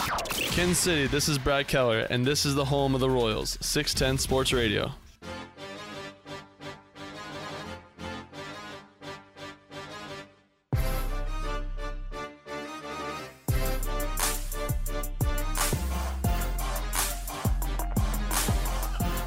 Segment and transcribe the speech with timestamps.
[0.00, 4.18] Kansas City, this is Brad Keller, and this is the home of the Royals, 610
[4.18, 4.92] Sports Radio.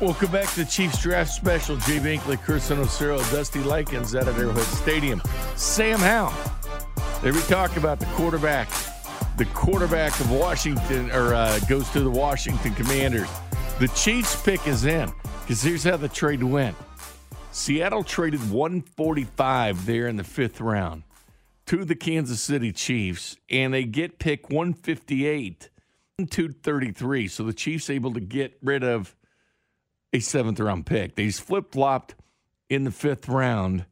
[0.01, 1.77] Welcome back to Chiefs Draft Special.
[1.77, 5.21] Jay Binkley, Kirsten Osiro, Dusty Likens out at Arrowhead Stadium.
[5.55, 6.33] Sam Howell.
[7.21, 8.69] There we talk about the quarterback.
[9.35, 13.29] The quarterback of Washington, or uh, goes to the Washington Commanders.
[13.79, 16.77] The Chiefs pick is in, because here's how the trade went.
[17.51, 21.03] Seattle traded 145 there in the fifth round
[21.65, 25.69] to the Kansas City Chiefs, and they get pick 158
[26.19, 27.27] and 233.
[27.27, 29.15] So the Chiefs able to get rid of
[30.13, 31.15] a seventh round pick.
[31.15, 32.13] They flip flopped
[32.69, 33.85] in the fifth round,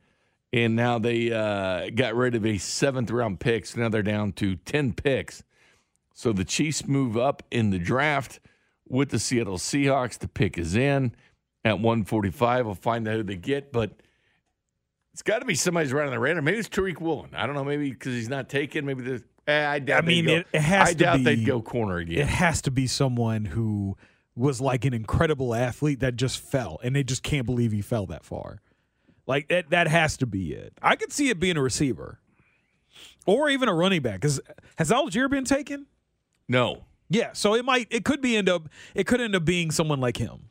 [0.53, 3.65] and now they uh, got rid of a seventh round pick.
[3.65, 5.43] So now they're down to 10 picks.
[6.13, 8.39] So the Chiefs move up in the draft
[8.87, 10.19] with the Seattle Seahawks.
[10.19, 11.13] The pick is in
[11.63, 12.65] at 145.
[12.65, 13.91] We'll find out who they get, but
[15.13, 16.41] it's got to be somebody's right on the radar.
[16.41, 17.31] Maybe it's Tariq Woolen.
[17.33, 17.63] I don't know.
[17.63, 18.85] Maybe because he's not taken.
[18.85, 19.23] Maybe the.
[19.47, 20.03] Eh, I doubt.
[20.03, 22.19] I mean, go, it, it has I doubt be, they'd go corner again.
[22.19, 23.97] It has to be someone who
[24.35, 28.05] was like an incredible athlete that just fell, and they just can't believe he fell
[28.07, 28.61] that far.
[29.27, 30.73] Like that, that has to be it.
[30.81, 32.19] I could see it being a receiver,
[33.25, 34.15] or even a running back.
[34.21, 34.41] Because
[34.77, 35.87] has Allgeier been taken?
[36.47, 36.83] no.
[37.13, 39.99] Yeah, so it might, it could be end up, it could end up being someone
[39.99, 40.47] like him.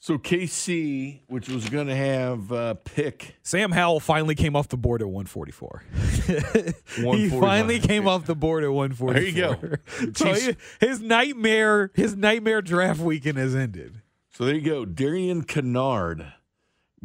[0.00, 4.76] So KC, which was going to have uh, pick Sam Howell finally came off the
[4.76, 5.82] board at 144.
[7.16, 9.14] he finally came off the board at 144.
[9.14, 10.12] There you go.
[10.14, 10.56] so he-
[10.86, 14.02] his nightmare, his nightmare draft weekend has ended.
[14.32, 14.84] So there you go.
[14.84, 16.34] Darian Kinnard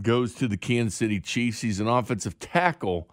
[0.02, 1.62] goes to the Kansas City Chiefs.
[1.62, 3.10] He's an offensive tackle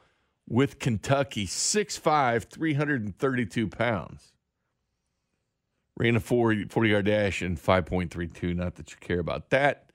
[0.48, 4.32] with Kentucky, 6'5, 332 pounds.
[5.96, 8.54] Ran a 40, 40 yard dash in 5.32.
[8.56, 9.90] Not that you care about that.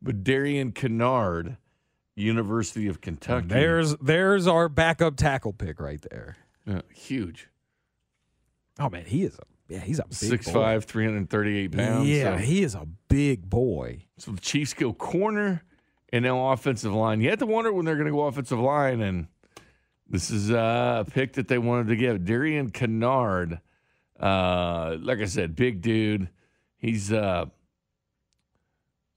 [0.00, 1.58] But Darian Kinnard,
[2.16, 3.48] University of Kentucky.
[3.48, 6.36] There's there's our backup tackle pick right there.
[6.68, 7.48] Uh, huge.
[8.80, 10.60] Oh man, he is a yeah, he's a big boy.
[10.80, 12.08] 6'5, 338 pounds.
[12.08, 14.06] Yeah, So- he is a big boy.
[14.18, 15.62] So the Chiefs go corner
[16.12, 17.20] and now offensive line.
[17.20, 19.26] You have to wonder when they're going to go offensive line, and
[20.08, 22.24] this is uh, a pick that they wanted to give.
[22.24, 23.60] Darian Kinnard,
[24.20, 26.28] uh, like I said, big dude.
[26.76, 27.46] He's uh,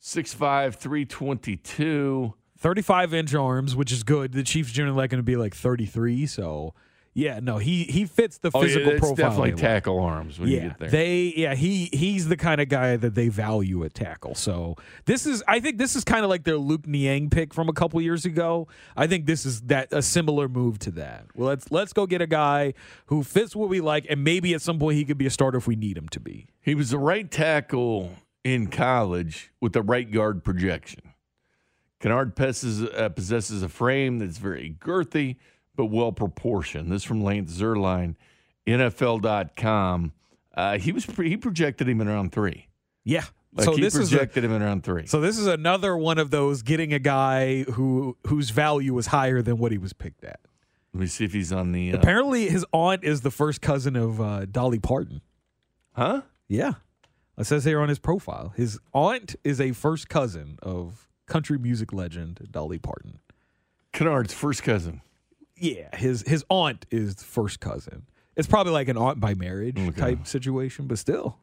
[0.02, 2.34] 6'5", 322.
[2.58, 4.32] 35 inch arms, which is good.
[4.32, 6.74] The Chiefs generally like going to be like 33, so
[7.18, 9.16] yeah, no, he he fits the Oh, yeah, physical it's profile.
[9.16, 10.90] definitely tackle arms when you yeah, get there.
[10.90, 14.36] they yeah he he's the kind of guy that they value at tackle.
[14.36, 17.70] So this is I think this is kind of like their Luke Niang pick from
[17.70, 18.68] a couple years ago.
[18.98, 21.28] I think this is that a similar move to that.
[21.36, 22.74] Well, let's let's go get a guy
[23.06, 25.58] who fits what we like, and maybe at some point he could be a starter
[25.58, 26.48] if we need him to be.
[26.62, 28.12] He was the right tackle
[28.44, 31.02] in college with the right guard projection.
[32.02, 35.38] Kinnard possesses, uh, possesses a frame that's very girthy
[35.76, 36.92] but well proportioned.
[36.92, 38.16] This from Lance Zierlein,
[38.68, 40.14] NFL.com.
[40.54, 42.68] Uh, he was he projected him in round three.
[43.04, 43.26] Yeah.
[43.54, 45.06] Like so he this is a, projected him in round three.
[45.06, 49.42] so this is another one of those getting a guy who whose value was higher
[49.42, 50.40] than what he was picked at.
[50.94, 51.94] Let me see if he's on the.
[51.94, 55.22] Uh, Apparently, his aunt is the first cousin of uh, Dolly Parton.
[55.94, 56.22] huh?
[56.48, 56.74] Yeah.
[57.38, 58.54] It says here on his profile.
[58.56, 63.20] His aunt is a first cousin of country music legend Dolly Parton.
[63.92, 65.02] Kinnard's first cousin.
[65.58, 68.06] Yeah, his his aunt is the first cousin.
[68.36, 69.92] It's probably like an aunt by marriage Okay.
[70.00, 71.38] type situation, but still.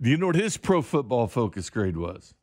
[0.00, 2.34] Do you know what his pro football focus grade was?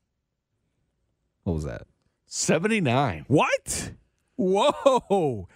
[1.44, 1.88] What was that?
[2.26, 3.26] 79.
[3.28, 3.92] What?
[4.36, 5.48] Whoa.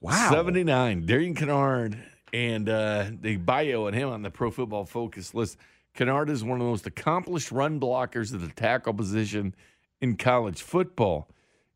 [0.00, 0.30] Wow.
[0.32, 1.06] 79.
[1.06, 1.96] Darian Kinnard
[2.32, 5.58] and uh, the bio on him on the Pro Football Focus list.
[5.96, 9.54] Kinnard is one of the most accomplished run blockers at the tackle position
[10.00, 11.28] in college football.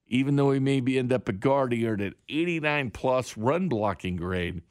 [0.09, 4.17] Even though he maybe end up a guard, he earned an 89 plus run blocking
[4.17, 4.63] grade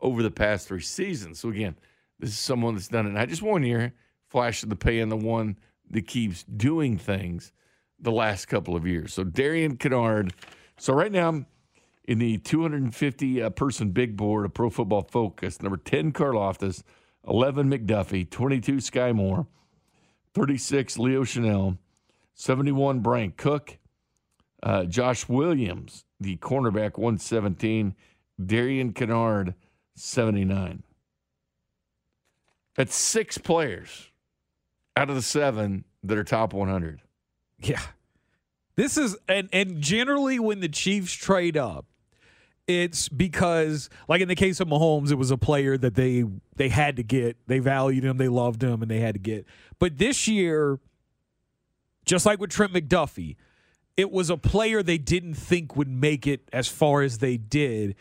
[0.00, 1.40] over the past three seasons.
[1.40, 1.76] So again,
[2.18, 3.94] this is someone that's done it not just one year,
[4.28, 5.56] flash of the pan, the one
[5.90, 7.52] that keeps doing things
[7.98, 9.14] the last couple of years.
[9.14, 10.32] So Darian Kinnard.
[10.78, 11.46] So right now I'm
[12.04, 15.62] in the 250 uh, person big board of Pro Football Focus.
[15.62, 16.82] Number 10 Karlaftis,
[17.26, 19.46] 11 McDuffie, 22 Sky Moore,
[20.34, 21.78] 36 Leo Chenal,
[22.34, 23.78] 71 Brian Cook,
[24.62, 27.94] uh, Josh Williams, the cornerback, 117,
[28.44, 29.54] Darian Kinnard,
[29.96, 30.82] 79.
[32.74, 34.10] That's six players
[34.96, 37.00] out of the seven that are top 100.
[37.58, 37.80] Yeah.
[38.74, 41.84] This is and and generally when the Chiefs trade up,
[42.66, 46.24] it's because like in the case of Mahomes, it was a player that they
[46.56, 47.36] they had to get.
[47.46, 49.46] They valued him, they loved him, and they had to get.
[49.78, 50.78] But this year,
[52.06, 53.36] just like with Trent McDuffie,
[53.96, 57.94] it was a player they didn't think would make it as far as they did.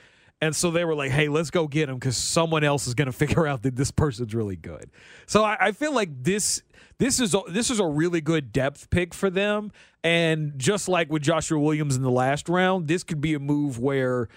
[0.44, 3.06] And so they were like, hey, let's go get him because someone else is going
[3.12, 4.90] to figure out that this person's really good.
[5.28, 6.64] So I, I, feel like this
[6.98, 9.72] this is a, this is a really good depth pick for them.
[10.04, 13.78] And just like with Joshua Williams in the last round, this could be a move
[13.78, 14.30] where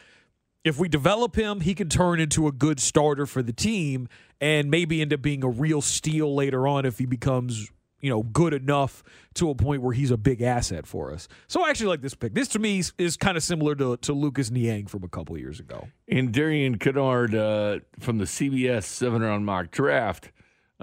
[0.65, 4.09] if we develop him, he can turn into a good starter for the team
[4.41, 7.71] and maybe end up being a real steal later on if he becomes
[8.05, 9.03] you know, good enough
[9.33, 11.27] to a point where he's a big asset for us.
[11.47, 12.35] So I actually like this pick.
[12.35, 15.39] This to me is, is kind of similar to, to Lucas Niang from a couple
[15.39, 15.89] years ago.
[16.07, 20.33] And Darian Kinnard uh, from the CBS seven round mock draft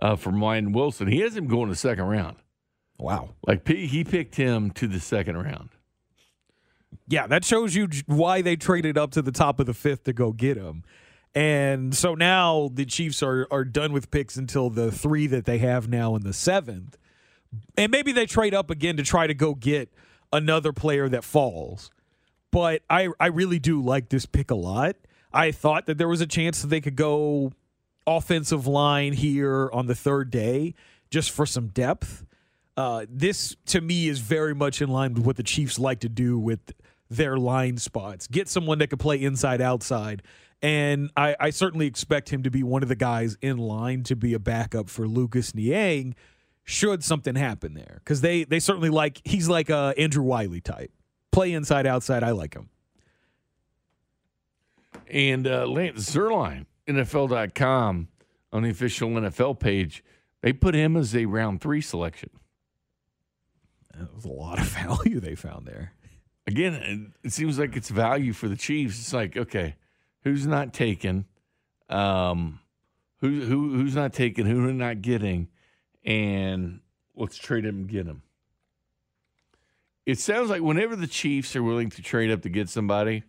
[0.02, 1.10] uh, from Ryan Wilson.
[1.10, 2.38] He has him going the second round.
[2.98, 3.36] Wow.
[3.46, 5.70] Like he picked him to the second round.
[7.08, 10.14] Yeah, that shows you why they traded up to the top of the fifth to
[10.14, 10.84] go get him.
[11.36, 15.60] And so now the Chiefs are are done with picks until the three that they
[15.60, 16.98] have now in the seventh
[17.78, 19.90] and maybe they trade up again to try to go get
[20.32, 21.90] another player that falls.
[22.52, 24.96] But I I really do like this pick a lot.
[25.34, 27.54] I thought that there was a chance that they could go
[28.06, 30.74] offensive line here on the third day
[31.10, 32.26] just for some depth.
[32.76, 36.10] Uh, this to me is very much in line with what the Chiefs like to
[36.10, 36.74] do with
[37.10, 38.28] their line spots.
[38.28, 40.24] Get someone that can play inside outside.
[40.62, 44.16] And I, I certainly expect him to be one of the guys in line to
[44.16, 46.16] be a backup for Lucas Niang
[46.72, 47.98] should something happen there.
[48.04, 50.92] Because they they certainly like he's like a Andrew Wiley type.
[51.32, 52.70] Play inside outside I like him.
[55.10, 58.08] And uh, Lance Zierlein NFL.com
[58.54, 60.04] on the official NFL page
[60.42, 62.30] they put him as a round three selection.
[63.96, 65.94] That was a lot of value they found there.
[66.48, 69.00] Again it seems like it's value for the Chiefs.
[69.00, 69.76] It's like okay
[70.24, 71.26] who's not taken?
[71.90, 72.60] Um
[73.20, 74.46] who who who's not taken?
[74.46, 75.50] Who are not getting
[76.04, 76.80] and
[77.16, 78.22] let's trade him and get him.
[80.06, 83.24] It sounds like whenever the Chiefs are willing to trade up to get somebody,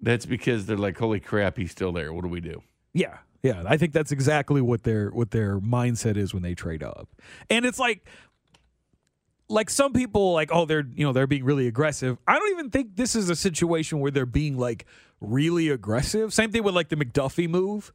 [0.00, 2.12] that's because they're like, "Holy crap, he's still there.
[2.12, 2.62] What do we do?"
[2.92, 3.64] Yeah, yeah.
[3.66, 7.08] I think that's exactly what their what their mindset is when they trade up,
[7.50, 8.06] and it's like.
[9.50, 12.18] Like some people, like oh, they're you know they're being really aggressive.
[12.28, 14.84] I don't even think this is a situation where they're being like
[15.22, 16.34] really aggressive.
[16.34, 17.90] Same thing with like the McDuffie move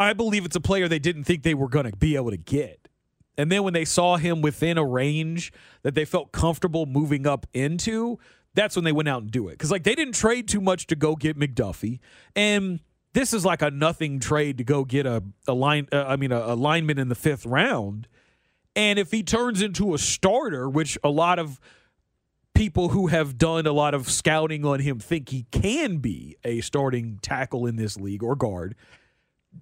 [0.00, 2.36] I believe it's a player they didn't think they were going to be able to
[2.36, 2.88] get.
[3.36, 5.52] And then when they saw him within a range
[5.82, 8.18] that they felt comfortable moving up into,
[8.54, 9.52] that's when they went out and do it.
[9.52, 12.00] Because like they didn't trade too much to go get McDuffie,
[12.34, 12.80] and
[13.12, 15.86] this is like a nothing trade to go get a a line.
[15.92, 18.08] Uh, I mean, a, a lineman in the fifth round.
[18.74, 21.60] And if he turns into a starter, which a lot of
[22.54, 26.60] people who have done a lot of scouting on him think he can be a
[26.60, 28.74] starting tackle in this league or guard,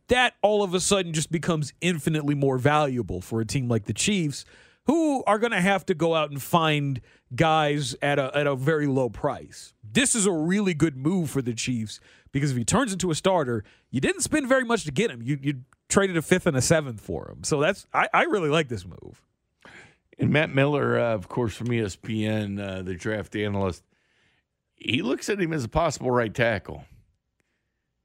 [0.09, 3.93] that all of a sudden just becomes infinitely more valuable for a team like the
[3.93, 4.45] Chiefs,
[4.87, 7.01] who are going to have to go out and find
[7.35, 9.75] guys at a, at a very low price.
[9.83, 12.01] This is a really good move for the Chiefs
[12.33, 15.23] because if he turns into a starter, you didn't spend very much to get him.
[15.23, 15.55] You, you
[15.89, 17.43] traded a fifth and a seventh for him.
[17.43, 19.23] So that's I, I really like this move.
[20.19, 23.83] And Matt Miller, uh, of course, from ESPN, uh, the draft analyst,
[24.75, 26.85] he looks at him as a possible right tackle.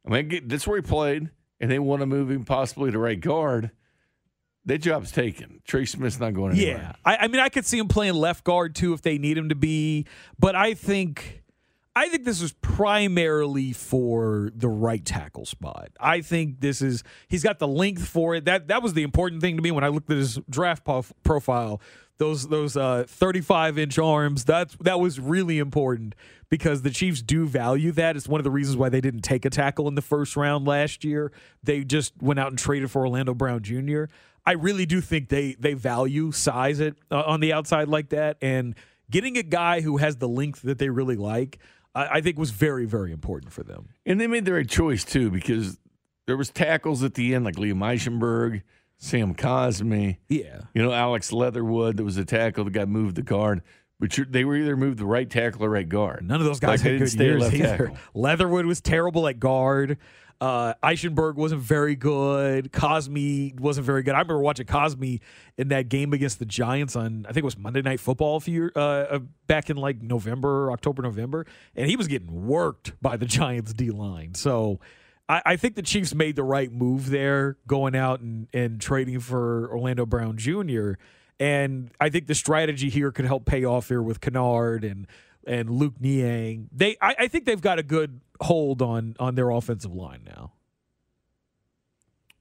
[0.05, 1.29] I mean, that's where he played
[1.61, 3.71] and they want to move him possibly to right guard,
[4.65, 5.61] that job's taken.
[5.65, 6.77] Trey Smith's not going anywhere.
[6.77, 9.37] Yeah, I, I, mean, I could see him playing left guard too if they need
[9.37, 10.05] him to be,
[10.39, 11.43] but I think,
[11.95, 15.91] I think this is primarily for the right tackle spot.
[15.99, 18.45] I think this is he's got the length for it.
[18.45, 21.13] That that was the important thing to me when I looked at his draft prof-
[21.23, 21.81] profile.
[22.17, 24.45] Those those uh, 35 inch arms.
[24.45, 26.15] That's that was really important
[26.51, 28.15] because the Chiefs do value that.
[28.15, 30.67] It's one of the reasons why they didn't take a tackle in the first round
[30.67, 31.31] last year.
[31.63, 34.03] They just went out and traded for Orlando Brown Jr.
[34.45, 38.37] I really do think they they value size it uh, on the outside like that
[38.41, 38.75] and
[39.09, 41.57] getting a guy who has the length that they really like.
[41.95, 43.89] I, I think was very very important for them.
[44.05, 45.79] And they made the right choice too because
[46.27, 48.63] there was tackles at the end like Liam Eichenberg,
[48.97, 50.61] Sam Cosmi, Yeah.
[50.73, 51.97] you know Alex Leatherwood.
[51.97, 53.61] That was a tackle that got moved the guard,
[54.01, 56.27] but they were either moved the right tackle or right guard.
[56.27, 57.77] None of those guys Like, had good stay years left either.
[57.87, 57.97] tackle.
[58.13, 59.97] Leatherwood was terrible at guard.
[60.41, 62.71] Uh, Eichenberg wasn't very good.
[62.71, 64.15] Cosmi wasn't very good.
[64.15, 65.19] I remember watching Cosmi
[65.55, 68.39] in that game against the Giants on I think it was Monday Night Football a
[68.39, 73.17] few uh, uh, back in like November, October, November, and he was getting worked by
[73.17, 74.33] the Giants D line.
[74.33, 74.79] So
[75.29, 79.19] I, I think the Chiefs made the right move there, going out and, and trading
[79.19, 80.93] for Orlando Brown Jr.
[81.41, 85.07] And I think the strategy here could help pay off here with Kinnard and
[85.47, 86.69] and Luke Niang.
[86.71, 90.53] They I, I think they've got a good hold on on their offensive line now.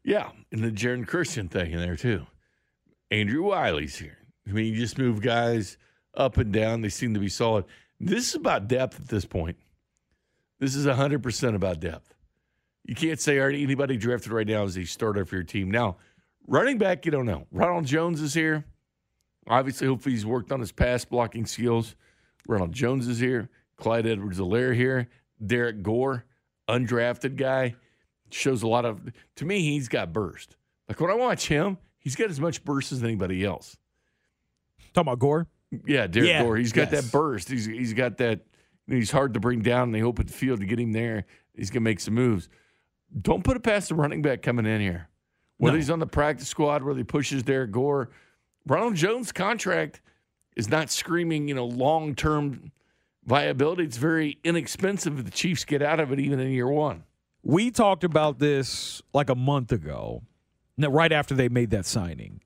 [0.04, 2.26] Yeah, and the Geron Christian thing in there too.
[3.10, 4.18] Andrew Wiley's here.
[4.46, 5.78] I mean, you just move guys
[6.12, 6.82] up and down.
[6.82, 7.64] They seem to be solid.
[8.00, 9.56] This is about depth at this point.
[10.58, 12.14] This is 100% about depth.
[12.84, 15.70] You can't say, all right, anybody drafted right now is a starter for your team.
[15.70, 15.96] Now,
[16.46, 17.46] running back, you don't know.
[17.50, 18.64] Ronald Jones is here.
[19.48, 21.96] Obviously, hopefully he's worked on his pass blocking skills.
[22.46, 23.48] Ronald Jones is here.
[23.76, 25.08] Clyde Edwards-Helaire here.
[25.44, 26.24] Derrick Gore,
[26.68, 27.74] undrafted guy,
[28.30, 29.00] shows a lot of.
[29.36, 30.56] To me, he's got burst.
[30.88, 33.76] Like when I watch him, he's got as much burst as anybody else.
[34.92, 35.46] Talking about Gore.
[35.86, 36.56] Yeah, Derrick Yeah, Gore.
[36.56, 37.04] He's got yes.
[37.04, 37.48] that burst.
[37.48, 38.40] He's he's got that.
[38.86, 39.84] He's hard to bring down.
[39.84, 41.24] And they open the field to get him there.
[41.54, 42.48] He's gonna make some moves.
[43.22, 45.08] Don't put it past the running back coming in here.
[45.58, 45.78] Whether No.
[45.78, 48.10] he's on the practice squad, whether he pushes Derrick Gore,
[48.66, 50.00] Ronald Jones' contract
[50.56, 52.72] is not screaming, you know, long term
[53.24, 53.84] viability.
[53.84, 57.04] It's very inexpensive if the Chiefs get out of it even in year one.
[57.42, 60.22] We talked about this like a month ago,
[60.78, 62.40] right after they made that signing.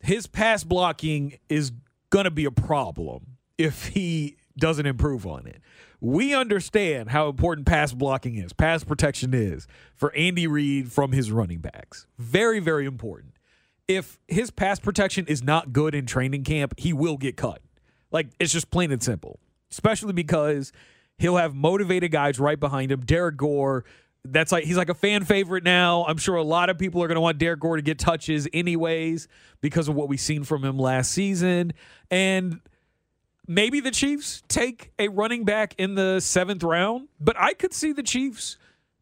[0.00, 1.72] His pass blocking is
[2.08, 5.60] going to be a problem if he doesn't improve on it.
[6.00, 11.30] We understand how important pass blocking is, pass protection is for Andy Reid from his
[11.30, 12.06] running backs.
[12.18, 13.34] Very, very important.
[13.90, 17.60] If his pass protection is not good in training camp, he will get cut.
[18.12, 19.40] Like it's just plain and simple.
[19.72, 20.72] Especially because
[21.18, 23.00] he'll have motivated guys right behind him.
[23.00, 23.84] Derrick Gore,
[24.24, 26.04] that's like he's like a fan favorite now.
[26.04, 28.46] I'm sure a lot of people are going to want Derrick Gore to get touches
[28.52, 29.26] anyways
[29.60, 31.72] because of what we've seen from him last season.
[32.12, 32.60] And
[33.48, 37.92] maybe the Chiefs take a running back in the seventh round, but I could see
[37.92, 38.56] the Chiefs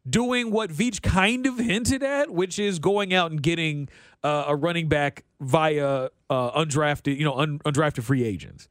[0.09, 3.89] doing what Veach kind of hinted at, which is going out and getting
[4.23, 8.67] uh, a running back via uh, undrafted, you know, un- undrafted free agents.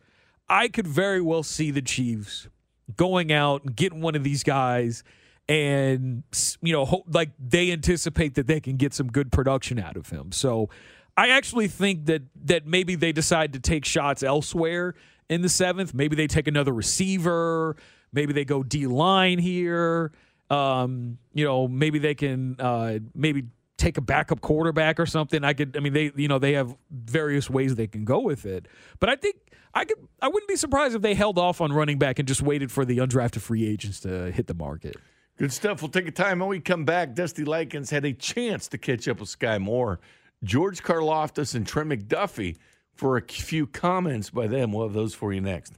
[0.49, 2.49] I could very well see the Chiefs
[2.97, 5.05] going out and getting one of these guys
[5.49, 6.23] and
[6.61, 10.11] you know hope, like they anticipate that they can get some good production out of
[10.11, 10.31] him.
[10.31, 10.69] So
[11.17, 14.95] I actually think that that maybe they decide to take shots elsewhere
[15.29, 15.95] in the seventh.
[15.95, 17.77] Maybe they take another receiver.
[18.13, 20.13] Maybe they go D line here.
[20.51, 23.45] Um, you know, maybe they can uh, maybe
[23.77, 25.45] take a backup quarterback or something.
[25.45, 25.77] I could.
[25.77, 28.67] I mean, they you know they have various ways they can go with it.
[29.01, 29.37] But I think
[29.75, 29.99] I could.
[30.21, 32.85] I wouldn't be surprised if they held off on running back and just waited for
[32.85, 34.97] the undrafted free agents to hit the market.
[35.39, 35.81] Good stuff.
[35.81, 37.15] We'll take a time when we come back.
[37.15, 40.01] Dusty Likens had a chance to catch up with Sky Moore,
[40.43, 42.57] George Karlaftis, and Trent McDuffie
[42.93, 44.73] for a few comments by them.
[44.73, 45.75] We'll have those for you next.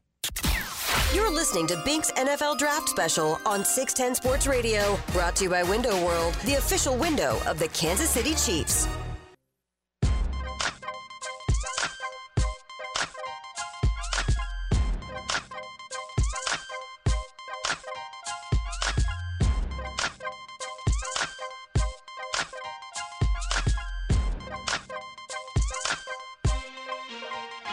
[1.12, 5.64] You're listening to Bink's NFL Draft Special on 610 Sports Radio, brought to you by
[5.64, 8.86] Window World, the official window of the Kansas City Chiefs.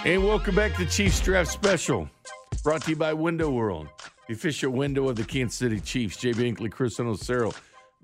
[0.06, 2.10] And welcome back to Chiefs Draft Special,
[2.68, 3.88] brought to you by Window World,
[4.28, 6.18] the official window of the Kansas City Chiefs.
[6.18, 7.54] Jay Binkley, Chris Onocero,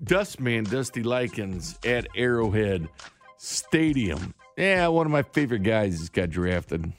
[0.02, 2.88] Dustman, Dusty Likens at Arrowhead
[3.36, 4.32] Stadium.
[4.56, 6.90] Yeah, one of my favorite guys got drafted.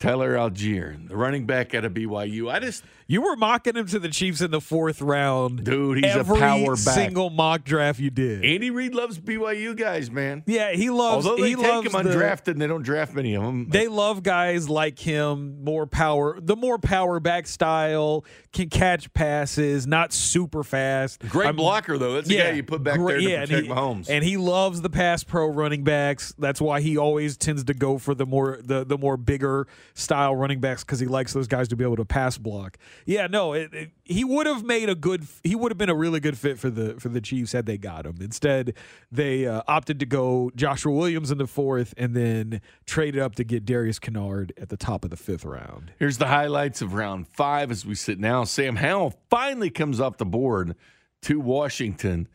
[0.00, 2.48] Tyler Allgeier, the running back out of BYU.
[2.48, 5.64] I just, You were mocking him to the Chiefs in the fourth round.
[5.64, 6.94] dude, he's Every a power back.
[6.94, 8.44] single mock draft you did.
[8.44, 10.44] Andy Reid loves BYU guys, man.
[10.46, 11.26] yeah, he loves.
[11.26, 13.70] Although they he take loves him the- undrafted and they don't draft many of them.
[13.70, 19.84] They love guys like him, more power, the more power back style, can catch passes,
[19.88, 21.28] not super fast.
[21.28, 22.12] Great I'm- blocker, though.
[22.14, 24.08] That's the guy you put back great- there to yeah, and protect he, Mahomes.
[24.08, 26.32] And he loves the pass pro running backs.
[26.38, 29.66] That's why he always tends to go for the more the, the more bigger
[29.98, 32.78] style running backs because he likes those guys to be able to pass block.
[33.04, 35.26] Yeah, no, it, it- he would have made a good.
[35.44, 37.76] He would have been a really good fit for the for the Chiefs had they
[37.76, 38.16] got him.
[38.22, 38.74] Instead,
[39.12, 43.44] they uh, opted to go Joshua Williams in the fourth and then traded up to
[43.44, 45.92] get Darius Kinnard at the top of the fifth round.
[45.98, 48.44] Here's the highlights of round five as we sit now.
[48.44, 50.74] Sam Howell finally comes off the board
[51.22, 52.28] to Washington,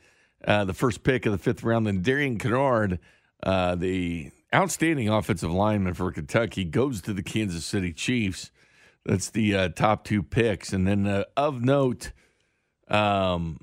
[0.46, 1.88] uh, the first pick of the fifth round.
[1.88, 3.00] Then Darian Kinnard,
[3.42, 8.52] uh, the outstanding offensive lineman for Kentucky, goes to the Kansas City Chiefs.
[9.06, 10.72] That's the uh, top two picks.
[10.72, 12.12] And then uh, of note,
[12.88, 13.60] um,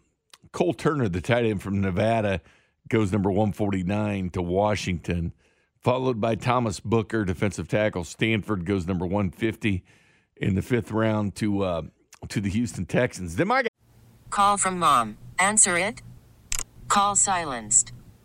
[0.52, 2.40] Cole Turner, the tight end from Nevada,
[2.88, 5.32] goes number 149 to Washington,
[5.78, 8.04] followed by Thomas Booker, defensive tackle.
[8.04, 9.84] Stanford goes number 150
[10.36, 11.82] in the fifth round to uh,
[12.28, 13.36] to the Houston Texans.
[13.36, 13.64] Then my
[14.30, 15.16] Call from mom.
[15.38, 16.02] Answer it.
[16.88, 17.92] Call silenced.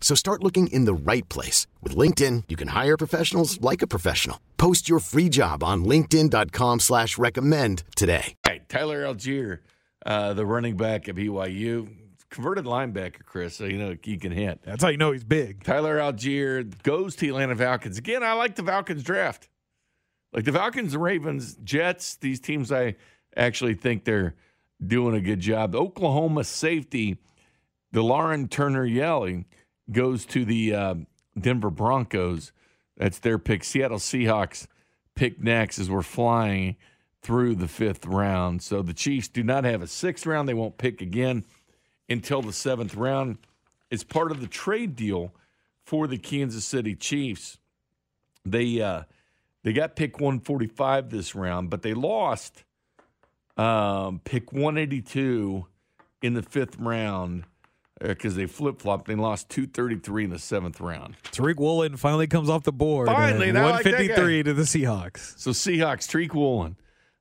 [0.00, 1.66] So start looking in the right place.
[1.82, 4.40] With LinkedIn, you can hire professionals like a professional.
[4.56, 8.34] Post your free job on linkedin.com slash recommend today.
[8.44, 9.58] Hey, Tyler Allgeier,
[10.06, 11.88] uh, the running back at BYU,
[12.30, 14.60] converted linebacker, Chris, so you know he can hit.
[14.62, 15.64] That's how you know he's big.
[15.64, 17.98] Tyler Allgeier goes to Atlanta Falcons.
[17.98, 19.48] Again, I like the Falcons draft.
[20.32, 22.96] Like the Falcons, the Ravens, Jets, these teams, I
[23.36, 24.34] actually think they're
[24.84, 25.72] doing a good job.
[25.72, 27.16] The Oklahoma safety,
[27.92, 29.46] the Lauren Turner Yelling,
[29.90, 30.94] goes to the uh,
[31.38, 32.52] Denver Broncos.
[32.96, 33.64] That's their pick.
[33.64, 34.66] Seattle Seahawks
[35.14, 36.76] pick next as we're flying
[37.22, 38.62] through the fifth round.
[38.62, 40.48] So the Chiefs do not have a sixth round.
[40.48, 41.44] They won't pick again
[42.08, 43.38] until the seventh round.
[43.90, 45.32] It's part of the trade deal
[45.84, 47.58] for the Kansas City Chiefs.
[48.44, 49.02] They uh,
[49.62, 52.64] they got pick 145 this round, but they lost
[53.56, 55.66] um, pick 182
[56.22, 57.44] in the fifth round
[58.00, 59.06] because they flip flopped.
[59.08, 61.16] They lost 233 in the seventh round.
[61.32, 63.08] Tariq Woolen finally comes off the board.
[63.08, 65.38] Finally, at and I like 153 to the Seahawks.
[65.38, 66.76] So Seahawks, Tariq Woolen.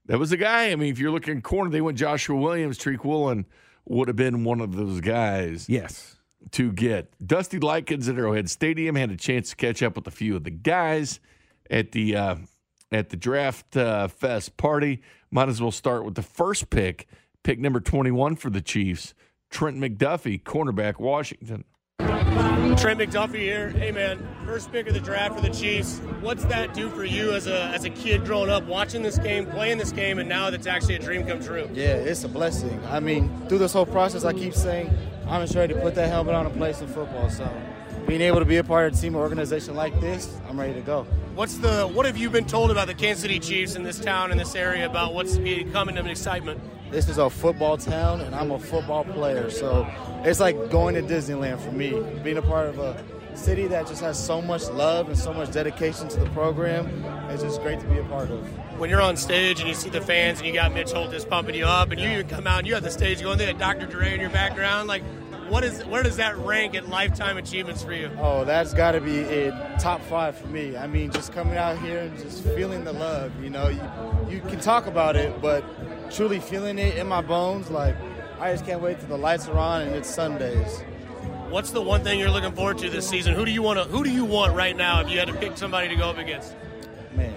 [0.06, 0.72] That was a guy.
[0.72, 2.78] I mean, if you're looking corner, they went Joshua Williams.
[2.78, 3.46] Tariq Woolen
[3.86, 6.16] would have been one of those guys Yes.
[6.52, 7.12] to get.
[7.26, 10.44] Dusty Likens at Arrowhead Stadium had a chance to catch up with a few of
[10.44, 11.20] the guys
[11.70, 12.36] at the uh,
[12.92, 15.02] at the draft uh, fest party.
[15.32, 17.08] Might as well start with the first pick,
[17.44, 19.14] pick number 21 for the Chiefs,
[19.50, 21.64] Trent McDuffie, cornerback, Washington.
[22.78, 23.70] Trent McDuffie here.
[23.70, 25.98] Hey man, first pick of the draft for the Chiefs.
[26.22, 29.48] What's that do for you as a as a kid growing up, watching this game,
[29.48, 31.68] playing this game, and now that's actually a dream come true?
[31.74, 32.80] Yeah, it's a blessing.
[32.86, 34.96] I mean, through this whole process, I keep saying
[35.28, 37.30] I'm just ready to put that helmet on and play some football.
[37.32, 37.50] So,
[38.06, 40.74] being able to be a part of a team or organization like this, I'm ready
[40.74, 41.04] to go.
[41.34, 44.32] What's the what have you been told about the Kansas City Chiefs in this town
[44.32, 46.62] in this area about what's becoming an excitement?
[46.92, 49.50] This is a football town, and I'm a football player.
[49.50, 49.86] So,
[50.24, 52.02] it's like going to Disneyland for me.
[52.24, 53.04] Being a part of a
[53.36, 56.88] city that just has so much love and so much dedication to the program,
[57.30, 58.48] it's just great to be a part of.
[58.80, 61.56] When you're on stage and you see the fans and you got Mitch Holthus pumping
[61.56, 63.86] you up, and you come out and you have the stage going, they got Dr.
[63.86, 65.04] Dre in your background, like.
[65.50, 68.12] What is where does that rank in lifetime achievements for you?
[68.20, 70.76] Oh, that's got to be a top five for me.
[70.76, 73.32] I mean, just coming out here and just feeling the love.
[73.42, 73.82] You know, you,
[74.30, 75.64] you can talk about it, but
[76.12, 77.96] truly feeling it in my bones, like
[78.40, 80.82] I just can't wait till the lights are on and it's Sundays.
[81.50, 83.34] What's the one thing you're looking forward to this season?
[83.34, 83.86] Who do you want to?
[83.86, 85.02] Who do you want right now?
[85.02, 86.56] If you had to pick somebody to go up against,
[87.16, 87.34] Man,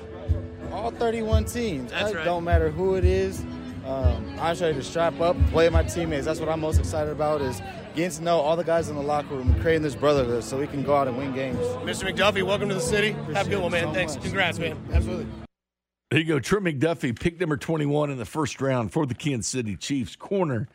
[0.73, 1.91] all 31 teams.
[1.91, 2.25] That's right.
[2.25, 3.41] don't matter who it is.
[3.87, 6.27] Um, I'm just ready to strap up, play with my teammates.
[6.27, 7.63] That's what I'm most excited about is
[7.95, 10.59] getting to know all the guys in the locker room, and creating this brotherhood so
[10.59, 11.59] we can go out and win games.
[11.59, 12.13] Mr.
[12.13, 13.13] McDuffie, welcome to the city.
[13.33, 13.85] Have a good one, man.
[13.85, 14.15] so Thanks.
[14.15, 14.25] much.
[14.25, 14.77] Congrats, man.
[14.93, 15.27] Absolutely.
[16.11, 16.41] There you go.
[16.41, 20.67] Trent McDuffie, pick number 21 in the first round for the Kansas City Chiefs, corner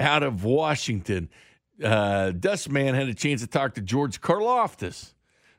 [0.00, 1.28] out of Washington.
[1.82, 5.14] Uh, Dustman had a chance to talk to George Karlaftis.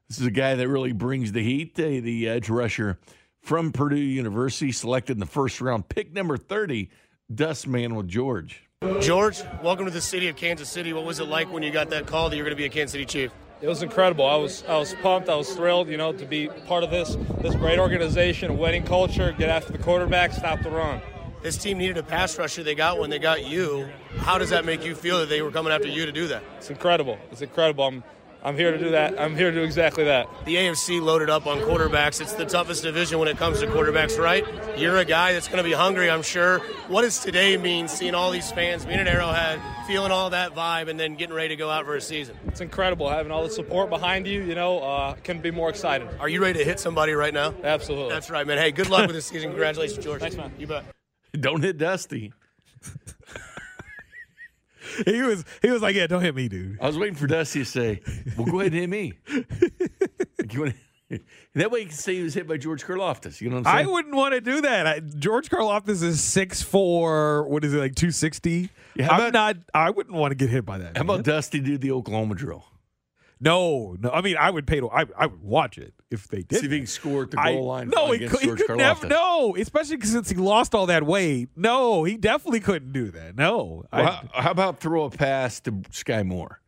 [0.09, 2.99] This is a guy that really brings the heat, uh, the edge rusher
[3.39, 5.87] from Purdue University, selected in the first round.
[5.87, 6.89] Pick number 30,
[7.33, 8.67] Dustman with George.
[8.99, 10.91] George, welcome to the city of Kansas City.
[10.91, 12.69] What was it like when you got that call that you're going to be a
[12.69, 13.31] Kansas City Chief?
[13.61, 14.25] It was incredible.
[14.25, 15.29] I was I was pumped.
[15.29, 19.33] I was thrilled, you know, to be part of this this great organization, winning culture,
[19.37, 20.99] get after the quarterback, stop the run.
[21.43, 22.63] This team needed a pass rusher.
[22.63, 23.11] They got one.
[23.11, 23.87] They got you.
[24.17, 26.43] How does that make you feel that they were coming after you to do that?
[26.57, 27.19] It's incredible.
[27.31, 27.83] It's incredible.
[27.85, 28.03] I'm
[28.43, 29.19] I'm here to do that.
[29.19, 30.27] I'm here to do exactly that.
[30.45, 32.19] The AFC loaded up on quarterbacks.
[32.21, 34.43] It's the toughest division when it comes to quarterbacks, right?
[34.79, 36.59] You're a guy that's going to be hungry, I'm sure.
[36.87, 40.89] What does today mean, seeing all these fans, being at Arrowhead, feeling all that vibe,
[40.89, 42.35] and then getting ready to go out for a season?
[42.47, 44.41] It's incredible having all the support behind you.
[44.41, 46.07] You know, uh, couldn't be more excited.
[46.19, 47.53] Are you ready to hit somebody right now?
[47.63, 48.09] Absolutely.
[48.09, 48.57] That's right, man.
[48.57, 49.51] Hey, good luck with the season.
[49.51, 50.19] Congratulations, George.
[50.19, 50.51] Thanks, man.
[50.57, 50.83] You bet.
[51.39, 52.33] Don't hit Dusty.
[55.05, 56.79] He was he was like, yeah, don't hit me, dude.
[56.81, 58.01] I was waiting for Dusty to say,
[58.37, 59.13] well, go ahead and hit me.
[60.39, 60.73] Like, you wanna-
[61.55, 63.41] that way you can say he was hit by George Karlaftis.
[63.41, 63.87] You know what I'm saying?
[63.87, 64.87] I wouldn't want to do that.
[64.87, 67.47] I, George Karlaftis is six four.
[67.49, 68.69] What is it like two sixty?
[68.95, 69.57] Yeah, I'm about- not.
[69.73, 70.95] I wouldn't want to get hit by that.
[70.97, 71.15] How man.
[71.15, 72.65] about Dusty do the Oklahoma drill?
[73.39, 74.09] no, no.
[74.09, 74.89] I mean, I would pay to.
[74.89, 76.59] I, I would watch it if they did.
[76.59, 78.77] See if he can score at the I- goal line No, he, could, he could
[78.77, 79.07] never.
[79.07, 81.49] No, especially since he lost all that weight.
[81.55, 83.35] No, he definitely couldn't do that.
[83.35, 86.59] No, I, how, how about throw a pass to Sky Moore?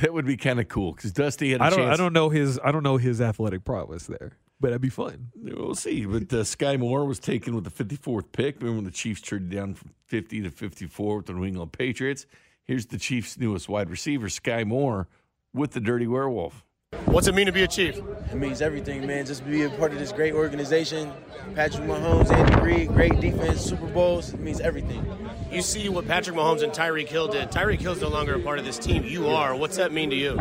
[0.00, 1.78] That would be kind of cool because Dusty had a I don't.
[1.80, 1.92] chance.
[1.92, 2.58] I don't know his.
[2.64, 5.28] I don't know his athletic prowess there, but that'd be fun.
[5.36, 6.06] We'll see.
[6.06, 8.56] But uh, Sky Moore was taken with the 54th pick.
[8.60, 12.24] Remember when the Chiefs traded down from 50 to 54 with the New England Patriots?
[12.64, 15.08] Here's the Chiefs' newest wide receiver, Sky Moore,
[15.52, 16.64] with the Dirty Werewolf.
[17.12, 17.98] What's it mean to be a Chief?
[17.98, 19.26] It means everything, man.
[19.26, 21.12] Just be a part of this great organization.
[21.54, 24.32] Patrick Mahomes, Andy Reid, great defense, Super Bowls.
[24.32, 25.06] It means everything.
[25.50, 27.50] You see what Patrick Mahomes and Tyreek Hill did.
[27.50, 29.04] Tyreek Hill's no longer a part of this team.
[29.04, 29.54] You are.
[29.54, 30.38] What's that mean to you?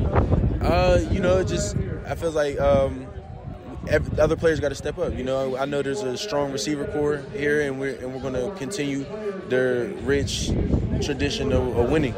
[0.61, 1.75] Uh, you know, it just
[2.07, 3.05] I feel like um,
[3.89, 5.13] every, the other players got to step up.
[5.13, 8.35] You know, I know there's a strong receiver core here, and we're and we're going
[8.35, 9.05] to continue
[9.49, 10.51] their rich
[11.03, 12.15] tradition of, of winning.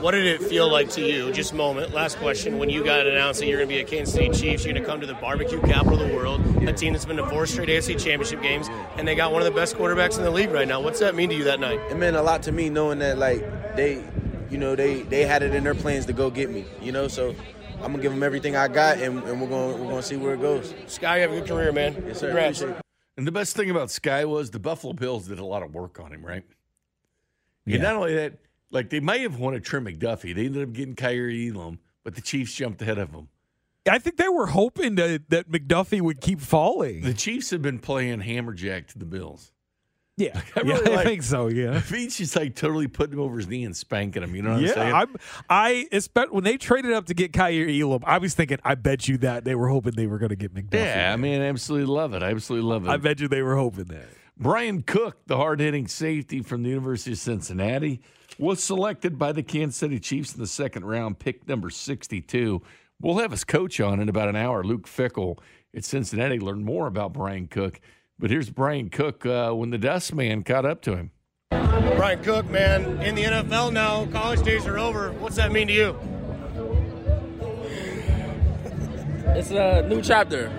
[0.00, 1.32] What did it feel like to you?
[1.32, 1.92] Just a moment.
[1.92, 2.58] Last question.
[2.58, 4.82] When you got announced that you're going to be a Kansas City Chiefs, you're going
[4.82, 7.46] to come to the barbecue capital of the world, a team that's been to four
[7.46, 10.50] straight AFC championship games, and they got one of the best quarterbacks in the league
[10.50, 10.80] right now.
[10.80, 11.80] What's that mean to you that night?
[11.90, 13.40] It meant a lot to me knowing that like
[13.76, 14.04] they,
[14.50, 16.64] you know, they they had it in their plans to go get me.
[16.80, 17.34] You know, so
[17.76, 20.34] I'm gonna give them everything I got, and, and we're gonna we're gonna see where
[20.34, 20.74] it goes.
[20.86, 22.02] Sky, you have a good career, man.
[22.06, 22.28] Yes, sir.
[22.28, 22.60] Congrats.
[22.60, 22.82] Appreciate it.
[23.16, 26.00] And the best thing about Sky was the Buffalo Bills did a lot of work
[26.00, 26.44] on him, right?
[27.66, 27.74] Yeah.
[27.74, 28.38] And not only that,
[28.72, 30.34] like they may have wanted Trent McDuffie.
[30.34, 33.28] They ended up getting Kaiir Elam, but the Chiefs jumped ahead of them.
[33.88, 37.02] I think they were hoping that that McDuffie would keep falling.
[37.02, 39.52] The Chiefs have been playing hammerjack to the Bills.
[40.18, 41.48] Yeah, I yeah, really I think so.
[41.48, 41.80] Yeah.
[41.80, 44.36] Veach is like totally putting him over his knee and spanking him.
[44.36, 44.92] You know what I'm saying?
[44.94, 45.16] I'm,
[45.48, 49.08] I expect when they traded up to get Kaiir Elam, I was thinking, I bet
[49.08, 50.84] you that they were hoping they were going to get McDuffie.
[50.84, 52.22] yeah, I mean, I absolutely love it.
[52.22, 52.90] I absolutely love it.
[52.90, 54.08] I bet you they were hoping that.
[54.36, 58.02] Brian Cook, the hard hitting safety from the University of Cincinnati,
[58.38, 62.62] was selected by the Kansas City Chiefs in the second round, pick number 62.
[63.00, 65.38] We'll have his coach on in about an hour, Luke Fickell
[65.74, 67.80] at Cincinnati, learn more about Brian Cook.
[68.18, 71.10] But here's Brian Cook uh, when the Dust Man caught up to him.
[71.50, 74.06] Brian Cook, man, in the NFL now.
[74.06, 75.12] College days are over.
[75.12, 75.98] What's that mean to you?
[79.34, 80.50] It's a new chapter.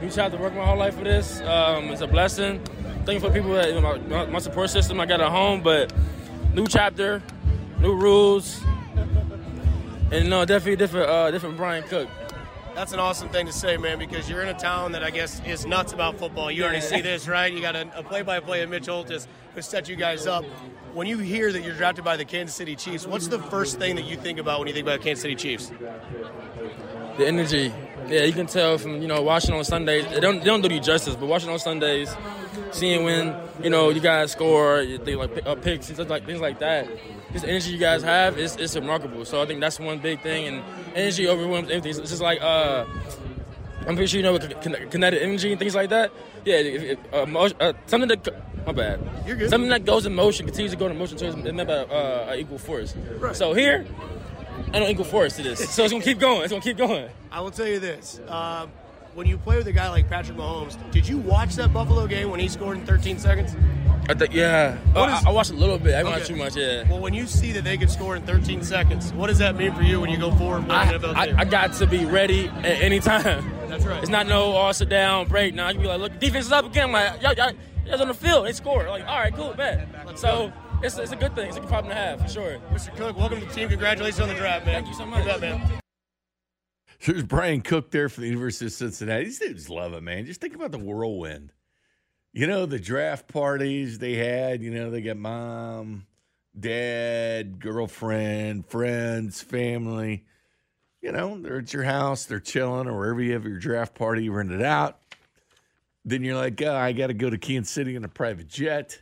[0.00, 0.38] New chapter.
[0.38, 1.40] Working my whole life for this.
[1.40, 2.60] Um, it's a blessing.
[3.04, 5.60] Thank you for people that you know, my, my support system I got at home,
[5.60, 5.92] but
[6.56, 7.22] new chapter,
[7.80, 8.62] new rules,
[10.10, 11.08] and no, definitely different.
[11.08, 12.08] Uh, different Brian Cook.
[12.74, 15.40] That's an awesome thing to say, man, because you're in a town that I guess
[15.46, 16.50] is nuts about football.
[16.50, 17.52] You already see this, right?
[17.52, 20.44] You got a, a play-by-play of Mitch Holthus who set you guys up.
[20.92, 23.96] when you hear that you're drafted by the Kansas City Chiefs, what's the first thing
[23.96, 25.70] that you think about when you think about Kansas City Chiefs?
[27.18, 27.72] The energy.
[28.08, 30.06] Yeah, you can tell from you know watching on Sundays.
[30.08, 32.14] They don't they don't do you justice, but watching on Sundays,
[32.70, 36.40] seeing when you know you guys score, they like pick- uh, picks, things like things
[36.40, 36.88] like that.
[37.32, 39.24] This energy you guys have is it's remarkable.
[39.24, 40.62] So I think that's one big thing, and
[40.94, 42.00] energy overwhelms everything.
[42.00, 42.84] It's just like uh,
[43.80, 44.38] I'm pretty sure you know
[44.90, 46.12] kinetic energy and things like that.
[46.44, 48.28] Yeah, if, if, uh, motion, uh, something that
[48.66, 49.00] my bad.
[49.26, 49.50] You're good.
[49.50, 52.30] Something that goes in motion continues to go in motion, so it's meant by uh,
[52.30, 52.94] an equal force.
[53.32, 53.86] So here,
[54.72, 56.42] I don't equal force to this, so it's gonna keep going.
[56.42, 57.08] It's gonna keep going.
[57.30, 58.20] I will tell you this.
[58.28, 58.70] Um,
[59.14, 62.30] when you play with a guy like Patrick Mahomes, did you watch that Buffalo game
[62.30, 63.56] when he scored in 13 seconds?
[64.08, 64.76] I think yeah.
[64.92, 65.94] What is- I, I watched a little bit.
[65.94, 66.10] I Okay.
[66.10, 66.54] watched too much.
[66.56, 66.88] Yeah.
[66.88, 69.72] Well, when you see that they could score in 13 seconds, what does that mean
[69.74, 71.34] for you when you go forward and I, NFL I.
[71.38, 73.50] I got to be ready at any time.
[73.68, 74.00] That's right.
[74.00, 75.54] It's not no all sit down break.
[75.54, 76.84] Now you can be like, look, defense is up again.
[76.84, 77.52] I'm like, y'all, y'all,
[77.86, 78.46] y'all's on the field.
[78.46, 78.88] They score.
[78.88, 79.88] Like, all right, cool, bet.
[80.16, 81.48] So it's, it's a good thing.
[81.48, 82.58] It's a good problem to have for sure.
[82.72, 82.94] Mr.
[82.96, 83.68] Cook, welcome to the team.
[83.68, 84.74] Congratulations on the draft, man.
[84.74, 85.24] Thank you so much.
[85.24, 85.80] You man.
[87.04, 89.24] There's Brian Cook there for the University of Cincinnati.
[89.24, 90.26] These dudes love it, man.
[90.26, 91.52] Just think about the whirlwind.
[92.32, 96.06] You know, the draft parties they had, you know, they got mom,
[96.58, 100.24] dad, girlfriend, friends, family.
[101.00, 104.24] You know, they're at your house, they're chilling, or wherever you have your draft party,
[104.24, 104.98] you rent it out.
[106.04, 108.98] Then you're like, oh, I got to go to Kansas City in a private jet.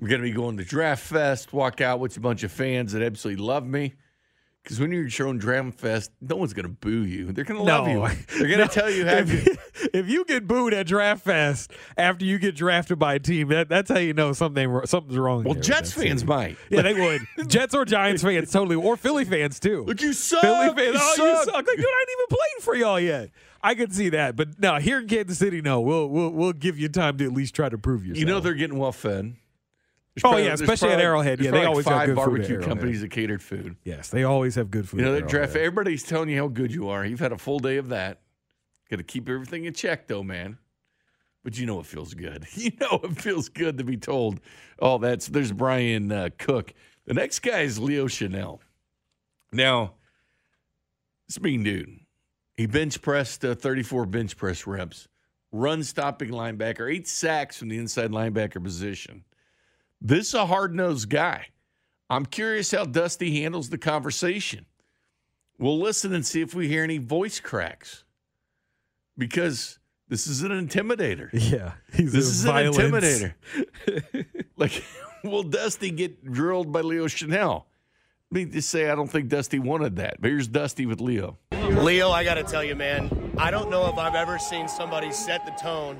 [0.00, 2.92] I'm going to be going to Draft Fest, walk out with a bunch of fans
[2.92, 3.94] that absolutely love me.
[4.62, 7.30] Because when you're own Draft Fest, no one's going to boo you.
[7.30, 8.00] They're going to love you.
[8.36, 8.66] They're going to No.
[8.66, 9.56] tell you how if, you.
[9.94, 13.68] if you get booed at Draft Fest after you get drafted by a team, that,
[13.68, 15.44] that's how you know something something's wrong.
[15.44, 16.28] Well, Jets fans team.
[16.28, 16.56] might.
[16.68, 17.22] Yeah, they would.
[17.48, 19.84] Jets or Giants fans, totally, or Philly fans too.
[19.84, 20.40] Look, you suck.
[20.40, 21.44] Philly fans, You oh, you suck.
[21.44, 21.54] suck.
[21.54, 23.30] Like, dude, I ain't even played for y'all yet.
[23.62, 26.76] I could see that, but no, here in Kansas City, no, we'll we'll we'll give
[26.76, 28.18] you time to at least try to prove yourself.
[28.18, 29.36] You know they're getting well fed.
[30.18, 31.40] Oh, probably- yeah, especially at Arrowhead.
[31.40, 33.76] Yeah, they probably always have five good food at barbecue companies that catered food.
[33.84, 35.00] yes, they always have good food.
[35.00, 35.56] You know, at that draft.
[35.56, 37.04] Everybody's telling you how good you are.
[37.04, 38.20] You've had a full day of that.
[38.90, 40.58] Got to keep everything in check, though, man.
[41.44, 42.46] But you know it feels good.
[42.56, 44.40] You know it feels good to be told.
[44.78, 46.72] Oh, that's there's Brian uh, Cook.
[47.04, 48.60] The next guy is Leo Chenal.
[49.52, 49.92] Now,
[51.28, 52.00] this mean dude.
[52.56, 55.08] He bench pressed uh, 34 bench press reps,
[55.52, 59.24] run stopping linebacker, eight sacks from the inside linebacker position.
[60.00, 61.46] This is a hard nosed guy.
[62.08, 64.66] I'm curious how Dusty handles the conversation.
[65.58, 68.04] We'll listen and see if we hear any voice cracks
[69.16, 69.78] because
[70.08, 71.30] this is an intimidator.
[71.32, 72.78] Yeah, he's This a is violence.
[72.78, 73.34] an
[73.84, 74.26] intimidator.
[74.56, 74.84] like,
[75.24, 77.64] will Dusty get drilled by Leo Chenal?
[78.30, 80.20] Let me just say, I don't think Dusty wanted that.
[80.20, 81.38] But here's Dusty with Leo.
[81.52, 85.10] Leo, I got to tell you, man, I don't know if I've ever seen somebody
[85.12, 85.96] set the tone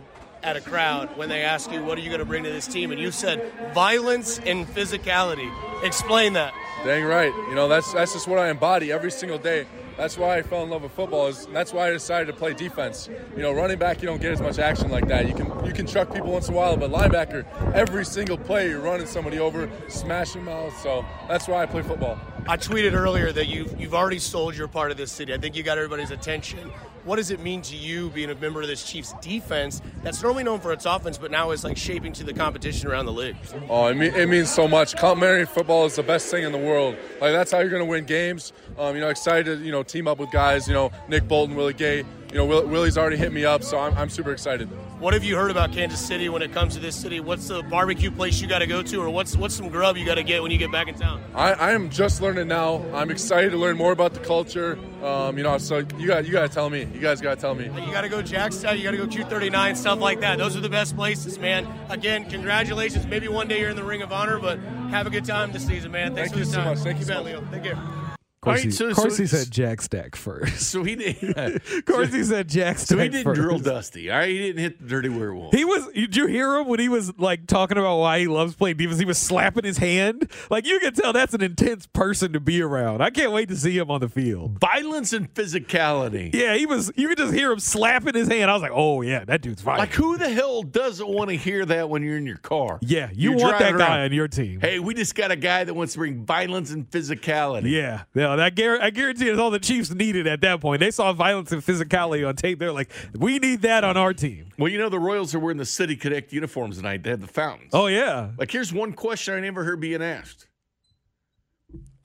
[0.46, 2.68] at a crowd when they ask you, what are you going to bring to this
[2.68, 2.92] team?
[2.92, 5.50] And you said violence and physicality.
[5.84, 6.54] Explain that.
[6.84, 7.34] Dang right.
[7.48, 9.66] You know, that's that's just what I embody every single day.
[9.96, 11.26] That's why I fell in love with football.
[11.26, 13.08] Is that's why I decided to play defense.
[13.34, 15.26] You know, running back you don't get as much action like that.
[15.26, 18.68] You can you can truck people once in a while, but linebacker, every single play
[18.68, 20.72] you're running somebody over, smashing them out.
[20.74, 22.18] So that's why I play football.
[22.46, 25.34] I tweeted earlier that you've, you've already sold your part of this city.
[25.34, 26.70] I think you got everybody's attention.
[27.06, 30.42] What does it mean to you being a member of this Chiefs defense that's normally
[30.42, 33.36] known for its offense, but now is like shaping to the competition around the league?
[33.70, 34.96] Oh, it, mean, it means so much.
[34.96, 36.96] Complimentary football is the best thing in the world.
[37.20, 38.52] Like that's how you're going to win games.
[38.76, 39.60] Um, you know, excited.
[39.60, 40.66] to, You know, team up with guys.
[40.66, 42.04] You know, Nick Bolton, Willie Gay.
[42.36, 44.68] You know, Will, Willie's already hit me up, so I'm, I'm super excited.
[44.98, 47.18] What have you heard about Kansas City when it comes to this city?
[47.18, 50.04] What's the barbecue place you got to go to, or what's what's some grub you
[50.04, 51.24] got to get when you get back in town?
[51.34, 52.84] I, I am just learning now.
[52.92, 54.78] I'm excited to learn more about the culture.
[55.02, 56.80] Um, you know, so you got you got to tell me.
[56.80, 57.64] You guys got to tell me.
[57.64, 60.36] You got to go Jack Stack, you got to go Q39, stuff like that.
[60.36, 61.66] Those are the best places, man.
[61.88, 63.06] Again, congratulations.
[63.06, 64.58] Maybe one day you're in the Ring of Honor, but
[64.90, 66.14] have a good time this season, man.
[66.14, 66.78] Thanks Thank for you the so much.
[66.80, 67.50] Thank you so bet, much.
[67.50, 67.50] Leo.
[67.50, 68.05] Take care.
[68.46, 70.60] Of course, right, he, so- of course so- he said Jack Stack first.
[70.70, 71.16] So he did.
[71.36, 73.40] of course he said Jack Stack So he didn't first.
[73.40, 74.10] drill Dusty.
[74.10, 75.54] All right, he didn't hit the dirty werewolf.
[75.54, 75.86] He was.
[75.94, 78.98] Did you hear him when he was like talking about why he loves playing defense?
[78.98, 80.30] He was slapping his hand.
[80.50, 83.02] Like you can tell that's an intense person to be around.
[83.02, 84.58] I can't wait to see him on the field.
[84.60, 86.32] Violence and physicality.
[86.34, 86.92] Yeah, he was.
[86.96, 88.50] You could just hear him slapping his hand.
[88.50, 89.78] I was like, oh yeah, that dude's fine.
[89.78, 92.78] Like who the hell doesn't want to hear that when you're in your car?
[92.82, 94.00] yeah, you You're want that driving guy around.
[94.06, 94.60] on your team.
[94.60, 97.70] Hey, we just got a guy that wants to bring violence and physicality.
[97.70, 98.35] Yeah, yeah.
[98.36, 100.80] That guar- I guarantee it's all the Chiefs needed at that point.
[100.80, 102.58] They saw violence and physicality on tape.
[102.58, 104.50] They're like, we need that on our team.
[104.58, 107.02] Well, you know the Royals are wearing the City Connect uniforms tonight.
[107.02, 107.70] They have the fountains.
[107.72, 108.30] Oh yeah.
[108.38, 110.46] Like here's one question I never heard being asked.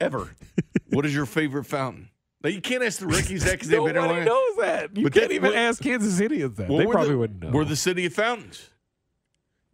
[0.00, 0.30] Ever.
[0.90, 2.08] what is your favorite fountain?
[2.42, 4.24] Now you can't ask the rookies that because they've been Nobody around.
[4.26, 4.96] knows that.
[4.96, 6.68] You But can't that- even well- ask Kansas City of that.
[6.68, 7.50] Well, they probably the, wouldn't know.
[7.50, 8.68] We're the city of fountains.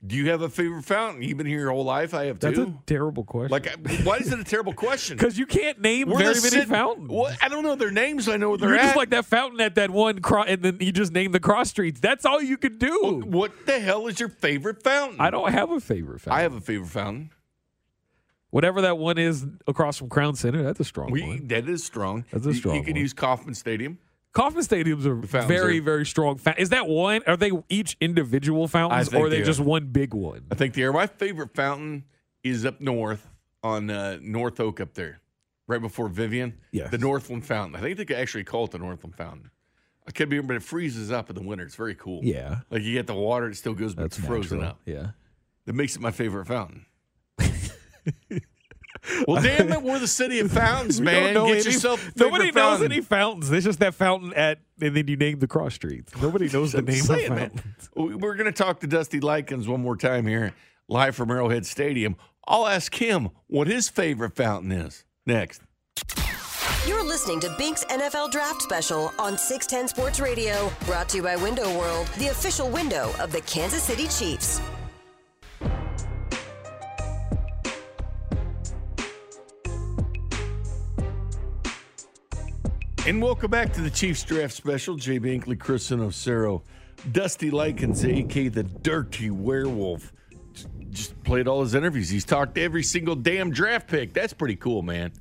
[0.06, 1.22] Do you have a favorite fountain?
[1.22, 2.14] You've been here your whole life.
[2.14, 2.62] I have That's too.
[2.78, 3.50] a terrible question.
[3.50, 3.66] like,
[4.06, 5.16] why is it a terrible question?
[5.18, 7.11] Because you can't name We're very many sit- fountains.
[7.11, 8.28] Well, I don't know their names.
[8.28, 8.82] I know where they're You're at.
[8.84, 11.70] just like that fountain at that one, cro- and then you just name the cross
[11.70, 11.98] streets.
[11.98, 13.22] That's all you could do.
[13.26, 15.20] what the hell is your favorite fountain?
[15.20, 16.38] I don't have a favorite fountain.
[16.38, 17.30] I have a favorite fountain.
[18.50, 21.48] Whatever that one is across from Crown Center, that's a strong We, one.
[21.48, 22.24] that is strong.
[22.30, 23.02] That's a You- strong You, could one.
[23.02, 23.98] use Kauffman Stadium.
[24.33, 26.37] Kauffman stadiums are very, are- very strong.
[26.37, 27.23] Fa- is that one?
[27.27, 29.64] Are they each individual fountains, or are they they just are.
[29.64, 30.47] one big one?
[30.51, 30.93] I think the air.
[30.93, 32.05] My favorite fountain
[32.45, 33.27] is up north
[33.62, 35.21] on uh, North Oak up there,
[35.67, 36.55] right before Vivian.
[36.73, 36.91] Yes.
[36.91, 37.75] The Northland Fountain.
[37.77, 39.51] I think they could actually call it the Northland Fountain.
[40.07, 41.64] I could be, but it freezes up in the winter.
[41.64, 42.21] It's very cool.
[42.23, 44.71] Yeah, Like you get the water, it still goes, but that's it's frozen natural.
[44.71, 44.81] up.
[44.87, 45.07] Yeah.
[45.67, 46.87] That makes it my favorite fountain.
[49.27, 51.35] well, damn it, we're the city of fountains, man.
[51.35, 52.92] Get any- yourself Nobody knows fountain.
[52.92, 53.51] any fountains.
[53.51, 56.12] It's just that fountain at, and then you name the cross streets.
[56.21, 57.51] Nobody knows the name saying, of man.
[57.51, 57.90] fountains.
[57.94, 60.55] We- We're going to talk to Dusty Likens one more time here,
[60.88, 62.16] live from Arrowhead Stadium.
[62.47, 65.61] I'll ask him what his favorite fountain is next.
[66.87, 71.37] You're listening to Bink's NFL Draft Special on 610 Sports Radio, brought to you by
[71.37, 74.61] Window World, the official window of the Kansas City Chiefs.
[83.09, 84.94] And welcome back to the Chiefs Draft Special.
[84.94, 86.12] Jay Binkley, Chris and
[87.11, 88.51] Dusty Likens, a.k.a.
[88.51, 90.12] the Dirty Werewolf.
[90.90, 92.11] Just played all his interviews.
[92.11, 94.12] He's talked to every single damn draft pick.
[94.12, 95.12] That's pretty cool, man.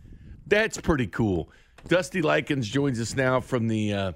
[0.47, 1.49] That's pretty cool.
[1.87, 4.11] Dusty Likens joins us now from the uh,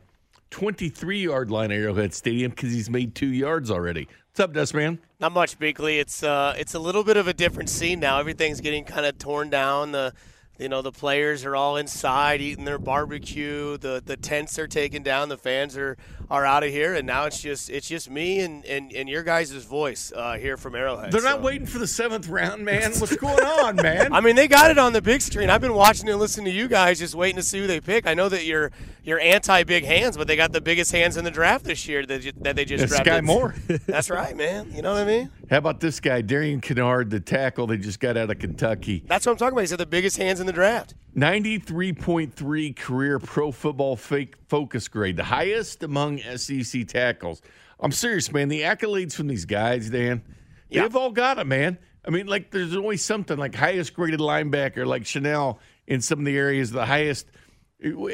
[0.49, 4.09] 23 yard line Arrowhead Stadium because he's made two yards already.
[4.31, 4.99] What's up, Dust Man?
[5.21, 5.97] Not much, Binkley.
[6.01, 8.19] It's uh, it's a little bit of a different scene now.
[8.19, 9.93] Everything's getting kind of torn down.
[9.93, 10.13] The
[10.61, 13.77] you know the players are all inside eating their barbecue.
[13.77, 15.29] The the tents are taken down.
[15.29, 15.97] The fans are,
[16.29, 19.23] are out of here, and now it's just it's just me and and, and your
[19.23, 21.11] guys' voice uh, here from Arrowhead.
[21.11, 22.91] They're not waiting for the seventh round, man.
[22.93, 24.13] What's going on, man?
[24.13, 25.49] I mean, they got it on the big screen.
[25.49, 28.05] I've been watching and listening to you guys, just waiting to see who they pick.
[28.05, 28.71] I know that you're
[29.03, 32.05] you're anti big hands, but they got the biggest hands in the draft this year
[32.05, 32.93] that, ju- that they just.
[32.93, 33.55] Sky Moore.
[33.87, 34.71] That's right, man.
[34.73, 35.31] You know what I mean?
[35.49, 39.03] How about this guy, Darian Kinnard, the tackle they just got out of Kentucky?
[39.07, 39.61] That's what I'm talking about.
[39.61, 40.95] He said the biggest hands in the draft.
[41.15, 47.41] 93.3 career pro football fake focus grade, the highest among SEC tackles.
[47.79, 48.47] I'm serious, man.
[48.47, 50.23] The accolades from these guys, Dan,
[50.69, 51.77] they've all got it, man.
[52.05, 56.25] I mean, like, there's always something like highest graded linebacker, like Chenal in some of
[56.25, 57.27] the areas, the highest.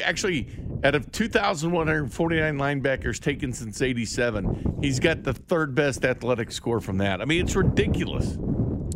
[0.03, 0.47] Actually,
[0.83, 6.97] out of 2,149 linebackers taken since 87, he's got the third best athletic score from
[6.99, 7.21] that.
[7.21, 8.37] I mean, it's ridiculous.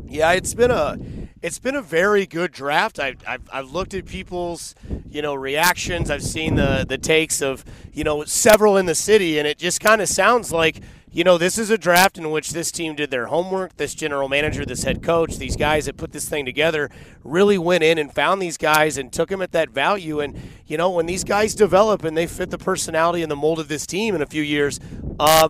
[0.06, 0.98] Yeah, it's been a
[1.42, 3.00] it's been a very good draft.
[3.00, 4.76] I've, I've, I've looked at people's
[5.10, 6.12] you know reactions.
[6.12, 9.80] I've seen the the takes of you know several in the city, and it just
[9.80, 13.10] kind of sounds like you know this is a draft in which this team did
[13.10, 13.76] their homework.
[13.78, 16.90] This general manager, this head coach, these guys that put this thing together
[17.24, 20.20] really went in and found these guys and took them at that value.
[20.20, 23.60] And you know when these guys develop and they fit the personality and the mold
[23.60, 24.80] of this team in a few years.
[25.20, 25.50] Uh,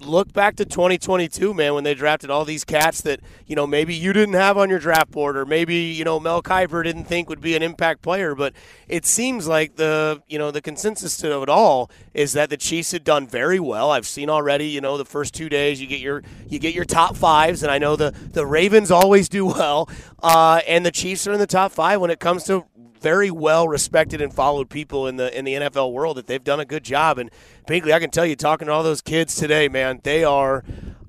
[0.00, 3.94] look back to 2022, man, when they drafted all these cats that, you know, maybe
[3.94, 7.28] you didn't have on your draft board or maybe, you know, Mel Kiper didn't think
[7.28, 8.34] would be an impact player.
[8.34, 8.54] But
[8.88, 12.92] it seems like the, you know, the consensus of it all is that the Chiefs
[12.92, 13.90] had done very well.
[13.90, 16.84] I've seen already, you know, the first two days you get your you get your
[16.84, 19.88] top fives, and I know the, the Ravens always do well.
[20.22, 22.64] Uh, and the Chiefs are in the top five when it comes to
[23.00, 26.60] very well respected and followed people in the in the NFL world that they've done
[26.60, 27.18] a good job.
[27.18, 27.30] And
[27.68, 30.64] Binkley, I can tell you, talking to all those kids today, man, they are.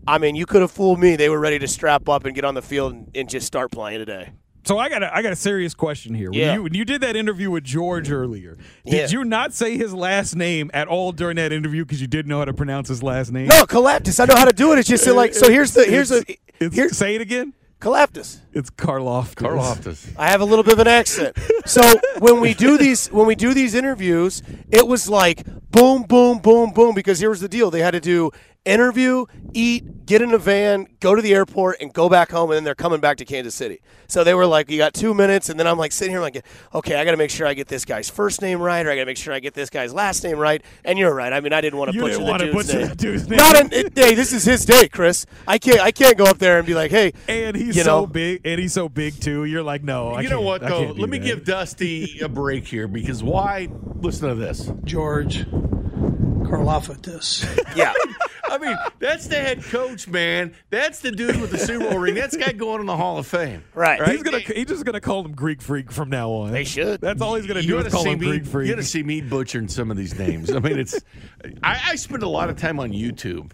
[0.07, 1.15] I mean, you could have fooled me.
[1.15, 3.71] They were ready to strap up and get on the field and, and just start
[3.71, 4.31] playing today.
[4.63, 6.29] So I got a, I got a serious question here.
[6.29, 6.53] When Yeah.
[6.55, 9.07] you when you did that interview with George earlier, did Yeah.
[9.19, 12.39] you not say his last name at all during that interview because you didn't know
[12.39, 13.47] how to pronounce his last name?
[13.47, 14.19] No, Colaptus.
[14.19, 14.79] I know how to do it.
[14.79, 15.49] It's just like so.
[15.49, 17.53] Here's the here's a It's- here's say it again.
[17.81, 18.37] Colaptus.
[18.53, 19.33] It's Karlaftis.
[19.33, 20.13] Karlaftis.
[20.15, 21.35] I have a little bit of an accent.
[21.65, 21.81] So
[22.19, 26.71] when we do these when we do these interviews, it was like boom, boom, boom,
[26.73, 26.93] boom.
[26.93, 28.29] Because here was the deal: they had to do
[28.65, 32.57] interview, eat, get in a van, go to the airport, and go back home, and
[32.57, 33.79] then they're coming back to Kansas City.
[34.07, 36.43] So they were like, "You got two minutes," and then I'm like sitting here like,
[36.75, 38.95] "Okay, I got to make sure I get this guy's first name right, or I
[38.95, 41.31] got to make sure I get this guy's last name right." And you're right.
[41.33, 42.87] I mean, I didn't want to You butcher didn't the wanna dude's name.
[42.87, 43.37] that dude's name.
[43.37, 45.25] Not an, it, hey, this is his day, Chris.
[45.47, 48.01] I can't I can't go up there and be like, "Hey," And he's you so
[48.01, 49.45] know, big, and he's so big too.
[49.45, 50.91] You're like, no, I you know can't- what I though?
[50.91, 51.25] Let me that.
[51.25, 53.69] give Dusty a break here because why?
[54.01, 54.69] Listen to this.
[54.83, 55.45] George
[56.41, 57.45] Karlaftis.
[57.75, 57.93] yeah.
[58.51, 60.53] I mean, that's the head coach, man.
[60.69, 62.15] That's the dude with the Super Bowl ring.
[62.15, 63.63] That's the guy going in the Hall of Fame.
[63.73, 64.01] Right.
[64.09, 66.51] He's gonna he's just gonna call him Greek Freak from now on.
[66.51, 66.99] They should.
[66.99, 68.27] That's all he's gonna You do gotta is call see him me.
[68.27, 68.67] Greek Freak.
[68.67, 70.51] You got to see me butchering some of these names.
[70.51, 70.99] I mean, it's.
[71.63, 73.51] I, I spend a lot of time on YouTube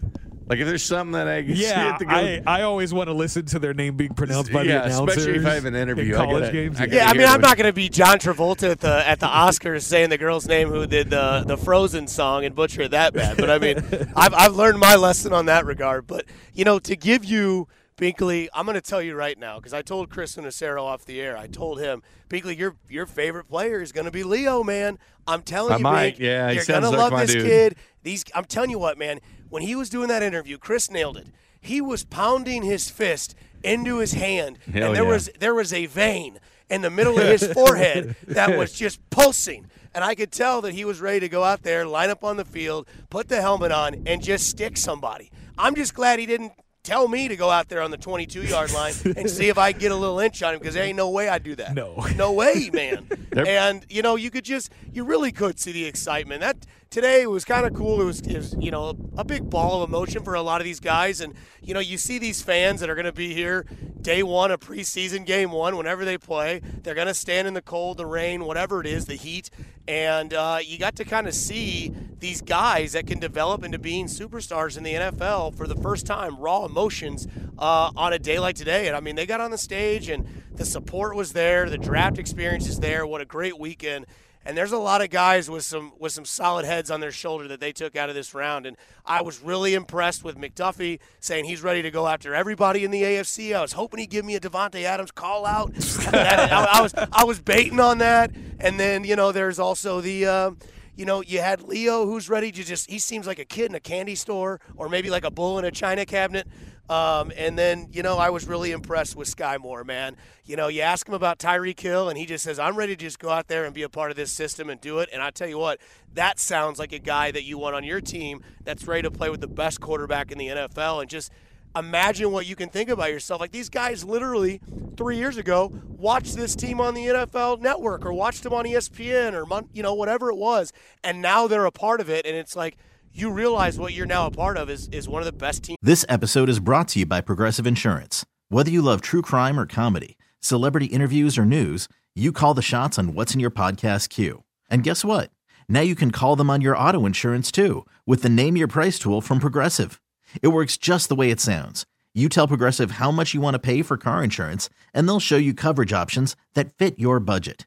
[0.48, 2.16] Like if there's something that I can Yeah, see to go.
[2.16, 5.16] I, I always want to listen to their name being pronounced by Yeah, the announcers.
[5.18, 6.80] especially if I have an interview, in I college gotta- games.
[6.80, 9.26] I Yeah, I mean, I'm not going to be John Travolta at the at the
[9.26, 13.12] Oscars saying the girl's name who did the the Frozen song and butcher it that
[13.12, 13.36] bad.
[13.36, 13.76] But I mean,
[14.16, 16.06] I've I've learned my lesson on that regard.
[16.06, 19.74] But you know, to give you Binkley, I'm going to tell you right now because
[19.74, 21.36] I told Chris Nacero off the air.
[21.36, 24.98] I told him, Binkley, your your favorite player is going to be Leo, man.
[25.26, 26.10] I'm telling I you, might.
[26.10, 27.44] Bink, Yeah, you're gonna love this dude.
[27.44, 27.76] kid.
[28.02, 29.20] These, I'm telling you what, man.
[29.50, 31.26] When he was doing that interview, Chris nailed it.
[31.60, 35.10] He was pounding his fist into his hand, Hell and there yeah.
[35.10, 36.38] was there was a vein
[36.70, 39.66] in the middle of his forehead that was just pulsing.
[39.94, 42.36] And I could tell that he was ready to go out there, line up on
[42.36, 45.32] the field, put the helmet on, and just stick somebody.
[45.56, 46.52] I'm just glad he didn't
[46.88, 49.72] tell me to go out there on the 22 yard line and see if I
[49.72, 51.74] get a little inch on him because there ain't no way I'd do that.
[51.74, 52.06] No.
[52.16, 53.06] No way, man.
[53.36, 56.40] and, you know, you could just, you really could see the excitement.
[56.40, 56.56] That
[56.90, 58.00] today it was kind of cool.
[58.00, 60.64] It was, it was, you know, a big ball of emotion for a lot of
[60.64, 61.20] these guys.
[61.20, 63.66] And, you know, you see these fans that are going to be here
[64.00, 66.60] day one of preseason game one, whenever they play.
[66.82, 69.50] They're going to stand in the cold, the rain, whatever it is, the heat.
[69.86, 74.06] And uh, you got to kind of see these guys that can develop into being
[74.06, 77.26] superstars in the NFL for the first time, raw emotions
[77.58, 78.86] uh, on a day like today.
[78.86, 82.18] And I mean, they got on the stage and the support was there, the draft
[82.18, 83.06] experience is there.
[83.06, 84.06] What a great weekend.
[84.44, 87.48] And there's a lot of guys with some with some solid heads on their shoulder
[87.48, 88.64] that they took out of this round.
[88.66, 92.90] And I was really impressed with McDuffie saying he's ready to go after everybody in
[92.90, 93.54] the AFC.
[93.54, 95.74] I was hoping he'd give me a Davante Adams call out.
[95.74, 98.30] That- I, I was I was baiting on that.
[98.60, 100.26] And then you know there's also the.
[100.26, 100.50] Uh,
[100.96, 103.76] you know, you had Leo who's ready to just, he seems like a kid in
[103.76, 106.48] a candy store or maybe like a bull in a china cabinet.
[106.88, 110.16] Um, and then, you know, I was really impressed with Sky Moore, man.
[110.44, 113.04] You know, you ask him about Tyreek Hill, and he just says, I'm ready to
[113.04, 115.10] just go out there and be a part of this system and do it.
[115.12, 115.80] And I tell you what,
[116.14, 119.28] that sounds like a guy that you want on your team that's ready to play
[119.28, 121.30] with the best quarterback in the NFL and just
[121.76, 123.40] imagine what you can think about yourself.
[123.40, 124.60] Like these guys literally
[124.96, 129.34] three years ago watched this team on the NFL network or watched them on ESPN
[129.34, 130.72] or, you know, whatever it was.
[131.04, 132.24] And now they're a part of it.
[132.26, 132.76] And it's like,
[133.12, 135.78] you realize what you're now a part of is, is one of the best teams.
[135.82, 138.24] This episode is brought to you by Progressive Insurance.
[138.48, 142.98] Whether you love true crime or comedy, celebrity interviews or news, you call the shots
[142.98, 144.44] on what's in your podcast queue.
[144.70, 145.30] And guess what?
[145.68, 148.98] Now you can call them on your auto insurance too with the Name Your Price
[148.98, 150.00] tool from Progressive.
[150.42, 151.86] It works just the way it sounds.
[152.14, 155.36] You tell Progressive how much you want to pay for car insurance, and they'll show
[155.36, 157.66] you coverage options that fit your budget.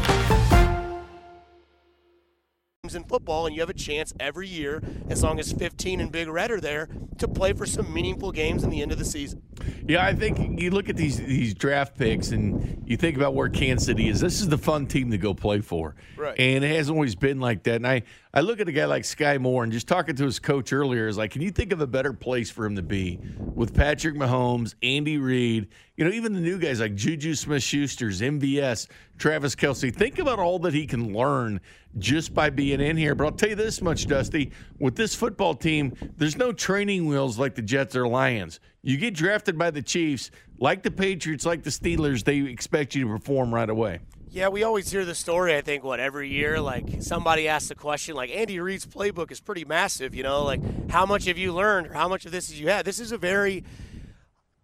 [2.95, 6.27] In football, and you have a chance every year, as long as 15 and Big
[6.27, 9.43] Red are there, to play for some meaningful games in the end of the season.
[9.87, 13.49] Yeah, I think you look at these these draft picks and you think about where
[13.49, 14.19] Kansas City is.
[14.19, 16.39] This is the fun team to go play for, Right.
[16.39, 17.75] And it hasn't always been like that.
[17.75, 18.01] And I
[18.33, 21.07] I look at a guy like Sky Moore and just talking to his coach earlier
[21.07, 24.15] is like, can you think of a better place for him to be with Patrick
[24.15, 25.67] Mahomes, Andy Reid,
[25.97, 28.87] you know, even the new guys like Juju Smith-Schuster's, MVS,
[29.21, 29.93] Travis Kelce.
[29.93, 31.61] Think about all that he can learn
[31.99, 33.13] just by being in here.
[33.13, 37.37] But I'll tell you this much, Dusty, with this football team, there's no training wheels
[37.37, 38.59] like the Jets or Lions.
[38.81, 43.03] You get drafted by the Chiefs, like the Patriots, like the Steelers, they expect you
[43.03, 43.99] to perform right away.
[44.31, 46.59] Yeah, we always hear the story, I think, what, every year?
[46.59, 50.43] Like, somebody asks the question, like, Andy Reid's playbook is pretty massive, you know?
[50.43, 52.85] Like, how much have you learned or how much of this have you had?
[52.85, 53.65] This is a very,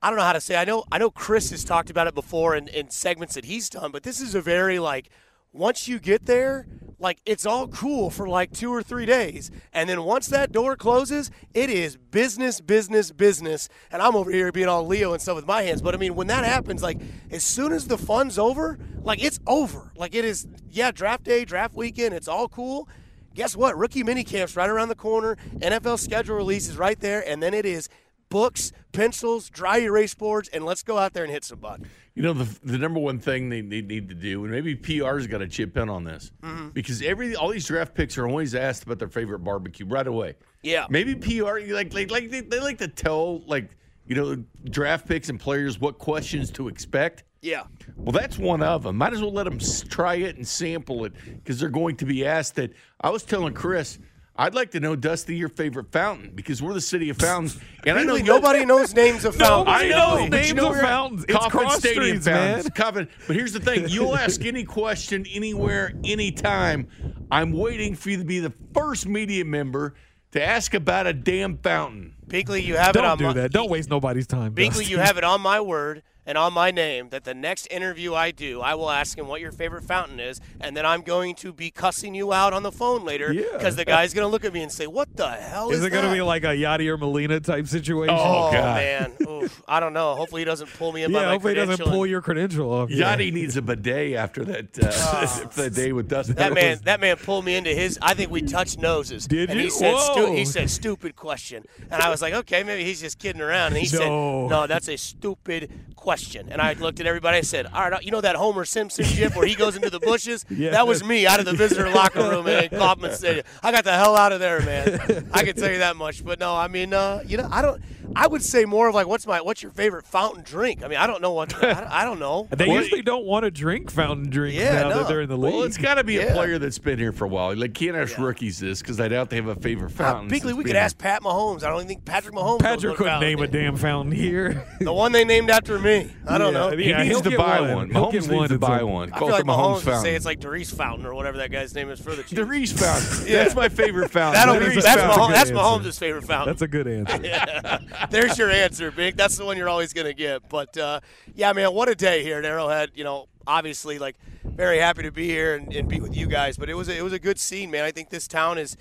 [0.02, 0.56] I don't know how to say.
[0.56, 3.70] I know, I know Chris has talked about it before in, in segments that he's
[3.70, 5.10] done, but this is a very, like,
[5.54, 6.68] once you get there,
[7.00, 9.52] like it's all cool for like two or three days.
[9.74, 13.70] And then once that door closes, it is business, business, business.
[13.92, 15.82] And I'm over here being all Leo and stuff with my hands.
[15.82, 19.40] But I mean, when that happens, like as soon as the fun's over, like it's
[19.46, 19.92] over.
[19.96, 22.88] Like it is, yeah, draft day, draft weekend, it's all cool.
[23.36, 23.78] Guess what?
[23.78, 25.38] Rookie mini camps right around the corner.
[25.58, 27.28] NFL schedule release is right there.
[27.28, 27.88] And then it is
[28.30, 31.82] books, pencils, dry erase boards, and let's go out there and hit some butt.
[32.16, 35.28] You know, the, the number one thing they, they need to do, and maybe PR's
[35.28, 36.74] got to chip in on this, Mhm.
[36.74, 40.36] because every all these draft picks are always asked about their favorite barbecue right away.
[40.64, 40.88] Yeah.
[40.90, 43.70] Maybe PR like like like they, they like to tell like
[44.08, 47.24] you know draft picks and players what questions to expect.
[47.44, 47.64] Yeah.
[47.96, 48.98] Well, that's one of them.
[48.98, 49.60] Might as well let them
[49.90, 52.72] try it and sample it because they're going to be asked that.
[53.00, 54.00] I was telling Chris,
[54.40, 57.60] I'd like to know, Dusty, your favorite fountain because we're the city of fountains.
[57.86, 59.76] And I know nobody knows names of fountains.
[59.76, 61.24] I know names you know of fountains.
[61.24, 62.64] It's Coffin cross Stadium streets, fountains.
[62.66, 62.72] man.
[62.72, 63.08] Coffin.
[63.26, 66.88] But here's the thing: you'll ask any question, anywhere, anytime.
[67.32, 69.96] I'm waiting for you to be the first media member
[70.32, 72.14] to ask about a damn fountain.
[72.28, 73.52] Binkley, you have it Don't on do my, that.
[73.52, 74.54] Don't waste nobody's time.
[74.54, 74.86] Binkley, Dusty.
[74.92, 78.30] you have it on my word and on my name that the next interview I
[78.32, 81.52] do, I will ask him what your favorite fountain is, and then I'm going to
[81.54, 84.54] be cussing you out on the phone later because the guy's going to look at
[84.54, 86.88] me and say, "What the hell is, Is it going to be like a Yadi
[86.90, 88.16] or Molina type situation?
[88.20, 89.64] Oh, man, Oof.
[89.68, 90.16] I don't know.
[90.16, 92.72] Hopefully he doesn't pull me in by Yeah, my hopefully he doesn't pull your credential
[92.72, 92.90] off.
[92.90, 96.36] Yadi needs a bidet after that uh, that day with Dustin.
[96.36, 97.98] That man, that man pulled me into his.
[98.02, 99.28] I think we touched noses.
[99.28, 99.66] Did and you?
[99.66, 100.36] He said, stu- Whoa.
[100.36, 103.68] he said, stupid question, and I was like, okay, maybe he's just kidding around.
[103.74, 104.00] And he No.
[104.00, 106.17] said, no, that's a stupid question.
[106.50, 107.38] And I looked at everybody.
[107.38, 110.00] I said, all right, you know that Homer Simpson gif where he goes into the
[110.00, 110.46] bushes?
[110.58, 110.72] Yeah.
[110.72, 113.46] That was me out of the visitor locker room in Kauffman Stadium.
[113.62, 115.30] I got the hell out of there, man.
[115.32, 116.26] I can tell you that much.
[116.26, 117.82] But no, I mean, uh, you know, I don't.
[118.16, 120.82] I would say more of like, what's my, what's your favorite fountain drink?
[120.84, 121.54] I mean, I don't know what.
[121.62, 122.48] I, don't, I don't know.
[122.52, 124.98] They usually don't want to drink fountain drinks Yeah, now no.
[125.00, 125.54] that they're in the league.
[125.54, 127.56] Well, it's got to be a player that's been here for a while.
[127.56, 130.30] Like can't ask rookies this because I doubt they have a favorite Uh, fountain.
[130.30, 130.82] Binkley, since we could here.
[130.84, 131.64] ask Pat Mahomes.
[131.64, 132.60] I don't even think Patrick Mahomes.
[132.62, 134.66] Patrick couldn't name a damn fountain here.
[134.80, 136.07] The one they named after me.
[136.28, 136.72] I don't Yeah, know.
[136.72, 137.76] yeah, He needs he'll to get buy one.
[137.76, 137.90] one.
[137.92, 139.14] He'll Mahomes get needs one to at buy some- one.
[139.14, 140.16] I Call feel it like the Mahomes Mahomes would say fountain.
[140.16, 142.34] it's like Doris Fountain or whatever that guy's name is for the Chiefs.
[142.34, 143.28] The Reese fountain.
[143.28, 143.44] Yeah.
[143.44, 144.34] That's my favorite fountain.
[144.40, 145.20] That'll The be Reese that's, fountain.
[145.24, 145.90] Mahomes, that's Good answer.
[145.90, 146.48] Mahomes' favorite fountain.
[146.54, 147.80] That's a good answer.
[148.10, 149.16] There's your answer, Big.
[149.18, 150.48] That's the one you're always going to get.
[150.50, 151.00] But uh,
[151.36, 152.92] yeah, man, what a day here at Arrowhead.
[152.96, 156.58] You know, obviously, like very happy to be here and, and be with you guys.
[156.58, 157.84] But it was a, it was a good scene, man.
[157.84, 158.78] I think this town is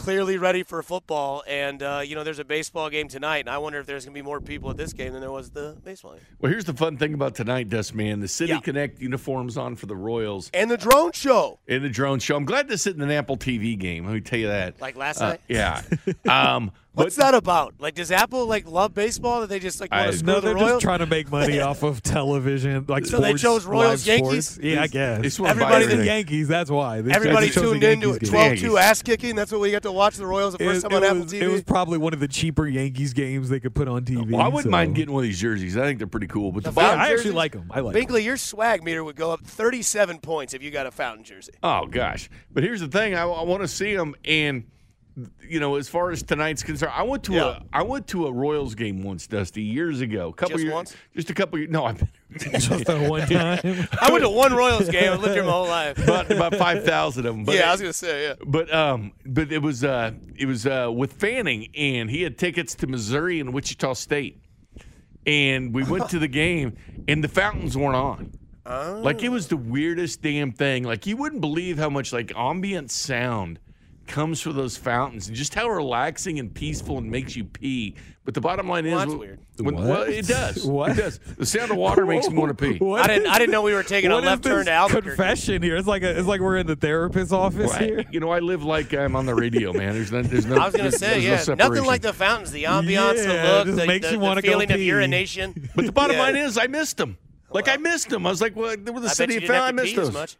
[0.00, 3.58] clearly ready for football, and uh, you know, there's a baseball game tonight, and I
[3.58, 5.76] wonder if there's going to be more people at this game than there was the
[5.84, 6.22] baseball game.
[6.40, 8.20] Well, here's the fun thing about tonight, Dust Man.
[8.20, 8.60] The City Yeah.
[8.60, 11.58] Connect uniforms on for the Royals And the drone show.
[11.66, 12.36] in the drone show.
[12.36, 14.06] I'm glad to sit in an Apple TV game.
[14.06, 14.80] Let me tell you that.
[14.80, 15.40] Like last Uh, night?
[15.48, 15.82] Yeah.
[16.28, 17.74] Um, What's that about?
[17.78, 19.40] Like, does Apple like love baseball?
[19.42, 20.70] That they just like want to screw No, the they're Royals?
[20.72, 24.48] just trying to make money off of television, like So they chose Royals, Yankees?
[24.48, 24.64] sports.
[24.66, 25.18] Yeah, I guess.
[25.18, 26.04] They just wanna buy Everybody the.
[26.04, 26.48] Yankees.
[26.48, 27.00] That's why.
[27.00, 28.22] They Everybody tuned into it.
[28.22, 28.30] game.
[28.30, 29.36] 12 2 ass kicking.
[29.36, 31.22] That's what we got to watch the Royals the It, first time it on Apple
[31.22, 31.42] was, TV.
[31.42, 34.28] it was probably one of the cheaper Yankees games they could put on TV.
[34.32, 35.76] Well, I wouldn't so- mind getting one of these jerseys.
[35.76, 36.50] I think they're pretty cool.
[36.50, 37.34] But the, The bottom fountain I actually jerseys?
[37.34, 37.70] like them.
[37.70, 37.94] I like.
[37.96, 41.52] Binkley, your swag meter would go up 37 points if you got a fountain jersey.
[41.62, 42.28] Oh gosh!
[42.52, 44.64] But here's the thing: I, I want to see them, and
[45.46, 47.58] you know, as far as tonight's concerned, I went to Yeah.
[47.58, 50.28] a I went to a Royals game once, Dusty, years ago.
[50.28, 50.96] A couple Just years, once?
[51.14, 51.58] just a couple.
[51.58, 52.08] Years, no, I've been
[52.38, 53.58] Just that one time.
[54.00, 55.12] I went to one Royals game.
[55.12, 55.98] I lived here my whole life.
[55.98, 57.44] about about five thousand of them.
[57.44, 58.34] But yeah, I was gonna say yeah.
[58.46, 62.74] But um, but it was uh, it was uh, with Fanning, and he had tickets
[62.76, 64.40] to Missouri and Wichita State,
[65.26, 66.76] and we went to the game,
[67.08, 68.32] and the fountains weren't on.
[69.02, 70.84] Like it was the weirdest damn thing.
[70.84, 73.58] Like you wouldn't believe how much like ambient sound
[74.10, 77.94] comes from those fountains, and just how relaxing and peaceful and makes you pee.
[78.24, 79.38] But the bottom line Well, is, that's when- weird.
[79.58, 79.84] when- What?
[79.86, 80.66] well, it does.
[80.66, 80.90] What?
[80.90, 81.18] It does.
[81.38, 82.78] The sound of water makes me want to pee.
[82.78, 83.28] What I didn't.
[83.28, 85.08] I didn't know we were taking a left turn this to Albuquerque.
[85.16, 85.76] Confession here.
[85.76, 87.82] It's like a, it's like we're in the therapist's office Right.
[87.82, 88.04] here.
[88.10, 89.94] You know, I live like I'm on the radio, man.
[89.94, 90.56] There's no, there's no.
[90.58, 93.52] I was gonna say there's no yeah, nothing like the fountains, the ambiance, Yeah, the
[93.58, 94.84] look, just the, makes the, you the wanna go feeling of pee.
[94.84, 95.70] urination.
[95.74, 96.22] But the bottom Yeah.
[96.22, 97.16] line is, I missed them.
[97.52, 98.26] Like I missed them.
[98.26, 99.56] I was like, well, they were the I city you of didn't.
[99.62, 100.36] I missed pee as those.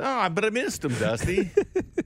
[0.00, 0.30] Much.
[0.30, 1.50] No, but I missed them, Dusty.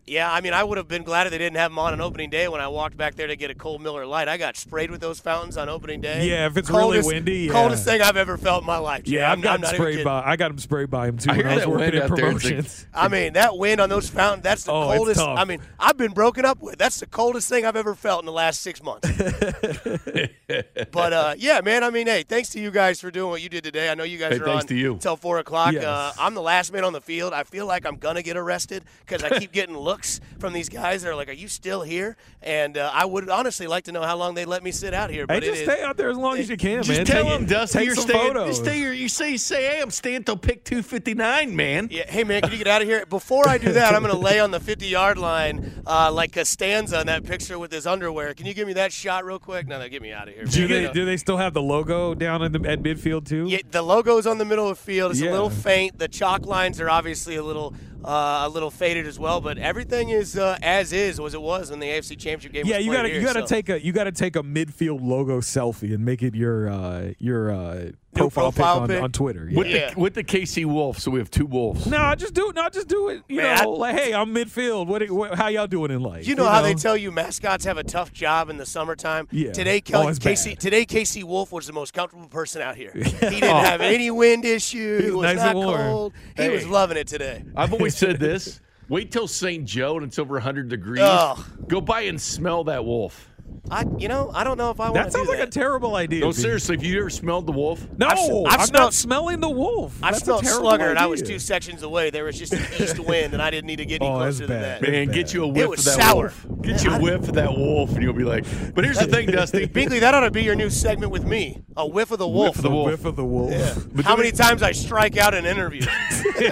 [0.07, 2.01] Yeah, I mean, I would have been glad if they didn't have them on on
[2.03, 2.47] opening day.
[2.47, 5.01] When I walked back there to get a cold Miller Lite, I got sprayed with
[5.01, 6.28] those fountains on opening day.
[6.28, 7.53] Yeah, if it's really Coldest- windy, yeah.
[7.53, 9.05] coldest thing I've ever felt in my life.
[9.05, 9.12] Jay.
[9.16, 10.22] Yeah, I'm, I've got not even sprayed by.
[10.22, 11.95] I got him sprayed by him too I when hear I was that working wind
[11.95, 12.26] in out there.
[12.26, 12.86] Promotions.
[12.95, 15.20] I mean, that wind on those fountains, that's the Oh, it's coldest.
[15.20, 15.38] tough.
[15.38, 16.76] I mean, I've been broken up with.
[16.76, 19.09] That's the coldest thing I've ever felt in the last six months.
[20.92, 23.49] but uh, yeah, man, I mean, hey, thanks to you guys for doing what you
[23.49, 23.88] did today.
[23.90, 24.92] I know you guys Hey, are thanks on to you.
[24.92, 25.72] until 4 o'clock.
[25.72, 25.84] Yes.
[25.84, 27.32] Uh, I'm the last man on the field.
[27.32, 30.53] I feel like I'm going to get arrested because I keep getting looks looks from
[30.53, 33.85] these guys that are like, "Are you still here?" And uh, I would honestly like
[33.85, 35.20] to know how long they let me sit out here.
[35.22, 36.82] Hey, But it just is- stay out there as long as you can, man.
[36.82, 37.07] Just man.
[37.07, 38.28] tell Take- him, Dusty, you're staying.
[38.35, 38.57] photos.
[38.57, 38.93] Stay here.
[38.93, 41.89] You say, say, hey, I'm staying till pick 259, man.
[41.91, 43.05] Yeah, hey man, can you get out of here?
[43.07, 47.01] Before I do that, I'm gonna lay on the 50 yard line uh, like Costanza
[47.01, 48.35] in that picture with his underwear.
[48.35, 49.66] Can you give me that shot real quick?
[49.68, 50.45] No, no, get me out of here.
[50.45, 53.47] Do they do they still have the logo down in the at midfield too?
[53.49, 55.12] Yeah, the logo's on the middle of the field.
[55.12, 55.30] It's Yeah.
[55.30, 55.99] a little faint.
[55.99, 57.74] The chalk lines are obviously a little
[58.05, 61.80] a little faded as well, but everything is uh, as is as it was when
[61.80, 62.66] the AFC Championship game.
[62.66, 63.46] Yeah, was you gotta here, you gotta so.
[63.46, 67.50] take a you gotta take a midfield logo selfie and make it your uh, your
[67.50, 69.02] uh, profile, profile pic on, pic?
[69.02, 69.48] on Twitter.
[69.52, 69.92] With, Yeah.
[69.94, 71.86] the, with the KC Wolf, so we have two Wolves.
[71.86, 72.54] No, just do it.
[72.56, 73.22] No, just do it.
[73.28, 74.86] You Man, know, like, hey, I'm midfield.
[74.86, 75.34] What, what?
[75.34, 76.26] How y'all doing in life?
[76.26, 79.28] You know how they tell you mascots have a tough job in the summertime?
[79.30, 79.52] Yeah.
[79.52, 80.60] Today, Oh, Kelly, it's Casey, bad.
[80.60, 82.92] today KC Wolf was the most comfortable person out here.
[82.94, 84.98] He didn't have any wind issue.
[84.98, 85.76] He He was was nice not and warm.
[85.80, 86.12] cold.
[86.36, 87.44] He was loving it today.
[87.56, 88.60] I've always said this.
[88.88, 89.64] Wait till St.
[89.64, 91.00] Joe and it's over 100 degrees.
[91.02, 91.42] Ugh.
[91.68, 93.30] Go by and smell that wolf.
[93.70, 95.48] I, you know, I don't know if I want to That sounds do like that.
[95.48, 96.20] a terrible idea.
[96.20, 97.80] No, seriously, have you ever smelled the wolf?
[97.96, 99.98] No, I've s- I've I'm smelled- not smelling the wolf.
[100.02, 102.10] I That's a smelled terrible slugger, and I was two sections away.
[102.10, 104.36] There was just an east wind, and I didn't need to get any Oh, that's
[104.36, 104.82] closer than bad.
[104.82, 104.90] that.
[104.90, 106.32] Man, get you a It whiff was of that sour.
[106.46, 106.46] wolf.
[106.62, 108.44] Get you a whiff of that wolf, and you'll be like,
[108.74, 109.66] but here's the thing, Dusty.
[109.66, 111.62] Binkley, that ought to be your new segment with me.
[111.76, 112.56] A whiff of the wolf.
[112.56, 112.86] Whiff of the wolf.
[112.90, 113.86] Whiff of the wolf.
[113.94, 115.88] But How many me- times I strike out in interviews?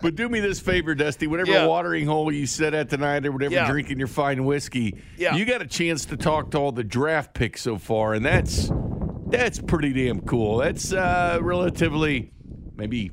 [0.00, 1.26] But do me this favor, Dusty.
[1.26, 1.66] Whatever Yeah.
[1.66, 3.70] watering hole you sit at tonight or whatever Yeah.
[3.70, 5.34] drinking your fine whiskey, Yeah.
[5.34, 8.70] you got a chance to talk to all the draft picks so far, and that's
[9.26, 10.58] that's pretty damn cool.
[10.58, 12.32] That's uh, relatively
[12.76, 13.10] maybe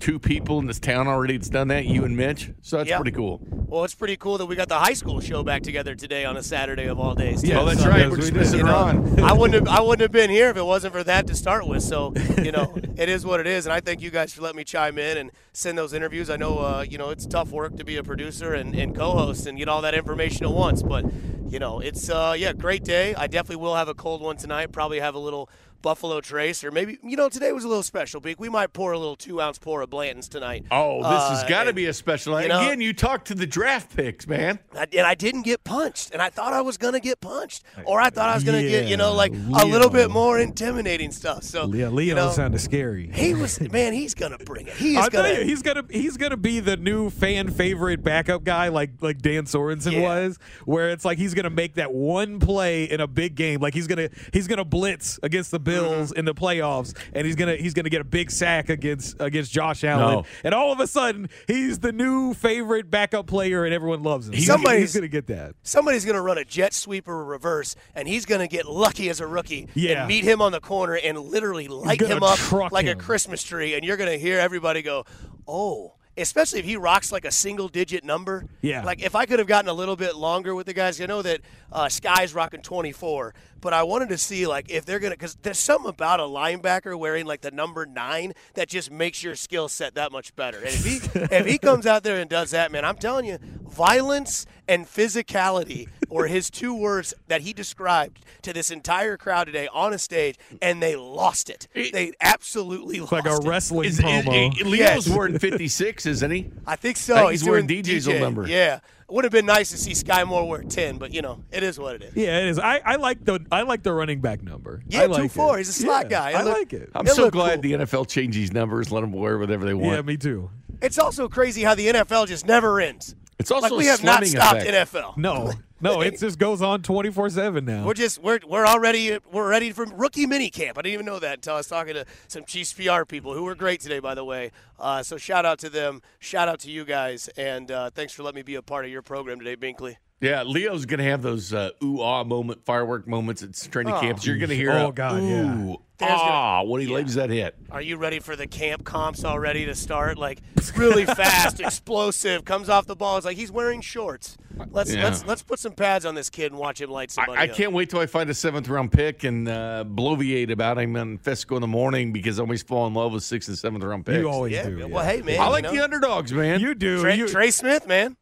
[0.00, 2.50] two people in this town already that's done that, you and Mitch.
[2.62, 2.96] So that's Yeah.
[2.96, 3.40] pretty cool.
[3.68, 6.36] Well, it's pretty cool that we got the high school show back together today on
[6.36, 7.44] a Saturday of all days.
[7.44, 7.60] Yeah, too.
[7.60, 8.10] oh, that's So, right.
[8.10, 9.20] We're just missing you Ron.
[9.22, 11.66] I wouldn't have I wouldn't have been here if it wasn't for that to start
[11.68, 11.82] with.
[11.82, 14.56] So you know, it is what it is, and I thank you guys for letting
[14.56, 16.30] me chime in and send those interviews.
[16.30, 19.46] I know uh, you know it's tough work to be a producer and, and co-host
[19.46, 21.04] and get all that information at once, but
[21.48, 23.14] you know it's uh, yeah, great day.
[23.14, 24.72] I definitely will have a cold one tonight.
[24.72, 25.48] Probably have a little.
[25.82, 28.20] Buffalo Trace, or maybe you know today was a little special.
[28.20, 28.38] Beak.
[28.40, 30.64] We might pour a little two ounce pour of Blanton's tonight.
[30.70, 32.40] Oh, this has Uh, got to be a special.
[32.40, 34.58] you know- Again, you talked to the draft picks, man.
[34.74, 38.00] I, and I didn't get punched, and I thought I was gonna get punched, or
[38.00, 41.10] I thought I was gonna get, you know, Yeah, like a little bit more intimidating
[41.12, 41.42] stuff.
[41.44, 43.10] So, Yeah, Leo you know, sounded scary.
[43.12, 44.74] he was, man, he's gonna bring it.
[44.74, 45.10] He gonna.
[45.10, 49.20] tell you, he's gonna he's gonna be the new fan favorite backup guy, like like
[49.22, 50.00] Dan Sorensen Yeah.
[50.24, 53.74] was, where it's like he's gonna make that one play in a big game, like
[53.74, 56.18] he's gonna he's gonna blitz against the Bills Mm-hmm.
[56.18, 59.84] in the playoffs, and he's gonna he's gonna get a big sack against against Josh
[59.84, 60.24] Allen, No.
[60.44, 64.34] and all of a sudden he's the new favorite backup player, and everyone loves him.
[64.34, 65.54] He's, Somebody's- he's gonna get that.
[65.62, 69.20] Somebody's gonna run a jet sweeper or a reverse, and he's gonna get lucky as
[69.20, 70.00] a rookie Yeah.
[70.00, 72.38] and meet him on the corner and literally light him up
[72.72, 72.98] like him.
[72.98, 75.04] a Christmas tree, and you're gonna hear everybody go,
[75.46, 78.44] "Oh." Especially if he rocks like a single digit number.
[78.60, 78.82] Yeah.
[78.84, 81.22] Like if I could have gotten a little bit longer with the guys, I know
[81.22, 81.40] that
[81.72, 85.58] uh, Sky's rocking 24, but I wanted to see like if they're gonna because there's
[85.58, 89.94] something about a linebacker wearing like the number nine that just makes your skill set
[89.94, 90.58] that much better.
[90.58, 90.96] And if he
[91.36, 93.38] if he comes out there and does that, man, I'm telling you,
[93.68, 99.68] violence and physicality were his two words that he described to this entire crowd today
[99.72, 101.68] on a stage, and they lost it.
[101.74, 103.46] They absolutely It's lost like a it.
[103.48, 104.54] wrestling Is, is, promo.
[104.64, 105.08] Leo's Yes.
[105.08, 106.50] wearing 56, isn't he?
[106.66, 107.14] I think so.
[107.14, 108.20] I think he's wearing DJ's old DJ.
[108.20, 108.46] number.
[108.48, 108.80] Yeah, it
[109.12, 111.78] would have been nice to see Sky Moore wear 10, but you know, it is
[111.78, 112.16] what it is.
[112.16, 112.58] yeah, it is.
[112.58, 114.82] I, I like the I like the running back number.
[114.88, 115.56] Yeah, I like two four.
[115.56, 115.58] it.
[115.58, 116.38] He's a slot Yeah, guy.
[116.38, 116.90] I look- like it.
[116.94, 117.78] I'm It so glad cool.
[117.78, 119.94] the NFL changed these numbers, let them wear whatever they want.
[119.96, 120.50] Yeah, me too.
[120.82, 123.14] It's also crazy how the NFL just never ends.
[123.38, 124.92] It's also like we a have not stopped effect.
[124.92, 125.16] NFL.
[125.16, 127.84] No, no, it just goes on twenty four seven now.
[127.86, 130.78] We're just we're we're already we're ready for rookie mini camp.
[130.78, 133.44] I didn't even know that until I was talking to some Chiefs PR people who
[133.44, 134.50] were great today, by the way.
[134.78, 138.22] Uh, so shout out to them, shout out to you guys, and uh, thanks for
[138.22, 139.96] letting me be a part of your program today, Binkley.
[140.20, 144.00] Yeah, Leo's gonna have those uh, ooh ah moment, firework moments at training Oh.
[144.00, 144.26] camps.
[144.26, 145.74] You're gonna hear, Oh, a God, yeah.
[146.02, 147.54] Ooh There's gonna- ah when he leaves that hit.
[147.70, 150.18] Are you ready for the camp comps already to start?
[150.18, 150.40] Like
[150.76, 153.16] really fast, explosive, comes off the ball.
[153.16, 154.36] It's like he's wearing shorts.
[154.70, 155.04] Let's Yeah.
[155.04, 157.48] let's let's put some pads on this kid and watch him light somebody I, I
[157.48, 157.56] up.
[157.56, 161.16] can't wait till I find a seventh round pick and uh, bloviate about him on
[161.18, 164.04] Fescoe in the morning because I always fall in love with sixth and seventh round
[164.04, 164.18] picks.
[164.18, 164.88] You always Yeah, do.
[164.88, 166.60] well, hey man, I you like know, the underdogs, man.
[166.60, 167.00] You do.
[167.00, 168.16] Trey, you, Trey Smith, man.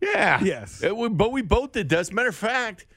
[0.00, 0.42] Yeah.
[0.42, 0.82] Yes.
[0.82, 1.98] It- we- but we both did that.
[1.98, 2.91] As a matter of fact, what,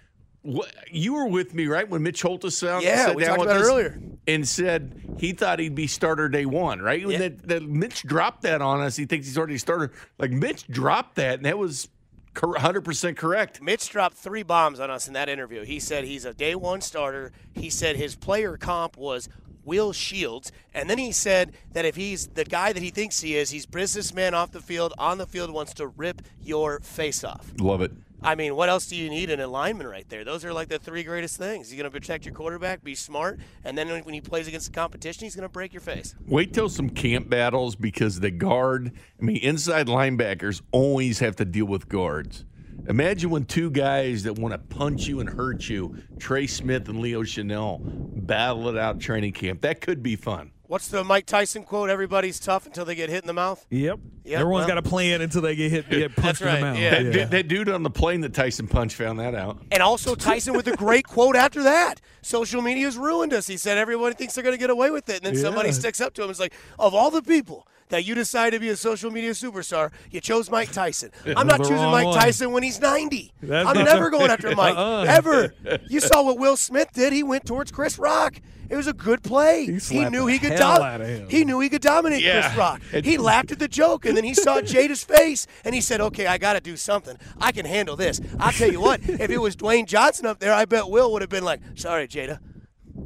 [0.91, 3.62] you were with me, right, when Mitch Holthus sat, Yeah, sat we down talked about
[3.62, 4.00] it earlier.
[4.28, 7.02] and said he thought he'd be starter day one, right?
[7.06, 7.30] When Yeah.
[7.30, 9.91] that, that Mitch dropped that on us, he thinks he's already starter.
[10.20, 11.88] Like Mitch dropped that, and that was
[12.36, 13.62] 100% correct.
[13.62, 15.64] Mitch dropped three bombs on us in that interview.
[15.64, 17.32] He said he's a day one starter.
[17.54, 19.30] He said his player comp was
[19.64, 20.52] Will Shields.
[20.74, 23.66] And then he said that if he's the guy that he thinks he is, he's
[23.66, 27.52] businessman off the field, on the field, wants to rip your face off.
[27.60, 27.91] Love it.
[28.26, 30.23] I mean, what else do you need in a lineman right there?
[30.23, 31.69] Those are like the three greatest things.
[31.69, 34.73] He's going to protect your quarterback, be smart, and then when he plays against the
[34.73, 36.15] competition, he's going to break your face.
[36.26, 41.45] Wait till some camp battles because the guard, I mean, inside linebackers always have to
[41.45, 42.45] deal with guards.
[42.88, 47.01] Imagine when two guys that want to punch you and hurt you, Trey Smith and
[47.01, 47.80] Leo Chenal,
[48.26, 49.61] battle it out training camp.
[49.61, 50.51] That could be fun.
[50.68, 51.89] What's the Mike Tyson quote?
[51.89, 53.66] Everybody's tough until they get hit in the mouth.
[53.70, 53.99] Yep.
[54.24, 56.66] Yep, Everyone's well- got a plan until they get hit, get punched right, in the
[56.72, 56.80] mouth.
[56.80, 56.89] yeah.
[57.03, 59.61] That, du- that dude on the plane that Tyson punched found that out.
[59.72, 62.01] And also Tyson with a great quote after that.
[62.24, 63.45] Social media's ruined us.
[63.45, 66.01] He said everybody thinks they're going to get away with it, and then somebody sticks
[66.01, 66.32] up to him.
[66.32, 69.92] It's like, of all the people that you decide to be a social media superstar,
[70.12, 71.12] you chose Mike Tyson.
[71.38, 72.16] I'm not choosing Mike one.
[72.18, 73.32] Tyson when he's 90.
[73.44, 75.06] That's I'm never going after Mike Uh-uh.
[75.08, 75.54] ever.
[75.88, 77.14] You saw what Will Smith did.
[77.14, 78.42] He went towards Chris Rock.
[78.68, 79.68] It was a good play.
[79.68, 81.30] He, slapped knew he could hell dom- out of him.
[81.30, 82.42] He knew he could dominate Yeah.
[82.42, 82.82] Chris Rock.
[83.04, 86.26] He laughed at the joke, and then he saw Jada's face, and he said, "Okay,
[86.26, 87.16] I got to do something.
[87.40, 89.02] I can handle this." I'll tell you what.
[89.08, 92.08] if it was Dwayne Johnson up there, I bet Will would have been like, "Sorry,
[92.08, 92.40] Jada."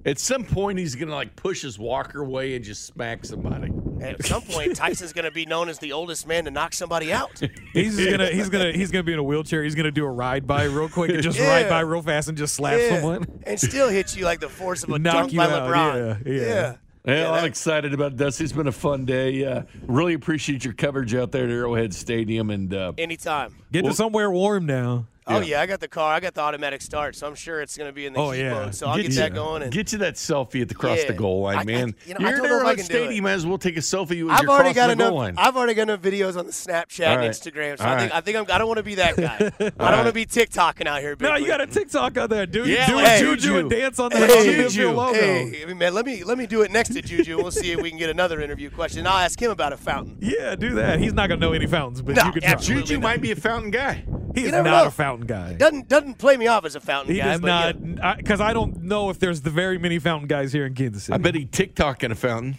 [0.06, 3.70] At some point, he's going to like push his walker away and just smack somebody.
[4.02, 6.74] And at some point, Tyson's going to be known as the oldest man to knock
[6.74, 7.40] somebody out.
[7.74, 9.64] He's gonna he's gonna he's gonna be in a wheelchair.
[9.64, 11.48] He's gonna do a ride by real quick and just Yeah.
[11.50, 12.96] ride by real fast and just slap Yeah.
[12.96, 13.26] someone.
[13.46, 16.26] and still hit you like the force of a Knock dunk you by out, LeBron.
[16.26, 16.76] yeah, yeah.
[17.06, 18.42] Well, I'm excited about this.
[18.42, 19.46] It's been a fun day.
[19.46, 22.50] Uh, really appreciate your coverage out there at Arrowhead Stadium.
[22.50, 23.56] And uh, Anytime.
[23.72, 25.06] Get Well- to somewhere warm now.
[25.30, 26.14] Oh yeah, I got the car.
[26.14, 28.32] I got the automatic start, so I'm sure it's going to be in the Oh,
[28.32, 28.54] heat yeah.
[28.54, 28.76] mode.
[28.76, 29.62] So I'll Get get, you- that going.
[29.64, 31.08] And get you that selfie at the cross Yeah.
[31.08, 31.96] the goal line, I- I- man.
[32.06, 33.04] you know, I You're don't at know if I Arrowhead can do it.
[33.06, 33.24] Stadium.
[33.24, 34.94] Might as well take a selfie with you I've as you're already crossing got the
[34.94, 35.10] enough.
[35.10, 35.34] goal line.
[35.38, 37.34] I've already got enough videos on the Snapchat All and.
[37.34, 37.78] Instagram.
[37.78, 38.18] So All I think right.
[38.18, 39.36] I think I'm, I don't want to be that guy.
[39.40, 39.92] I don't right.
[39.96, 41.16] want to be TikToking out here.
[41.20, 42.68] No, you got a TikTok on there, dude.
[42.68, 44.92] Yeah, do like a juju and dance on the, Hey, on Juju.
[44.92, 45.14] Logo.
[45.14, 47.34] Hey, man, let me let me do it next to Juju.
[47.36, 49.06] and We'll see if we can get another interview question.
[49.08, 50.18] I'll ask him about a fountain.
[50.20, 51.00] Yeah, do that.
[51.00, 52.60] He's not gonna know any fountains, but you can.
[52.60, 54.04] Juju might be a fountain guy.
[54.36, 54.86] He's You not know.
[54.86, 55.54] a fountain guy.
[55.54, 57.32] Doesn't doesn't play me off as a fountain He guy.
[57.32, 58.16] does but not, yeah.
[58.16, 61.14] because I, don't know if there's the very many fountain guys here in Kansas City.
[61.16, 62.58] I bet he TikTok in a fountain.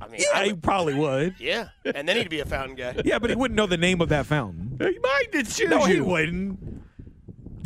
[0.00, 1.36] I mean, yeah, I probably would.
[1.40, 2.94] yeah, and then he'd be a fountain guy.
[3.04, 4.76] Yeah, but he wouldn't know the name of that fountain.
[4.78, 5.26] He might.
[5.32, 5.70] It's Juju.
[5.70, 6.58] No, he wouldn't.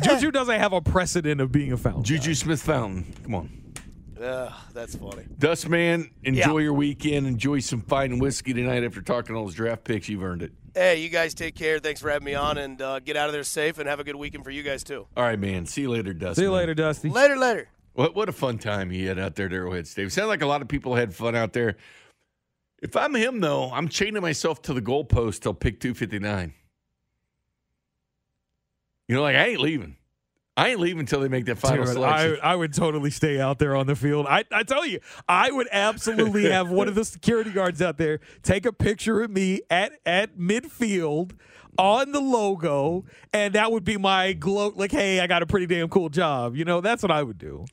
[0.03, 0.07] Eh.
[0.15, 2.03] Juju doesn't have a precedent of being a fountain.
[2.03, 3.13] Juju Smith Fountain.
[3.23, 3.57] Come on.
[4.23, 5.25] Ugh, that's funny.
[5.39, 6.63] Dustman, enjoy Yeah.
[6.65, 7.27] your weekend.
[7.27, 10.07] Enjoy some fine whiskey tonight after talking all those draft picks.
[10.07, 10.51] You've earned it.
[10.73, 11.79] Hey, you guys take care.
[11.79, 14.03] Thanks for having me on, and uh, get out of there safe, and have a
[14.03, 15.05] good weekend for you guys too.
[15.17, 15.65] All right, man.
[15.65, 16.37] See you later, Dust.
[16.37, 17.09] See you later, Dusty.
[17.09, 17.67] Later, later.
[17.93, 20.09] What what a fun time he had out there at Arrowhead Stadium.
[20.09, 21.75] Sounds like a lot of people had fun out there.
[22.81, 26.53] If I'm him though, I'm chaining myself to the goalpost till pick 259.
[29.07, 29.97] You know, like I ain't leaving.
[30.57, 32.39] I ain't leaving until they make that final Dude, selection.
[32.43, 34.25] I, I would totally stay out there on the field.
[34.27, 38.19] I, I tell you, I would absolutely have one of the security guards out there
[38.43, 41.31] take a picture of me at, at midfield
[41.77, 44.75] on the logo, and that would be my gloat.
[44.75, 46.55] Like, hey, I got a pretty damn cool job.
[46.55, 47.65] You know, that's what I would do.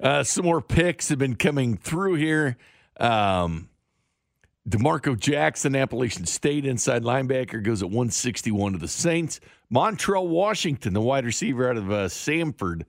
[0.00, 2.56] Uh, some more picks have been coming through here.
[2.98, 3.68] Um,
[4.68, 9.40] D'Marco Jackson, Appalachian State inside linebacker, goes at 161 to the Saints.
[9.72, 12.82] Montrell Washington, the wide receiver out of uh, Samford,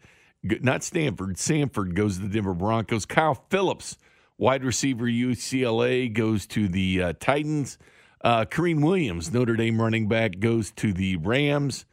[0.43, 3.05] not Stanford, Samford goes to the Denver Broncos.
[3.05, 3.97] Kyle Phillips,
[4.37, 7.77] wide receiver UCLA, goes to the uh, Titans.
[8.21, 11.85] Uh, Kyren Williams, Notre Dame running back, goes to the Rams.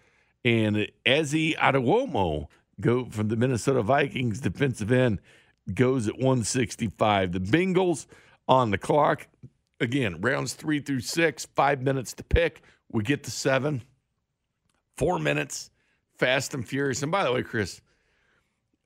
[0.45, 2.47] And Esezi Otomewo,
[2.81, 5.21] go from the Minnesota Vikings defensive end,
[5.73, 7.33] goes at 165.
[7.33, 8.07] The Bengals
[8.49, 9.29] on the clock.
[9.79, 12.63] Again, rounds three through six, five minutes to pick.
[12.91, 13.83] We get to seven,
[15.01, 15.71] four minutes,
[16.19, 17.03] fast and furious.
[17.03, 17.81] And by the way, Chris,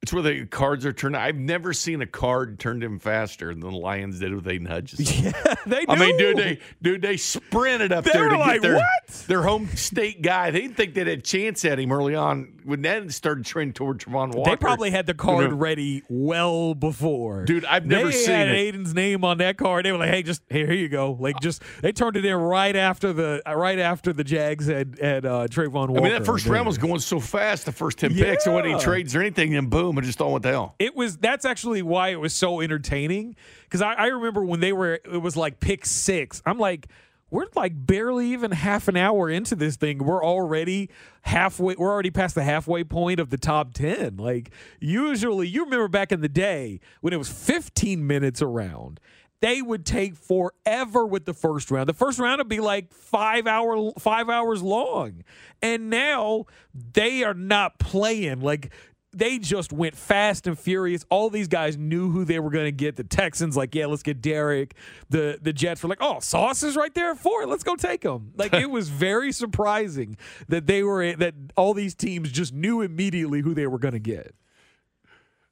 [0.04, 1.16] it's where the cards are turned.
[1.16, 5.04] I've never seen a card turned in faster than the Lions did with Aidan Hutchinson.
[5.24, 5.92] Yeah, they do.
[5.92, 9.24] I mean, dude, they dude, they sprinted up They there to like, get their, "What?"
[9.28, 10.50] their home state guy.
[10.50, 13.72] They didn't think they'd had a chance at him early on when that started trending
[13.72, 14.50] toward Travon Walker.
[14.50, 17.44] They probably had the card You know, ready well before.
[17.46, 18.56] Dude, I've never they seen had it.
[18.56, 19.86] Aidan's name on that card.
[19.86, 22.36] They were like, "Hey, just here, here you go." Like, just they turned it in
[22.36, 26.00] right after the right after the Jags had had uh, Travon Walker.
[26.00, 28.66] I mean, that first round was going so fast, the first 10 picks, and when
[28.66, 30.74] he trades or anything, then boom, it just all went to hell.
[30.78, 34.72] It was that's actually why it was so entertaining because I, I remember when they
[34.72, 36.42] were it was like pick six.
[36.44, 36.88] I'm like,
[37.30, 39.98] we're like barely even half an hour into this thing.
[39.98, 40.90] We're already
[41.22, 41.74] halfway.
[41.76, 44.16] We're already past the halfway point of the top ten.
[44.16, 49.00] Like usually, you remember back in the day when it was 15 minutes around.
[49.40, 51.86] They would take forever with the first round.
[51.86, 55.22] The first round would be like five hour five hours long,
[55.60, 58.72] and now they are not playing like
[59.16, 61.04] they just went fast and furious.
[61.10, 62.96] All these guys knew who they were going to get.
[62.96, 64.74] The Texans, like, yeah, let's get Derek.
[65.10, 67.46] The the Jets were like, oh, Sauce is right there at four.
[67.46, 68.32] Let's go take him.
[68.36, 70.16] Like, it was very surprising
[70.48, 74.00] that they were that all these teams just knew immediately who they were going to
[74.00, 74.34] get.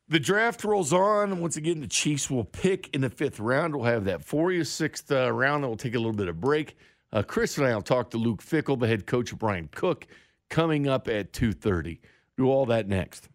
[0.09, 1.41] The draft rolls on.
[1.41, 3.75] Once again, the Chiefs will pick in the fifth round.
[3.75, 4.65] We'll have that for you.
[4.65, 6.77] Sixth uh, round, then we'll take a little bit of break.
[7.13, 10.07] Uh, Chris and I will talk to Luke Fickell, the head coach of Bryan Cook,
[10.51, 11.99] coming up at 2.30.
[12.37, 13.29] Do all that next.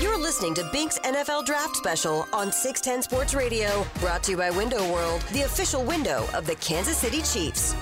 [0.00, 4.50] You're listening to Bink's NFL Draft Special on 610 Sports Radio, brought to you by
[4.50, 7.76] Window World, the official window of the Kansas City Chiefs.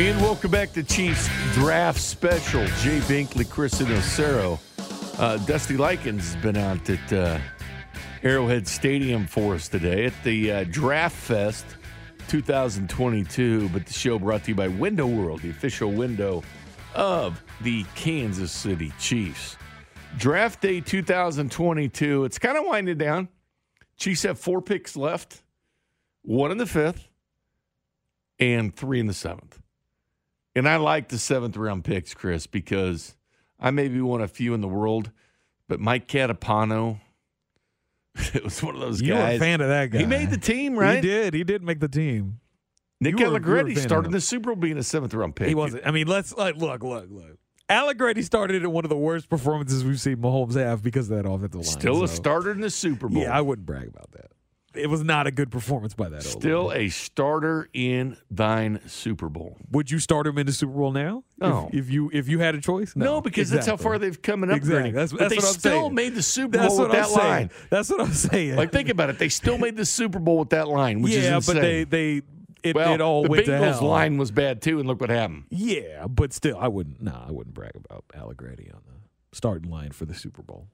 [0.00, 2.64] And welcome back to Chiefs Draft Special.
[2.78, 4.58] Jay Binkley, Chris Nocero.
[5.18, 7.38] Uh, Dusty Likens has been out at uh,
[8.22, 11.66] Arrowhead Stadium for us today at the uh, Draft Fest
[12.28, 13.68] 2022.
[13.68, 16.42] But the show brought to you by Window World, the official window
[16.94, 19.58] of the Kansas City Chiefs.
[20.16, 22.24] Draft Day 2022.
[22.24, 23.28] It's kind of winding down.
[23.98, 25.42] Chiefs have four picks left
[26.22, 27.06] one in the fifth
[28.38, 29.59] and three in the seventh.
[30.56, 33.14] And I like the seventh round picks, Chris, because
[33.58, 35.10] I may be one of few in the world,
[35.68, 37.00] but Mike Catapano,
[38.34, 39.30] it was one of those You guys.
[39.32, 39.98] were a fan of that guy.
[39.98, 40.96] He made the team, right?
[40.96, 41.34] He did.
[41.34, 42.40] He did make the team.
[43.00, 45.48] Nick You you were Allegretti started the Super Bowl being a seventh round pick.
[45.48, 45.86] He wasn't.
[45.86, 47.38] I mean, let's like look, look, look.
[47.68, 51.26] Allegretti started in one of the worst performances we've seen Mahomes have because of that
[51.28, 51.64] offensive line.
[51.64, 53.22] Still a so- starter in the Super Bowl.
[53.22, 54.32] Yeah, I wouldn't brag about that.
[54.72, 56.22] It was not a good performance by that.
[56.22, 59.56] Still a starter in thine Super Bowl.
[59.72, 61.24] Would you start him in the Super Bowl now?
[61.32, 61.70] If- No.
[61.72, 64.42] If, you if you had a choice, no, No, because that's how far they've come
[64.42, 64.56] upgrading.
[64.56, 64.90] Exactly.
[64.92, 65.94] That's, but that's they what I'm still saying.
[65.94, 67.18] made the Super Bowl what with that saying.
[67.28, 67.50] line.
[67.68, 68.56] That's what I'm saying.
[68.56, 69.18] Like, think about it.
[69.18, 72.22] They still made the Super Bowl with that line, which yeah, is but they they
[72.62, 75.10] it, well, it all the went to Bengals line was bad too, and look what
[75.10, 75.44] happened.
[75.50, 77.02] Yeah, but still, I wouldn't.
[77.02, 80.68] Nah, I wouldn't brag about Allegretti on the starting line for the Super Bowl.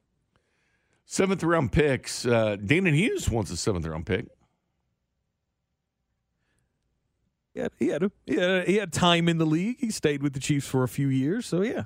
[1.07, 2.27] Seventh round picks.
[2.27, 4.27] Uh, Dana Hughes wants a seventh round pick.
[7.55, 9.77] He had, he had he had he had time in the league.
[9.79, 11.85] He stayed with the Chiefs for a few years, so yeah.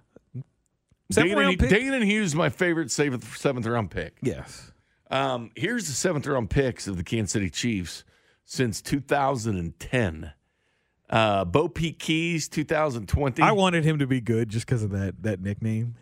[1.13, 1.71] Seventh Dana, round pick.
[1.71, 4.17] Dana Hughes, is my favorite seventh, seventh round pick.
[4.23, 4.73] Yes.
[5.11, 8.05] Um, here's the seventh round picks of the Kansas City Chiefs
[8.45, 10.33] since 2010.
[11.09, 13.43] Uh, BoPete Keyes, 2020.
[13.43, 15.97] I wanted him to be good just because of that that nickname.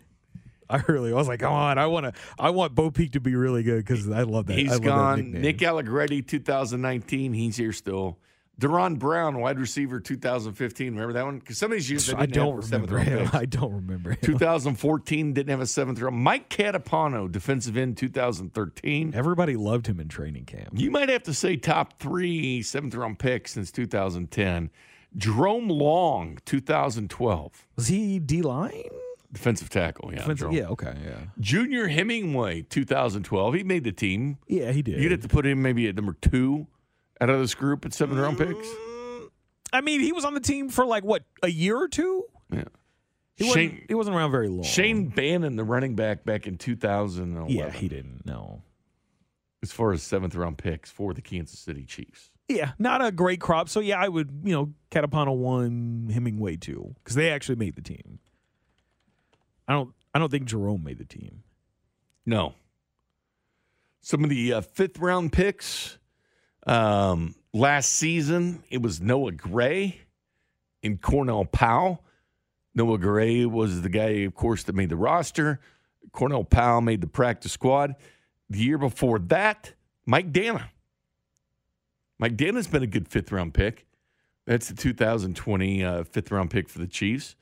[0.70, 3.34] I really I was like, come on, I want to I want BoPete to be
[3.34, 4.54] really good because I love that.
[4.54, 5.16] I He's love gone.
[5.18, 5.42] nickname.
[5.42, 7.32] Nick Allegretti, 2019.
[7.32, 8.18] He's here still.
[8.60, 10.88] Da'Ron Brown, wide receiver, 2015.
[10.92, 11.38] Remember that one?
[11.38, 13.30] Because some of these years I don't remember round him.
[13.32, 14.18] I don't remember him.
[14.20, 16.16] 2014 didn't have a seventh round.
[16.16, 19.12] Mike Catapano, defensive end, 2013.
[19.14, 20.70] Everybody loved him in training camp.
[20.72, 24.70] You might have to say top three seventh round picks since 2010.
[25.16, 27.66] Jerome Long, 2012.
[27.76, 28.82] Was he D line?
[29.33, 30.18] Defensive tackle, yeah.
[30.20, 31.18] Defensive- yeah, okay, yeah.
[31.39, 33.55] Junior Hemingway, 2012.
[33.55, 34.39] He made the team.
[34.47, 35.03] Yeah, he did.
[35.03, 36.66] You'd have to put him maybe at number two
[37.20, 38.66] out of this group at seven round picks.
[38.66, 39.29] Mm,
[39.72, 42.24] I mean, he was on the team for like what a year or two.
[42.51, 42.64] Yeah.
[43.37, 44.64] He wasn't, he wasn't around very long.
[44.64, 47.55] Shane Bannon, the running back back in 2011.
[47.55, 48.22] Yeah, he didn't.
[48.24, 48.62] No.
[49.62, 52.31] As far as seventh round picks for the Kansas City Chiefs.
[52.49, 53.68] Yeah, not a great crop.
[53.68, 57.83] So yeah, I would you know Catapano one, Hemingway two because they actually made the
[57.83, 58.20] team.
[59.68, 59.92] I don't.
[60.14, 61.44] I don't think Jerome made the team.
[62.24, 62.54] No.
[64.00, 65.98] Some of the uh, fifth round picks
[66.66, 70.00] um, last season, it was Noah Gray
[70.82, 72.04] and Cornell Powell.
[72.74, 75.60] Noah Gray was the guy, of course, that made the roster.
[76.12, 77.94] Cornell Powell made the practice squad.
[78.50, 79.74] The year before that,
[80.06, 80.70] Mike Danna.
[82.18, 83.86] Mike Danna's been a good fifth round pick.
[84.46, 87.36] That's the 2020 uh, fifth round pick for the Chiefs.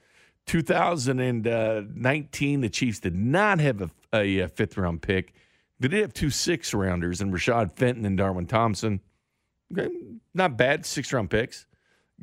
[0.47, 5.33] 2019, the Chiefs did not have a, a, fifth round pick.
[5.81, 9.01] They did have two six rounders and Rashad Fenton and Darwin Thompson.
[9.77, 9.93] Okay,
[10.35, 11.67] not bad, six round picks.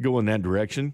[0.02, 0.94] Go in that direction.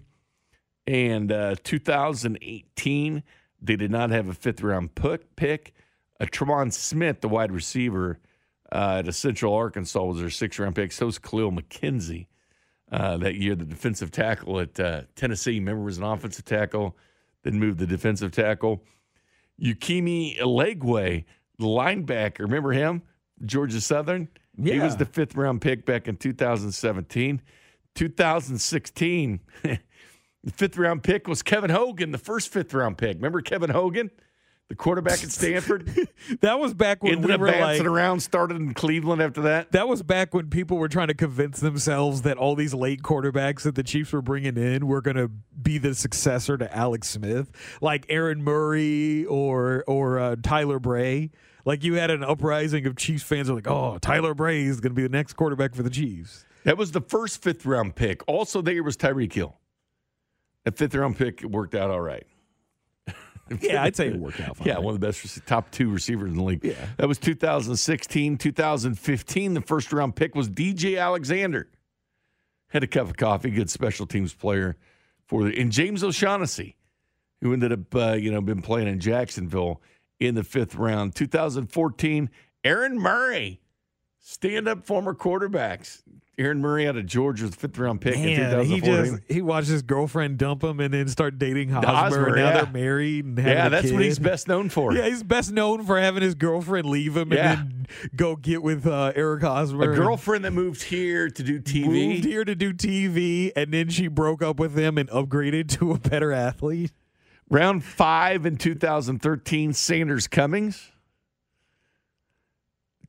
[0.86, 3.22] And uh, 2018,
[3.62, 5.74] they did not have a fifth round pick.
[6.18, 8.18] Uh, Tremon Smith, the wide receiver
[8.72, 10.92] uh, at Central Arkansas, was their six round pick.
[10.92, 12.26] So was Kahlil McKenzie
[12.90, 15.58] uh, that year, the defensive tackle at uh, Tennessee.
[15.58, 16.96] Remember, was an offensive tackle,
[17.42, 18.82] then moved the defensive tackle.
[19.62, 21.24] Ukeme Eligwe,
[21.58, 23.02] the linebacker, remember him?
[23.44, 24.28] Georgia Southern?
[24.62, 27.40] He was the fifth round pick back in 2017.
[27.94, 29.40] 2016,
[30.42, 33.16] The fifth round pick was Kevin Hogan, the first fifth round pick.
[33.16, 34.10] Remember Kevin Hogan,
[34.70, 36.08] the quarterback at Stanford?
[36.42, 39.72] That was back when Ended we were bouncing like, around, started in Cleveland after that.
[39.72, 43.62] That was back when people were trying to convince themselves that all these late quarterbacks
[43.62, 45.28] that the Chiefs were bringing in were going to
[45.60, 47.50] be the successor to Alex Smith,
[47.80, 51.30] like Aaron Murray or or uh, Tyler Bray.
[51.64, 54.80] Like you had an uprising of Chiefs fans who were like, "Oh, Tyler Bray is
[54.80, 57.96] going to be the next quarterback for the Chiefs." That was the first fifth round
[57.96, 58.22] pick.
[58.28, 59.58] Also, there was Tyreek Hill.
[60.64, 62.26] That fifth round pick worked out all right.
[63.60, 64.68] Yeah, I'd say it worked out fine.
[64.68, 66.64] Yeah, one of the best top two receivers in the league.
[66.64, 66.74] Yeah.
[66.98, 68.38] That was 2016.
[68.38, 71.68] 2015, the first round pick was DJ Alexander.
[72.68, 74.76] Had a cup of coffee, good special teams player
[75.26, 76.76] for the and James O'Shaughnessy,
[77.40, 79.82] who ended up uh, you know been playing in Jacksonville
[80.20, 81.16] in the fifth round.
[81.16, 82.30] 2014,
[82.62, 83.60] Aaron Murray,
[84.20, 86.02] stand up former quarterbacks.
[86.40, 89.04] Aaron Murray out of Georgia, was the fifth round pick in Man, he 2014.
[89.18, 91.90] just he watched his girlfriend dump him and then start dating Hosmer.
[91.92, 92.62] Hosmer, and now yeah.
[92.62, 94.94] they're married and yeah, that's what he's best known for.
[94.94, 97.60] Yeah, he's best known for having his girlfriend leave him Yeah.
[97.60, 97.86] and then
[98.16, 99.92] go get with uh, Eric Hosmer.
[99.92, 102.08] A girlfriend that moved here to do TV.
[102.08, 105.92] moved here to do TV, and then she broke up with him and upgraded to
[105.92, 106.92] a better athlete.
[107.50, 110.90] Round five in 2013, Sanders Commings.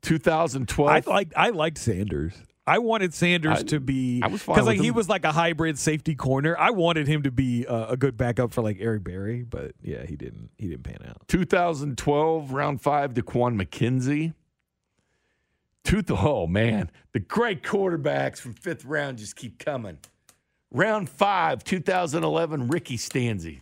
[0.01, 0.89] 2012.
[0.89, 2.33] I liked I liked Sanders.
[2.67, 4.93] I wanted Sanders I- to be I was fine because like he him.
[4.95, 6.55] was like a hybrid safety corner.
[6.57, 10.05] I wanted him to be uh, a good backup for like Eric Berry, but yeah,
[10.05, 10.51] he didn't.
[10.57, 11.27] He didn't pan out.
[11.27, 14.33] 2012, round five, DeQuan Menzie.
[15.83, 19.97] Two, oh man, the great quarterbacks from fifth round just keep coming.
[20.69, 23.61] Round five, 2011, Ricky Stanzi.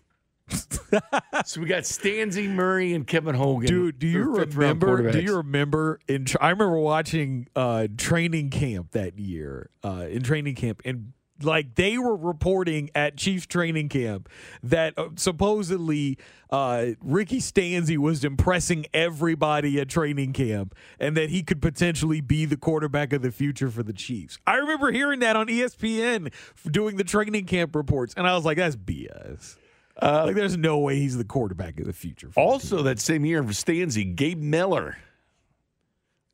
[1.45, 3.68] So we got Stanzi, Murray, and Kevin Hogan.
[3.68, 5.12] Dude, do you remember?
[5.12, 6.00] Do you remember?
[6.08, 9.70] In I remember watching uh, training camp that year.
[9.84, 14.30] Uh, in training camp, and like they were reporting at Chiefs training camp
[14.64, 16.18] that uh, supposedly
[16.50, 22.45] uh, Ricky Stanzi was impressing everybody at training camp, and that he could potentially be
[22.45, 24.38] the quarterback of the future for the Chiefs.
[24.45, 26.34] I remember hearing that on ESPN
[26.70, 29.58] doing the training camp reports, and I was like, "That's BS."
[30.02, 32.28] Uh, like, there's no way he's the quarterback of the future.
[32.28, 34.97] for the Also, that same year for Stanzi, Gabe Miller,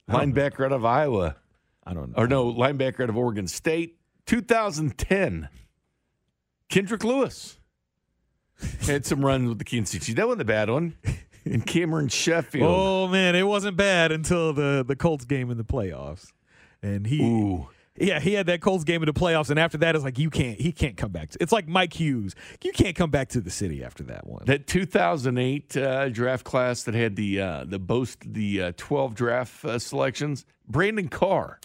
[0.09, 1.35] linebacker out of Iowa.
[1.83, 2.23] I don't know.
[2.23, 3.97] Or no, linebacker out of Oregon State.
[4.25, 5.49] 2010,
[6.69, 7.59] Kendrick Lewis
[8.81, 10.13] had some runs with the Kansas City.
[10.13, 10.95] That wasn't a bad one.
[11.45, 12.67] And Cameron Sheffield.
[12.67, 16.31] Oh man, it wasn't bad until the the Colts game in the playoffs,
[16.81, 17.21] and he.
[17.21, 17.69] Ooh.
[17.97, 20.29] Yeah, he had that Colts game in the playoffs, and after that, it's like you
[20.29, 20.59] can't.
[20.59, 21.29] He can't come back.
[21.29, 22.35] To, it's like Mike Hughes.
[22.61, 24.43] You can't come back to the city after that one.
[24.45, 29.63] That 2008 uh, draft class that had the uh, the boast the uh, 12 draft
[29.63, 30.45] uh, selections.
[30.67, 31.59] Brandon Carr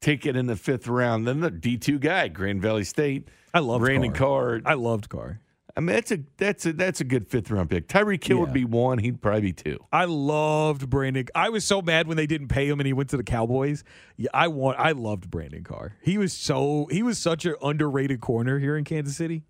[0.00, 1.28] take it in the fifth round.
[1.28, 3.28] Then the D2 guy, Grand Valley State.
[3.54, 4.60] I love Brandon Carr.
[4.64, 5.40] I loved Carr.
[5.78, 7.86] I mean, that's a that's a that's a good fifth round pick.
[7.86, 8.98] Tyreek Hill would be one.
[8.98, 9.78] He'd probably be two.
[9.92, 11.28] I loved Brandon.
[11.36, 13.84] I was so mad when they didn't pay him and he went to the Cowboys.
[14.16, 14.76] Yeah, I want.
[14.80, 15.94] I loved Brandon Carr.
[16.02, 16.88] He was so.
[16.90, 19.44] He was such an underrated corner here in Kansas City.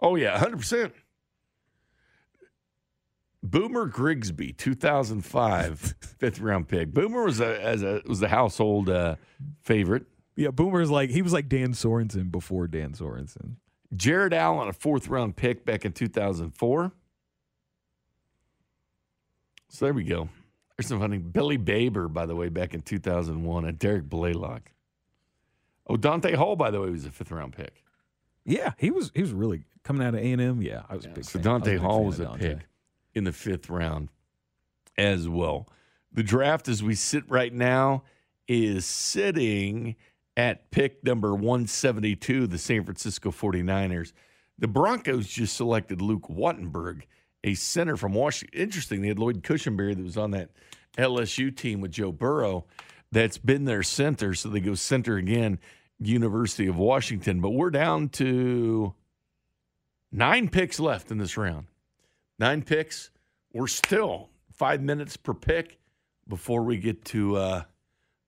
[0.00, 0.94] Oh yeah, hundred percent.
[3.42, 6.92] Boomer Grigsby, 2005, fifth round pick.
[6.92, 9.16] Boomer was a as a was the household uh,
[9.62, 10.06] favorite.
[10.38, 13.56] Yeah, Boomer's like he was like Dan Sorensen before Dan Sorensen.
[13.96, 16.92] Jared Allen, a fourth round pick back in 2004.
[19.68, 20.28] So there we go.
[20.76, 21.18] There's some funny.
[21.18, 24.70] Billy Baber, by the way, back in 2001, and Derrick Blaylock.
[25.88, 27.82] Oh, Dante Hall, by the way, was a fifth round pick.
[28.44, 30.62] Yeah, he was he was really coming out of A and M.
[30.62, 31.24] Yeah, I was a big.
[31.24, 31.48] So fan.
[31.48, 32.54] I was Dante Hall was a Dante.
[32.54, 32.66] pick
[33.12, 34.08] in the fifth round
[34.96, 35.68] as well.
[36.12, 38.04] The draft, as we sit right now,
[38.46, 39.96] is sitting
[40.38, 44.12] at pick number 172, the San Francisco 49ers.
[44.56, 47.02] The Broncos just selected Luke Wattenberg,
[47.42, 48.58] a center from Washington.
[48.58, 50.50] Interesting, they had Lloyd Cushenberry that was on that
[50.96, 52.66] LSU team with Joe Burrow
[53.10, 54.32] that's been their center.
[54.32, 55.58] So they go center again,
[55.98, 57.40] University of Washington.
[57.40, 58.94] But we're down to
[60.12, 61.66] nine picks left in this round.
[62.38, 63.10] Nine picks.
[63.52, 65.80] We're still five minutes per pick
[66.28, 67.62] before we get to uh,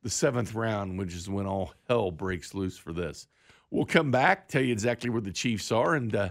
[0.03, 3.27] the seventh round, which is when all hell breaks loose for this.
[3.71, 6.31] We'll come back, tell you exactly where the Chiefs are, and uh,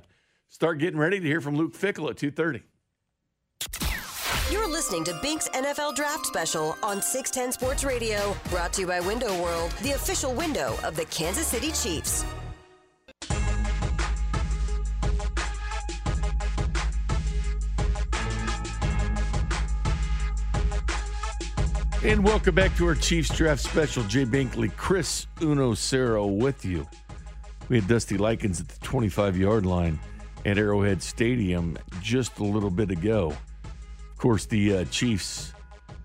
[0.49, 2.63] start getting ready to hear from Luke Fickell at two thirty.
[4.51, 8.99] You're listening to Bink's NFL Draft Special on 610 Sports Radio, brought to you by
[8.99, 12.25] Window World, the official window of the Kansas City Chiefs.
[22.01, 24.03] And welcome back to our Chiefs draft special.
[24.03, 26.87] Jay Binkley, Chris Uno Cero with you.
[27.67, 29.99] We had Dusty Likens at the 25 yard line
[30.45, 33.33] at Arrowhead Stadium just a little bit ago.
[33.65, 35.51] Of course, the uh, Chiefs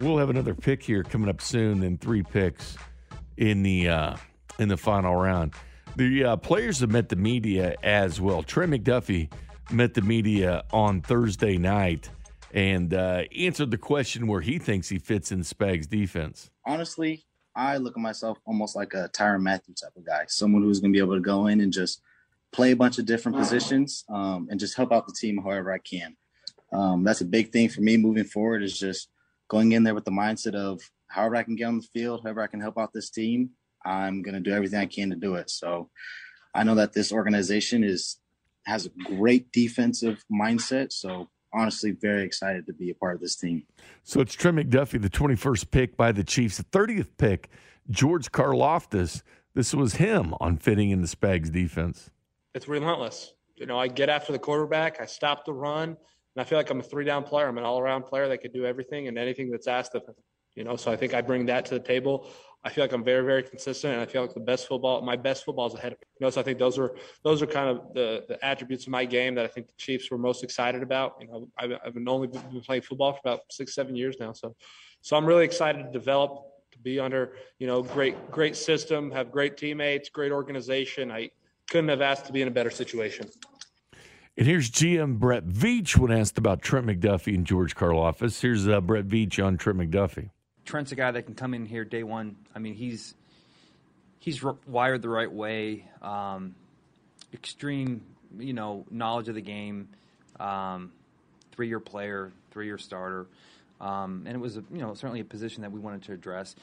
[0.01, 2.77] will have another pick here coming up soon, and three picks
[3.37, 4.17] in the uh,
[4.59, 5.55] in the final round.
[5.95, 8.43] The uh, players have met the media as well.
[8.43, 9.33] Trey McDuffie
[9.71, 12.11] met the media on Thursday night
[12.55, 16.51] and uh, answered the question where he thinks he fits in Spags defense.
[16.65, 17.25] Honestly,
[17.57, 20.93] I look at myself almost like a Tyrann Mathieu type of guy, someone who's going
[20.93, 22.01] to be able to go in and just
[22.53, 25.79] play a bunch of different positions um, and just help out the team however I
[25.79, 26.17] can.
[26.73, 29.09] Um, that's a big thing for me moving forward is just
[29.49, 32.41] going in there with the mindset of however I can get on the field, however
[32.41, 33.51] I can help out this team,
[33.85, 35.51] I'm going to do everything I can to do it.
[35.51, 35.91] So
[36.55, 38.19] I know that this organization is
[38.67, 40.93] has a great defensive mindset.
[40.93, 43.63] So honestly, very excited to be a part of this team.
[44.03, 47.49] So it's Trent McDuffie, the 21st pick by the Chiefs, the 30th pick,
[47.89, 49.23] George Karlaftis.
[49.55, 52.11] This was him on fitting in the Spags defense.
[52.55, 53.35] It's relentless.
[53.57, 55.97] You know, I get after the quarterback, I stop the run, and
[56.37, 57.47] I feel like I'm a three down player.
[57.47, 60.15] I'm an all around player that can do everything and anything that's asked of him.
[60.57, 62.29] You know, so I think I bring that to the table.
[62.67, 65.17] I feel like I'm very, very consistent, and I feel like the best football, my
[65.17, 66.07] best football is ahead of me.
[66.19, 68.91] You know, so I think those are those are kind of the, the attributes of
[68.91, 71.17] my game that I think the Chiefs were most excited about.
[71.21, 74.57] You know, I've, I've only been playing football for about six, seven years now, so
[75.03, 79.31] so I'm really excited to develop, to be under you know great, great system, have
[79.31, 81.11] great teammates, great organization.
[81.11, 81.31] I
[81.69, 83.29] couldn't have asked to be in a better situation.
[84.37, 88.41] And here's GM Brett Veach when asked about Trent McDuffie and George Karlaftis.
[88.41, 90.31] Here's uh, Brett Veach on Trent McDuffie.
[90.65, 92.37] Trent's a guy that can come in here day one.
[92.55, 93.15] I mean, he's
[94.19, 95.85] he's wired the right way.
[96.03, 96.55] Um,
[97.33, 98.03] extreme,
[98.39, 99.89] you know, knowledge of the game.
[100.41, 100.91] Um,
[101.53, 103.29] three-year player, three-year starter,
[103.81, 106.57] um, and it was, a, you know, certainly a position that we wanted to address.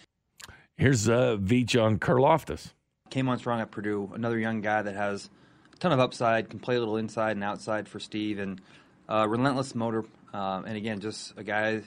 [0.75, 2.73] Here's uh, Veach on Karlaftis.
[3.09, 4.11] Came on strong at Purdue.
[4.13, 5.29] Another young guy that has
[5.73, 8.59] a ton of upside, can play a little inside and outside for Steve, and
[9.07, 10.03] uh, relentless motor.
[10.33, 11.81] Uh, and again, just a guy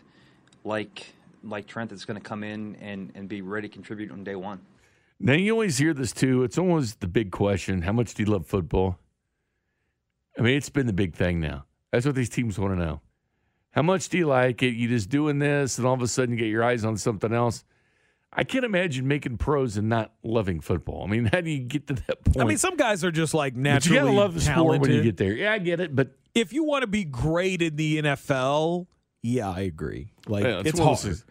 [0.65, 1.13] like
[1.45, 4.35] like Trent that's going to come in and, and be ready to contribute on day
[4.35, 4.61] one.
[5.21, 6.43] Now, you always hear this too.
[6.43, 8.99] It's always the big question how much do you love football?
[10.39, 11.65] I mean, it's been the big thing now.
[11.93, 13.01] That's what these teams want to know.
[13.71, 14.75] How much do you like it?
[14.75, 17.33] You just doing this, and all of a sudden you get your eyes on something
[17.33, 17.65] else.
[18.33, 21.05] I can't imagine making pros and not loving football.
[21.05, 22.41] I mean, how do you get to that point?
[22.41, 24.01] I mean, some guys are just like naturally.
[24.01, 24.65] But you gotta love the talented.
[24.65, 25.33] sport when you get there.
[25.33, 28.87] Yeah, I get it, but if you want to be great in the NFL,
[29.25, 30.13] yeah, I agree.
[30.29, 31.23] Like Yeah, it's of hard.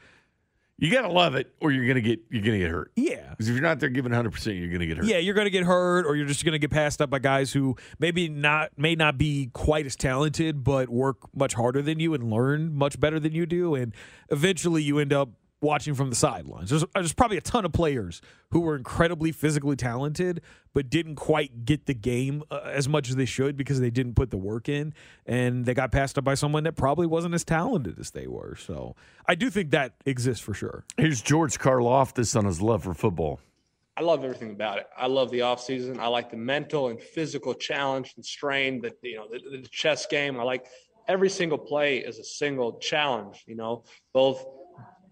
[0.79, 2.91] You gotta love it, or you're gonna get you're gonna get hurt.
[2.95, 5.05] Yeah, because if you're not there giving 100, percent you're gonna get hurt.
[5.05, 7.19] Yeah, you're going to get hurt, or you're just going to get passed up by
[7.19, 11.99] guys who maybe not may not be quite as talented, but work much harder than
[11.99, 13.93] you and learn much better than you do, and
[14.29, 15.29] eventually you end up
[15.63, 16.69] watching from the sidelines.
[16.69, 20.41] There's, there's probably a ton of players who were incredibly physically talented,
[20.73, 24.15] but didn't quite get the game uh, as much as they should because they didn't
[24.15, 24.93] put the work in,
[25.25, 28.55] and they got passed up by someone that probably wasn't as talented as they were.
[28.55, 28.95] So
[29.27, 30.83] I do think that exists for sure.
[30.97, 33.39] Here's George Karlaftis on his love for football.
[33.95, 34.87] I love everything about it.
[34.97, 35.99] I love the offseason.
[35.99, 40.07] I like the mental and physical challenge and strain that you know the, the chess
[40.07, 40.39] game.
[40.39, 40.65] I like
[41.07, 43.43] every single play is a single challenge.
[43.45, 44.43] You know, both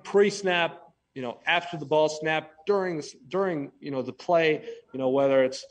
[0.04, 0.82] pre-snap,
[1.14, 4.64] you know, after the ball snap, during during you know the play.
[4.94, 5.66] You know, whether it's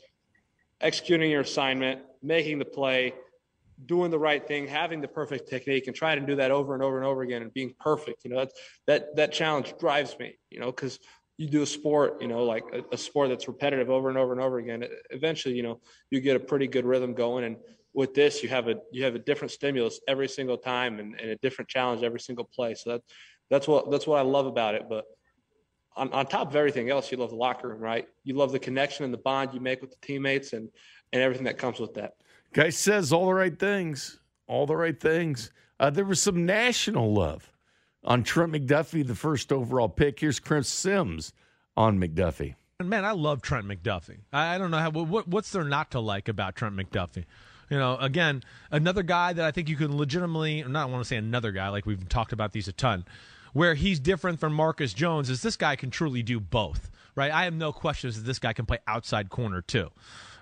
[0.81, 3.15] executing your assignment, making the play,
[3.87, 6.83] doing the right thing, having the perfect technique, and trying to do that over and
[6.83, 8.25] over and over again and being perfect.
[8.25, 8.53] You know, that
[8.87, 10.39] that that challenge drives me.
[10.51, 10.99] You know, because
[11.41, 14.33] you do a sport, you know, like a, a, sport that's repetitive over and over
[14.33, 14.85] and over again.
[15.09, 17.45] Eventually, you know, you get a pretty good rhythm going.
[17.45, 17.57] And
[17.95, 21.31] with this, you have a you have a different stimulus every single time and, and
[21.31, 22.75] a different challenge every single play.
[22.75, 23.03] So that
[23.51, 24.89] that's what that's what I love about it.
[24.89, 25.05] But
[25.97, 28.09] on, on top of everything else, you love the locker room, right?
[28.25, 30.69] You love the connection and the bond you make with the teammates and
[31.13, 32.15] and everything that comes with that.
[32.53, 35.53] Guy says all the right things, all the right things.
[35.79, 37.53] Uh, there was some national love
[38.05, 40.21] on Trent McDuffie, the first overall pick.
[40.21, 41.33] Here's Chris Sims
[41.77, 42.55] on McDuffie.
[42.79, 44.19] And man, I love Trent McDuffie.
[44.33, 47.25] I, I don't know how what, what's there not to like about Trent McDuffie.
[47.69, 48.43] You know, again,
[48.73, 51.87] another guy that I think you can legitimately, not want to say another guy, like
[51.87, 53.05] we've talked about these a ton,
[53.53, 57.33] where he's different from Marcus Jones is this guy can truly do both, right?
[57.33, 59.91] I have no questions that this guy can play outside corner too.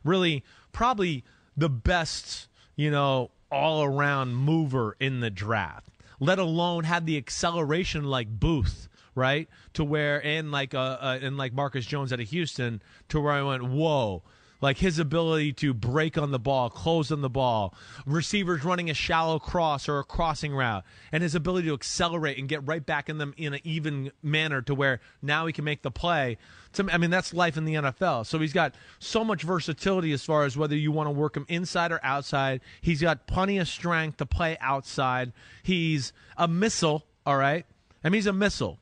[0.05, 1.25] Really, probably
[1.57, 5.91] the best, you know, all around mover in the draft,
[6.21, 9.49] let alone have the acceleration like Booth, right?
[9.75, 13.33] To where, and like, uh, uh and like Marcus Jones out of Houston, to where
[13.33, 14.23] I went, whoa
[14.61, 18.95] Like his ability to break on the ball, close on the ball, receivers running a
[18.95, 23.09] shallow cross or a crossing route, and his ability to accelerate and get right back
[23.09, 26.39] in them in an even manner to where now he can make the play.
[26.73, 28.27] To, I mean, that's life in the NFL.
[28.27, 31.47] So he's got so much versatility as far as whether you want to work him
[31.49, 32.61] inside or outside.
[32.81, 35.33] He's got plenty of strength to play outside.
[35.63, 37.65] He's a missile, all right?
[38.03, 38.79] I mean, he's a missile.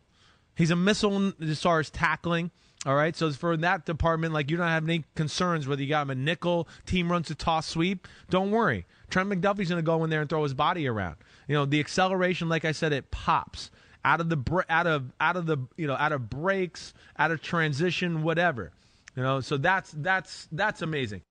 [0.55, 2.51] He's a missile as far as tackling.
[2.87, 6.03] All right, so for that department, like you don't have any concerns whether you got
[6.03, 8.07] him a nickel, team runs a toss sweep.
[8.31, 11.17] Don't worry, Trent McDuffie's going to go in there and throw his body around.
[11.49, 13.73] You know, the acceleration, like I said, it pops
[14.05, 17.43] out of the out of out of the you know out of breaks, out of
[17.43, 18.71] transition, whatever.
[19.17, 21.23] You know, so that's that's that's amazing.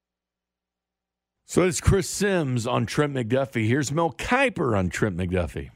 [1.46, 3.66] So it's Chris Sims on Trent McDuffie.
[3.66, 5.70] Here's Mel Kiper on Trent McDuffie.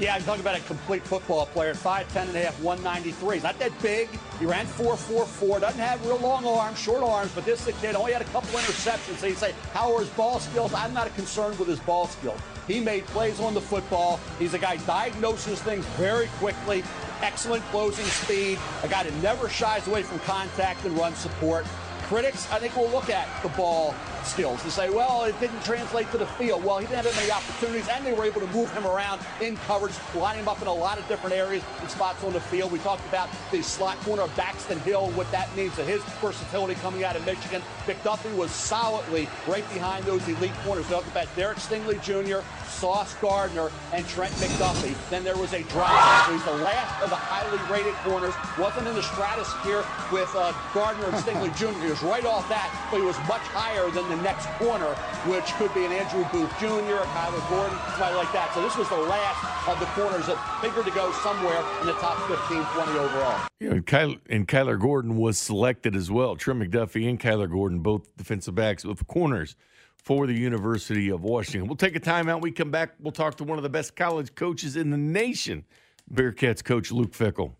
[0.00, 3.34] Yeah, I'm talking about a complete football player, 5'10 and a half, 193.
[3.34, 4.08] He's not that big.
[4.38, 5.60] He ran 4'4'4.
[5.60, 8.24] Doesn't have real long arms, short arms, but this is a kid only had a
[8.26, 9.18] couple interceptions.
[9.18, 10.72] So you say, how are his ball skills?
[10.72, 12.40] I'm not concerned with his ball skills.
[12.66, 14.18] He made plays on the football.
[14.38, 16.82] He's a guy diagnoses things very quickly.
[17.20, 18.58] Excellent closing speed.
[18.82, 21.66] A guy that never shies away from contact and run support
[22.10, 23.94] critics, I think, will look at the ball
[24.24, 26.64] skills to say, well, it didn't translate to the field.
[26.64, 29.56] Well, he didn't have many opportunities, and they were able to move him around in
[29.58, 32.72] coverage, line him up in a lot of different areas and spots on the field.
[32.72, 36.74] We talked about the slot corner of Daxton Hill, what that means to his versatility
[36.80, 37.62] coming out of Michigan.
[37.86, 40.86] McDuffie was solidly right behind those elite corners.
[40.88, 44.94] We talked about Derek Stingley Jr., Sauce Gardner, and Trent McDuffie.
[45.10, 46.26] Then there was a drop.
[46.26, 48.34] So he's the last of the highly rated corners.
[48.58, 51.78] Wasn't in the stratosphere with uh, Gardner and Stingley Jr.
[51.84, 54.94] He was right off that, but he was much higher than the next corner,
[55.26, 58.50] which could be an Andrew Booth Jr., a Kyler Gordon, somebody like that.
[58.54, 61.94] So this was the last of the corners that figured to go somewhere in the
[61.94, 63.40] top 15, 20 overall.
[63.60, 66.36] Know, and, Kyler, and Kyler Gordon was selected as well.
[66.36, 69.56] Trent McDuffie and Kyler Gordon, both defensive backs with corners
[69.96, 71.68] for the University of Washington.
[71.68, 72.40] We'll take a timeout.
[72.40, 72.94] We come back.
[72.98, 75.64] We'll talk to one of the best college coaches in the nation,
[76.12, 77.52] Bearcats coach Luke Fickell.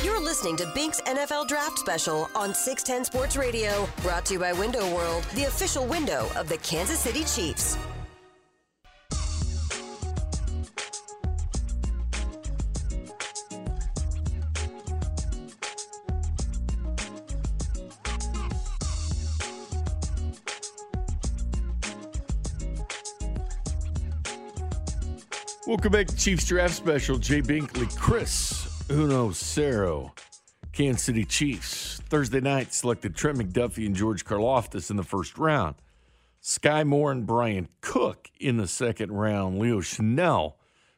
[0.00, 4.52] You're listening to Bink's NFL Draft Special on 610 Sports Radio, brought to you by
[4.52, 7.76] Window World, the official window of the Kansas City Chiefs.
[25.66, 27.18] Welcome back to Chiefs Draft Special.
[27.18, 30.14] Jay Binkley, Chris Uno Cero,
[30.72, 32.00] Kansas City Chiefs.
[32.08, 35.74] Thursday night selected Trent McDuffie and George Karlaftis in the first round.
[36.40, 39.58] Sky Moore and Bryan Cook in the second round.
[39.58, 40.54] Leo Chenal,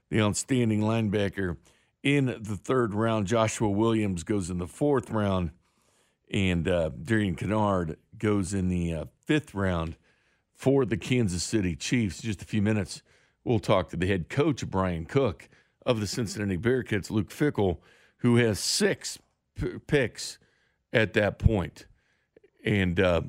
[0.08, 1.56] the outstanding linebacker,
[2.02, 3.26] in the third round.
[3.26, 5.50] Joshua Williams goes in the fourth round.
[6.30, 9.96] And uh, Darian Kinnard goes in the uh, fifth round
[10.54, 12.22] for the Kansas City Chiefs.
[12.22, 13.02] Just a few minutes
[13.44, 15.48] We'll talk to the head coach, Bryan Cook,
[15.86, 17.78] of the Cincinnati Bearcats, Luke Fickell,
[18.18, 19.18] who has six
[19.54, 20.38] p- picks
[20.92, 21.86] at that point.
[22.64, 23.22] And uh,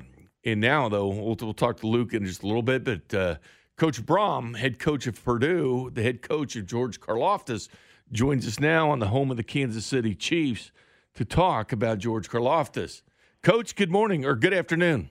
[0.44, 2.84] and now, though, we'll, we'll, talk to Luke in just a little bit.
[2.84, 3.36] But uh,
[3.76, 7.68] Coach Brohm, head coach of Purdue, the head coach of George Karlaftis,
[8.10, 10.72] joins us now on the home of the Kansas City Chiefs
[11.14, 13.02] to talk about George Karlaftis.
[13.42, 15.10] Coach, good morning or good afternoon.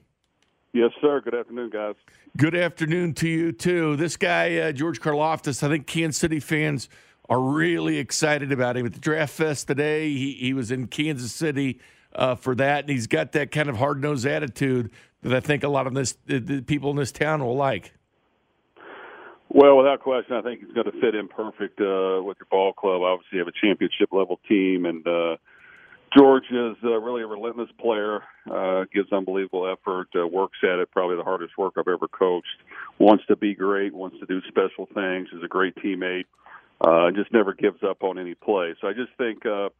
[0.72, 1.20] Yes, sir.
[1.20, 1.96] Good afternoon, guys.
[2.36, 3.96] Good afternoon to you too.
[3.96, 6.88] This guy, uh, George Karlaftis, I think Kansas City fans
[7.28, 10.08] are really excited about him at the Draft Fest today.
[10.10, 11.80] He, he was in Kansas City
[12.14, 14.90] uh, for that, and he's got that kind of hard nosed attitude
[15.22, 17.92] that I think a lot of this the, people in this town will like.
[19.48, 22.72] Well, without question, I think he's going to fit in perfect uh, with your ball
[22.72, 23.02] club.
[23.02, 25.36] Obviously, you have a championship level team, and uh,
[26.16, 30.90] George is uh, really a relentless player, uh, gives unbelievable effort, uh, works at it,
[30.90, 32.46] probably the hardest work I've ever coached.
[32.98, 36.24] Wants to be great, wants to do special things, is a great teammate,
[36.82, 38.74] uh, just never gives up on any play.
[38.80, 39.70] So I just think, uh,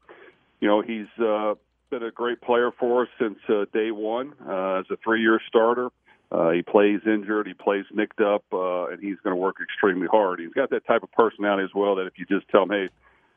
[0.60, 1.54] you know, he's uh,
[1.90, 5.40] been a great player for us since uh, day one uh, as a three year
[5.48, 5.90] starter.
[6.30, 10.06] Uh, he plays injured, he plays nicked up, uh, and he's going to work extremely
[10.10, 10.40] hard.
[10.40, 12.88] He's got that type of personality as well that if you just tell him, hey,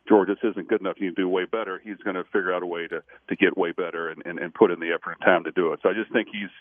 [0.08, 0.96] George, this isn't good enough.
[1.00, 1.82] You can do way better.
[1.84, 4.54] He's going to figure out a way to to get way better and, and, and
[4.54, 5.80] put in the effort and time to do it.
[5.84, 6.54] So I just think he's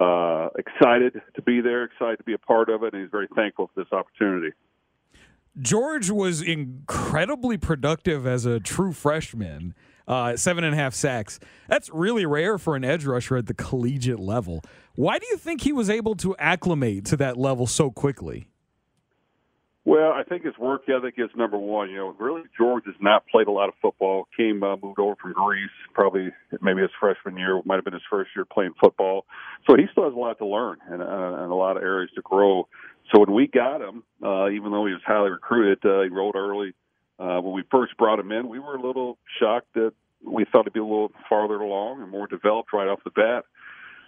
[0.00, 3.28] uh, excited to be there, excited to be a part of it, and he's very
[3.34, 4.54] thankful for this opportunity.
[5.58, 9.74] George was incredibly productive as a true freshman.
[10.06, 11.40] Uh, seven and a half sacks.
[11.66, 14.62] That's really rare for an edge rusher at the collegiate level.
[14.96, 18.50] Why do you think he was able to acclimate to that level so quickly?
[19.86, 21.90] Well, I think his work ethic is number one.
[21.90, 24.26] You know, really, George has not played a lot of football.
[24.34, 26.32] Came uh, moved over from Greece, probably
[26.62, 29.26] maybe his freshman year, might have been his first year playing football.
[29.68, 32.10] So he still has a lot to learn and, uh, and a lot of areas
[32.14, 32.66] to grow.
[33.12, 36.36] So when we got him, uh, even though he was highly recruited, uh, he rolled
[36.36, 36.72] early.
[37.18, 40.64] Uh, when we first brought him in, we were a little shocked that we thought
[40.64, 43.44] he'd be a little farther along and more developed right off the bat.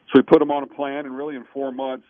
[0.09, 2.07] So we put him on a plan, and really in four months,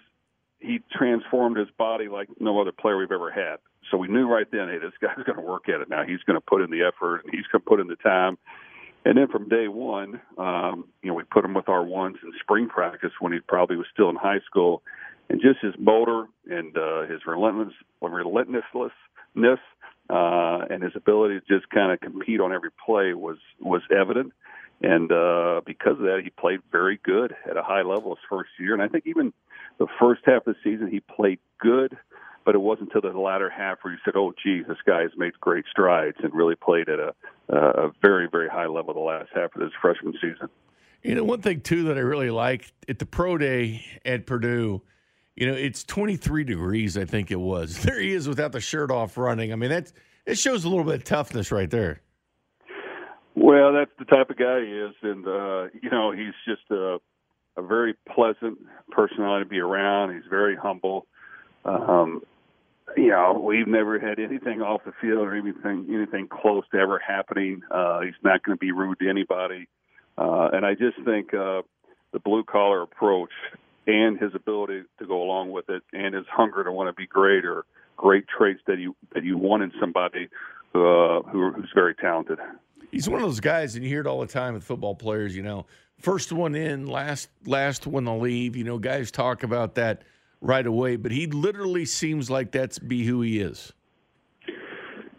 [0.58, 3.56] he transformed his body like no other player we've ever had.
[3.90, 6.02] So we knew right then, hey, this guy's going to work at it now.
[6.02, 8.38] He's going to put in the effort and he's going to put in the time.
[9.04, 12.32] And then from day one, um, you know, we put him with our ones in
[12.40, 14.82] spring practice when he probably was still in high school,
[15.28, 19.60] and just his motor and uh, his relentless relentlessness
[20.08, 24.32] uh, and his ability to just kind of compete on every play was was evident.
[24.82, 28.50] And uh, because of that, he played very good at a high level his first
[28.58, 28.74] year.
[28.74, 29.32] And I think even
[29.78, 31.96] the first half of the season, he played good,
[32.44, 35.12] but it wasn't until the latter half where you said, "Oh, geez, this guy has
[35.16, 37.14] made great strides and really played at a,
[37.48, 40.48] a very, very high level the last half of his freshman season."
[41.02, 44.82] You know, one thing too that I really like at the pro day at Purdue,
[45.36, 47.78] you know, it's 23 degrees, I think it was.
[47.86, 49.52] There he is without the shirt off running.
[49.52, 49.92] I mean, that's
[50.24, 52.00] it shows a little bit of toughness right there.
[53.36, 56.98] Well, that's the type of guy he is, and uh, you know, he's just a,
[57.56, 58.58] a very pleasant
[58.90, 60.14] personality to be around.
[60.14, 61.06] He's very humble.
[61.64, 62.22] Um,
[62.96, 66.98] you know, we've never had anything off the field or anything anything close to ever
[66.98, 67.60] happening.
[67.70, 69.68] Uh, he's not going to be rude to anybody,
[70.16, 71.62] uh, and I just think uh,
[72.12, 73.30] the blue collar approach
[73.86, 77.06] and his ability to go along with it, and his hunger to want to be
[77.06, 77.64] great are
[77.96, 80.28] great traits that you that you want in somebody
[80.74, 82.38] uh, who, who's very talented.
[82.90, 85.36] He's one of those guys, and you hear it all the time with football players.
[85.36, 85.66] You know,
[85.98, 88.56] first one in, last last one to leave.
[88.56, 90.02] You know, guys talk about that
[90.40, 93.72] right away, but he literally seems like that's be who he is.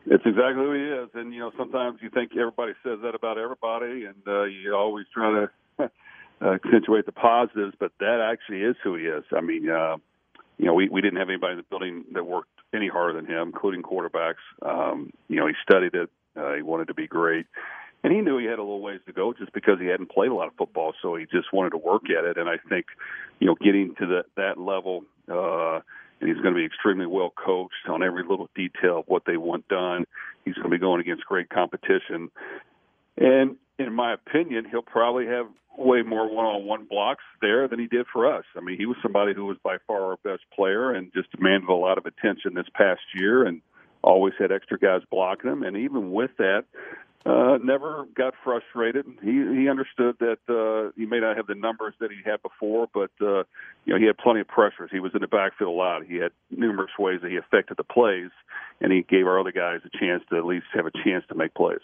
[0.10, 3.38] It's exactly who he is, and you know sometimes you think everybody says that about
[3.38, 5.50] everybody, and uh, you always try to
[6.42, 9.24] uh, accentuate the positives, but that actually is who he is.
[9.36, 9.98] I mean, uh,
[10.58, 13.26] you know, we we didn't have anybody in the building that worked any harder than
[13.26, 14.44] him, including quarterbacks.
[14.62, 16.10] Um, you know, he studied it.
[16.36, 17.46] Uh, he wanted to be great,
[18.04, 20.30] and he knew he had a little ways to go just because he hadn't played
[20.30, 20.94] a lot of football.
[21.02, 22.38] So he just wanted to work at it.
[22.38, 22.86] And I think,
[23.40, 25.80] you know, getting to that that level, uh,
[26.20, 29.38] and he's going to be extremely well coached on every little detail of what they
[29.38, 30.06] want done.
[30.46, 32.30] He's going to be going against great competition,
[33.18, 35.48] and in my opinion, he'll probably have
[35.78, 38.46] way more one-on-one blocks there than he did for us.
[38.56, 41.70] I mean, he was somebody who was by far our best player and just demanded
[41.70, 43.62] a lot of attention this past year, and
[44.02, 45.64] always had extra guys blocking him.
[45.64, 46.66] And even with that,
[47.26, 49.06] uh, never got frustrated.
[49.22, 52.88] He he understood that uh, he may not have the numbers that he had before,
[52.94, 53.44] but uh,
[53.86, 54.90] you know he had plenty of pressures.
[54.92, 56.06] He was in the backfield a lot.
[56.06, 58.32] He had numerous ways that he affected the plays,
[58.80, 61.36] and he gave our other guys a chance to at least have a chance to
[61.36, 61.82] make plays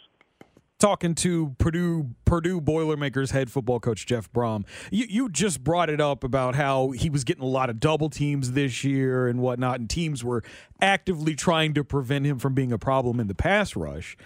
[0.84, 4.66] talking to Purdue Purdue Boilermakers head football coach Jeff Brohm.
[4.92, 8.10] You you just brought it up about how he was getting a lot of double
[8.10, 10.44] teams this year and whatnot, and teams were
[10.82, 14.18] actively trying to prevent him from being a problem in the pass rush.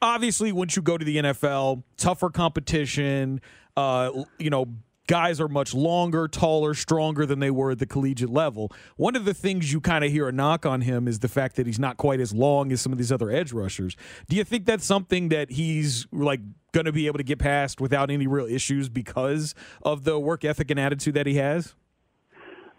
[0.00, 3.40] Obviously, once you go to the NFL, tougher competition,
[3.76, 4.66] uh, you know,
[5.10, 8.70] guys are much longer, taller, stronger than they were at the collegiate level.
[8.96, 11.56] One of the things you kind of hear a knock on him is the fact
[11.56, 13.96] that he's not quite as long as some of these other edge rushers.
[14.28, 16.38] Do you think that's something that he's like
[16.70, 20.44] going to be able to get past without any real issues because of the work
[20.44, 21.74] ethic and attitude that he has?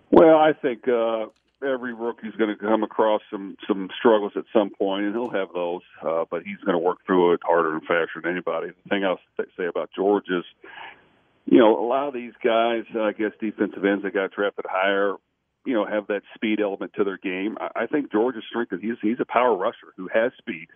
[0.10, 1.26] Well, I think uh,
[1.62, 5.50] every rookie's going to come across some some struggles at some point, and he'll have
[5.54, 5.82] those.
[6.02, 8.68] Uh, but he's going to work through it harder and faster than anybody.
[8.68, 9.20] The thing I'll
[9.58, 10.46] say about George is
[11.46, 15.16] you know, a lot of these guys, I guess defensive ends that got drafted higher,
[15.66, 17.58] you know, have that speed element to their game.
[17.76, 20.68] I think George's strength is he's he's a power rusher who has speed,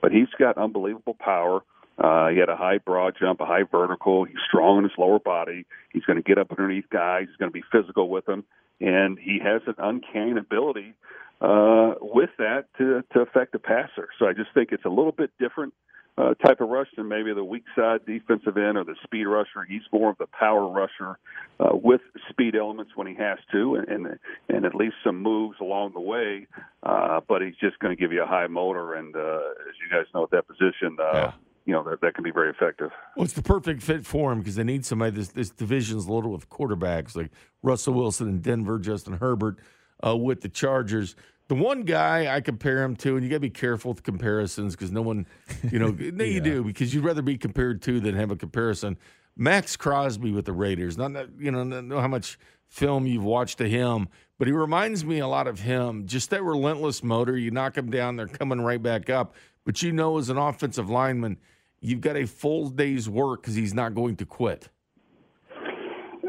[0.00, 1.60] but he's got unbelievable power.
[1.98, 4.24] Uh, he had a high broad jump, a high vertical.
[4.24, 5.66] He's strong in his lower body.
[5.92, 7.26] He's going to get up underneath guys.
[7.28, 8.44] He's going to be physical with them,
[8.80, 10.94] and he has an uncanny ability
[11.42, 14.08] uh, with that to to affect the passer.
[14.18, 15.74] So I just think it's a little bit different
[16.20, 19.64] uh, type of rush than maybe the weak side defensive end or the speed rusher.
[19.66, 21.18] He's more of the power rusher
[21.58, 24.18] uh, with speed elements when he has to, and and,
[24.48, 26.46] and at least some moves along the way.
[26.82, 29.90] Uh, but he's just going to give you a high motor, and uh, as you
[29.90, 30.96] guys know, at that position.
[31.00, 31.32] Uh, yeah.
[31.66, 32.90] You know that, that can be very effective.
[33.14, 35.12] Well, it's the perfect fit for him because they need somebody.
[35.12, 37.30] This this division's loaded with quarterbacks like
[37.62, 39.58] Russell Wilson in Denver, Justin Herbert
[40.04, 41.14] uh, with the Chargers
[41.50, 44.76] the one guy I compare him to, and you got to be careful with comparisons
[44.76, 45.26] because no one,
[45.72, 46.30] you know, no, yeah.
[46.30, 48.96] you do because you'd rather be compared to than have a comparison.
[49.36, 51.10] Maxx Crosby with the Raiders, not
[51.40, 54.08] you know, know how much film you've watched of him,
[54.38, 56.06] but he reminds me a lot of him.
[56.06, 57.36] Just that relentless motor.
[57.36, 59.34] You knock him down, they're coming right back up.
[59.64, 61.36] But you know, as an offensive lineman,
[61.80, 64.68] you've got a full day's work because he's not going to quit.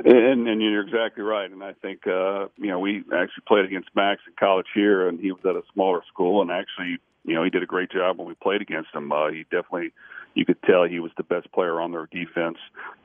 [0.05, 1.49] And, and you're exactly right.
[1.49, 5.19] And I think, uh, you know, we actually played against Maxx in college here, and
[5.19, 6.41] he was at a smaller school.
[6.41, 9.11] And actually, you know, he did a great job when we played against him.
[9.11, 9.91] Uh, he definitely,
[10.33, 12.57] you could tell he was the best player on their defense.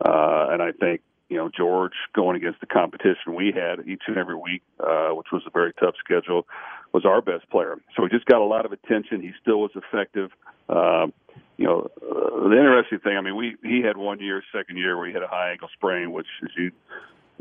[0.04, 4.16] Uh, and I think, you know, George going against the competition we had each and
[4.16, 6.46] every week, uh, which was a very tough schedule,
[6.92, 7.76] was our best player.
[7.96, 9.20] So he just got a lot of attention.
[9.20, 10.30] He still was effective.
[10.68, 11.08] Uh,
[11.56, 14.96] you know, uh, the interesting thing, I mean, we he had one year, second year,
[14.96, 16.70] where he had a high ankle sprain, which, as you,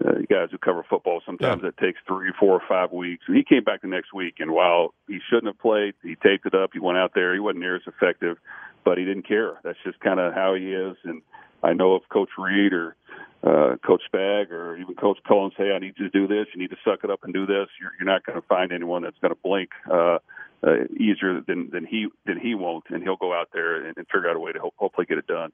[0.06, 1.70] uh, you guys who cover football, sometimes yeah.
[1.70, 3.24] it takes three, four, or five weeks.
[3.28, 6.46] And he came back the next week, and while he shouldn't have played, he taped
[6.46, 6.72] it up.
[6.74, 7.34] He went out there.
[7.34, 8.38] He wasn't near as effective,
[8.84, 9.60] but he didn't care.
[9.64, 10.96] That's just kind of how he is.
[11.04, 11.22] And
[11.62, 12.96] I know if Coach Reid or
[13.44, 16.48] uh, Coach Spag or even Coach Cullen say, "I need you to do this.
[16.54, 18.72] You need to suck it up and do this." You're, you're not going to find
[18.72, 19.70] anyone that's going to blink.
[19.92, 20.20] Uh,
[20.66, 24.08] uh, easier than than he than he won't, and he'll go out there and, and
[24.08, 25.52] figure out a way to hopefully get it done.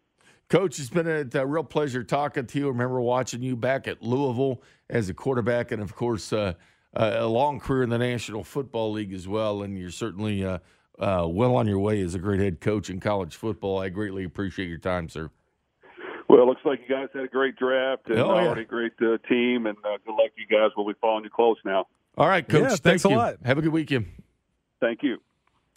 [0.50, 2.66] Coach, it's been a, a, real pleasure talking to you.
[2.66, 6.54] I remember watching you back at Louisville as a quarterback, and of course, uh,
[6.94, 9.64] uh, a long career in the National Football League as well.
[9.64, 10.60] And you're certainly uh,
[11.00, 13.80] uh, well on your way as a great head coach in college football.
[13.80, 15.30] I greatly appreciate your time, sir.
[16.28, 18.48] Well, it looks like you guys had a great draft and oh, yeah.
[18.48, 20.72] already a great uh, team, and good luck, you guys.
[20.76, 21.88] We'll be following you close now.
[22.18, 22.62] All right, Coach.
[22.62, 23.16] Yeah, thanks Thank a you.
[23.16, 23.36] lot.
[23.46, 24.08] Have a good weekend.
[24.82, 25.20] Thank you.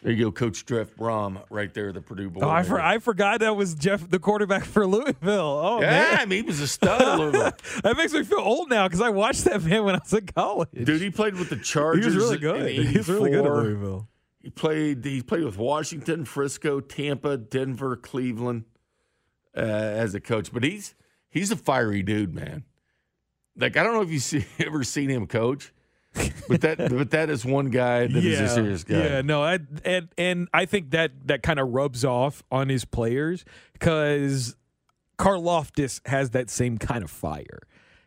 [0.03, 2.41] There you go, Coach Jeff Brohm, right there, the Purdue boy.
[2.43, 5.41] Oh, I, for, I forgot that was Jeff, the quarterback for Louisville.
[5.63, 6.19] Oh, yeah, man.
[6.19, 7.53] I mean, he was a stud at Louisville.
[7.83, 10.27] that makes me feel old now because I watched that man when I was in
[10.27, 10.69] college.
[10.75, 12.05] Dude, he played with the Chargers.
[12.05, 12.71] He was really good.
[12.71, 14.09] He was really good at Louisville.
[14.41, 15.03] He played.
[15.03, 18.65] He played with Washington, Frisco, Tampa, Denver, Cleveland
[19.57, 20.53] uh, as a coach.
[20.53, 20.95] But he's
[21.31, 22.65] he's a fiery dude, man.
[23.57, 25.73] Like I don't know if you see ever seen him coach
[26.49, 28.97] but that but that is one guy that yeah, is a serious guy.
[28.97, 32.85] Yeah, no, I, and and I think that that kind of rubs off on his
[32.85, 34.57] players because
[35.19, 37.61] Karlaftis has that same kind of fire.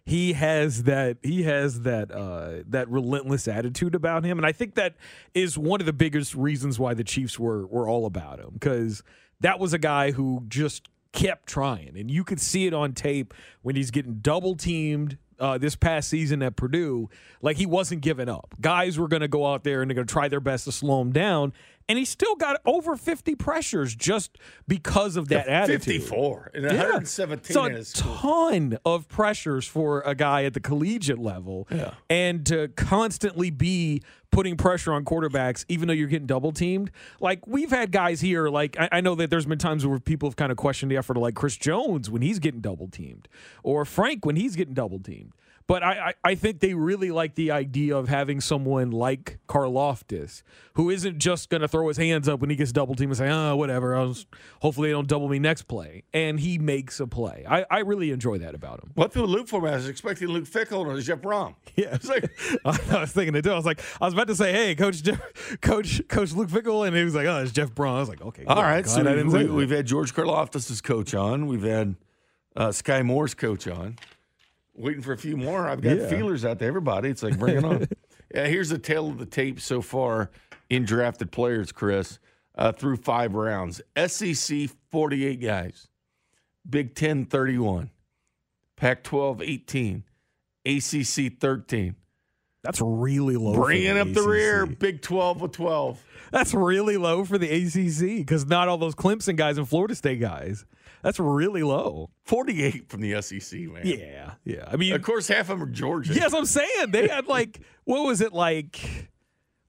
[0.06, 4.76] He has that he has that uh, that relentless attitude about him, and I think
[4.76, 4.96] that
[5.34, 9.04] is one of the biggest reasons why the Chiefs were were all about him because
[9.42, 13.34] that was a guy who just kept trying, and you could see it on tape
[13.64, 17.10] when he's getting double teamed uh, this past season at Purdue,
[17.42, 18.56] like he wasn't giving up.
[18.60, 20.72] Guys were going to go out there and they're going to try their best to
[20.72, 21.54] slow him down,
[21.90, 24.38] and he still got over 50 pressures just
[24.68, 25.84] because of that yeah, attitude.
[25.84, 31.68] 54 and 117 it's a ton of pressures for a guy at the collegiate level,
[31.72, 31.94] yeah.
[32.10, 34.02] and to constantly be
[34.32, 36.92] putting pressure on quarterbacks, even though you're getting double teamed.
[37.20, 40.30] Like we've had guys here, like I, I, know that there's been times where people
[40.30, 43.28] have kind of questioned the effort of like Chris Jones when he's getting double teamed,
[43.64, 45.34] or Frank when he's getting double teamed.
[45.68, 50.42] But I, I, I, think they really like the idea of having someone like Karlaftis,
[50.76, 53.18] who isn't just going to throw his hands up when he gets double teamed and
[53.18, 54.26] say, oh, whatever, was,
[54.62, 56.04] hopefully they don't double me next play.
[56.14, 57.46] And he makes a play.
[57.48, 58.92] I, I really enjoy that about him.
[58.96, 59.70] What through Luke for me?
[59.70, 61.56] I was expecting Luke Fickell or Jeff Brohm.
[61.76, 61.96] Yeah.
[62.06, 62.32] Like,
[62.66, 63.52] I was thinking it too.
[63.52, 65.22] I was like, I was about to say, hey, Coach Jeff,
[65.62, 66.88] Coach Coach Luke Fickell.
[66.88, 67.98] And he was like, oh, it's Jeff Brohm.
[67.98, 68.46] I was like, okay.
[68.46, 68.84] All right.
[68.84, 71.46] God, so we, have had George Karlaftis as coach on.
[71.46, 71.96] We've had
[72.56, 73.98] uh, Sky Moore's coach on
[74.78, 75.68] waiting for a few more.
[75.68, 76.08] I've got yeah.
[76.08, 76.70] feelers out there.
[76.70, 77.88] Everybody, it's like bring it on.
[78.34, 80.30] yeah, here's the tale of the tape so far
[80.70, 82.20] in drafted players, Chris,
[82.56, 83.82] uh, through five rounds.
[84.08, 85.88] SEC 48 guys,
[86.70, 87.90] Big 10 31,
[88.76, 90.04] Pac 12 18,
[90.66, 91.96] ACC 13.
[92.64, 93.54] That's really low.
[93.54, 94.16] Bringing the up ACC.
[94.16, 96.04] the rear, Big 12 with 12.
[96.32, 100.20] That's really low for the ACC because not all those Clemson guys and Florida State
[100.20, 100.66] guys.
[101.04, 102.10] That's really low.
[102.26, 103.82] 48 from the SEC, man.
[103.86, 104.66] Yeah, yeah.
[104.68, 106.14] I mean, of course, half of them are Georgia.
[106.14, 109.10] Yes, I'm saying they had like what was it like?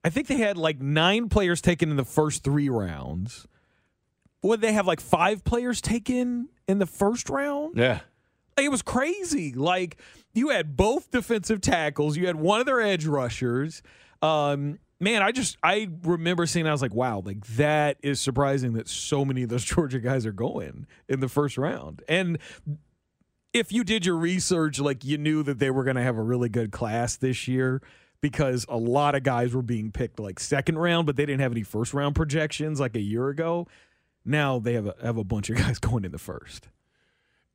[0.03, 3.47] I think they had like nine players taken in the first three rounds.
[4.41, 7.77] Would they have like five players taken in the first round?
[7.77, 7.99] Yeah.
[8.55, 9.53] Like, it was crazy.
[9.53, 9.97] Like
[10.33, 13.81] you had both defensive tackles, you had one of their edge rushers.
[14.21, 16.67] Um, man, I just I remember seeing.
[16.67, 20.25] I was like, wow, like that is surprising that so many of those Georgia guys
[20.25, 22.03] are going in the first round.
[22.07, 22.37] And
[23.53, 26.23] if you did your research, like you knew that they were going to have a
[26.23, 27.81] really good class this year
[28.21, 31.51] because a lot of guys were being picked like second round, but they didn't have
[31.51, 33.67] any first round projections like a year ago.
[34.25, 36.67] Now they have a, have a bunch of guys going in the first.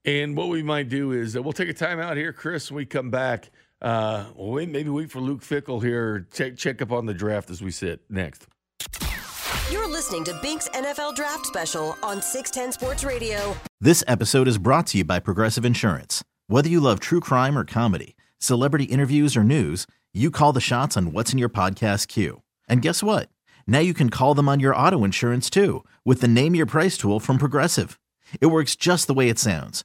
[0.04, 2.76] And what we might do is uh, we'll take a time out here, Chris, when
[2.76, 3.50] we come back.
[3.84, 6.26] Uh, well, wait, maybe wait for Luke Fickell here.
[6.32, 8.46] Check check up on the draft as we sit next.
[9.70, 13.54] You're listening to Bink's NFL Draft Special on 610 Sports Radio.
[13.82, 16.24] This episode is brought to you by Progressive Insurance.
[16.46, 20.96] Whether you love true crime or comedy, celebrity interviews, or news, you call the shots
[20.96, 22.40] on what's in your podcast queue.
[22.66, 23.28] And guess what?
[23.66, 26.96] Now you can call them on your auto insurance too with the Name Your Price
[26.96, 28.00] tool from Progressive.
[28.40, 29.84] It works just the way it sounds.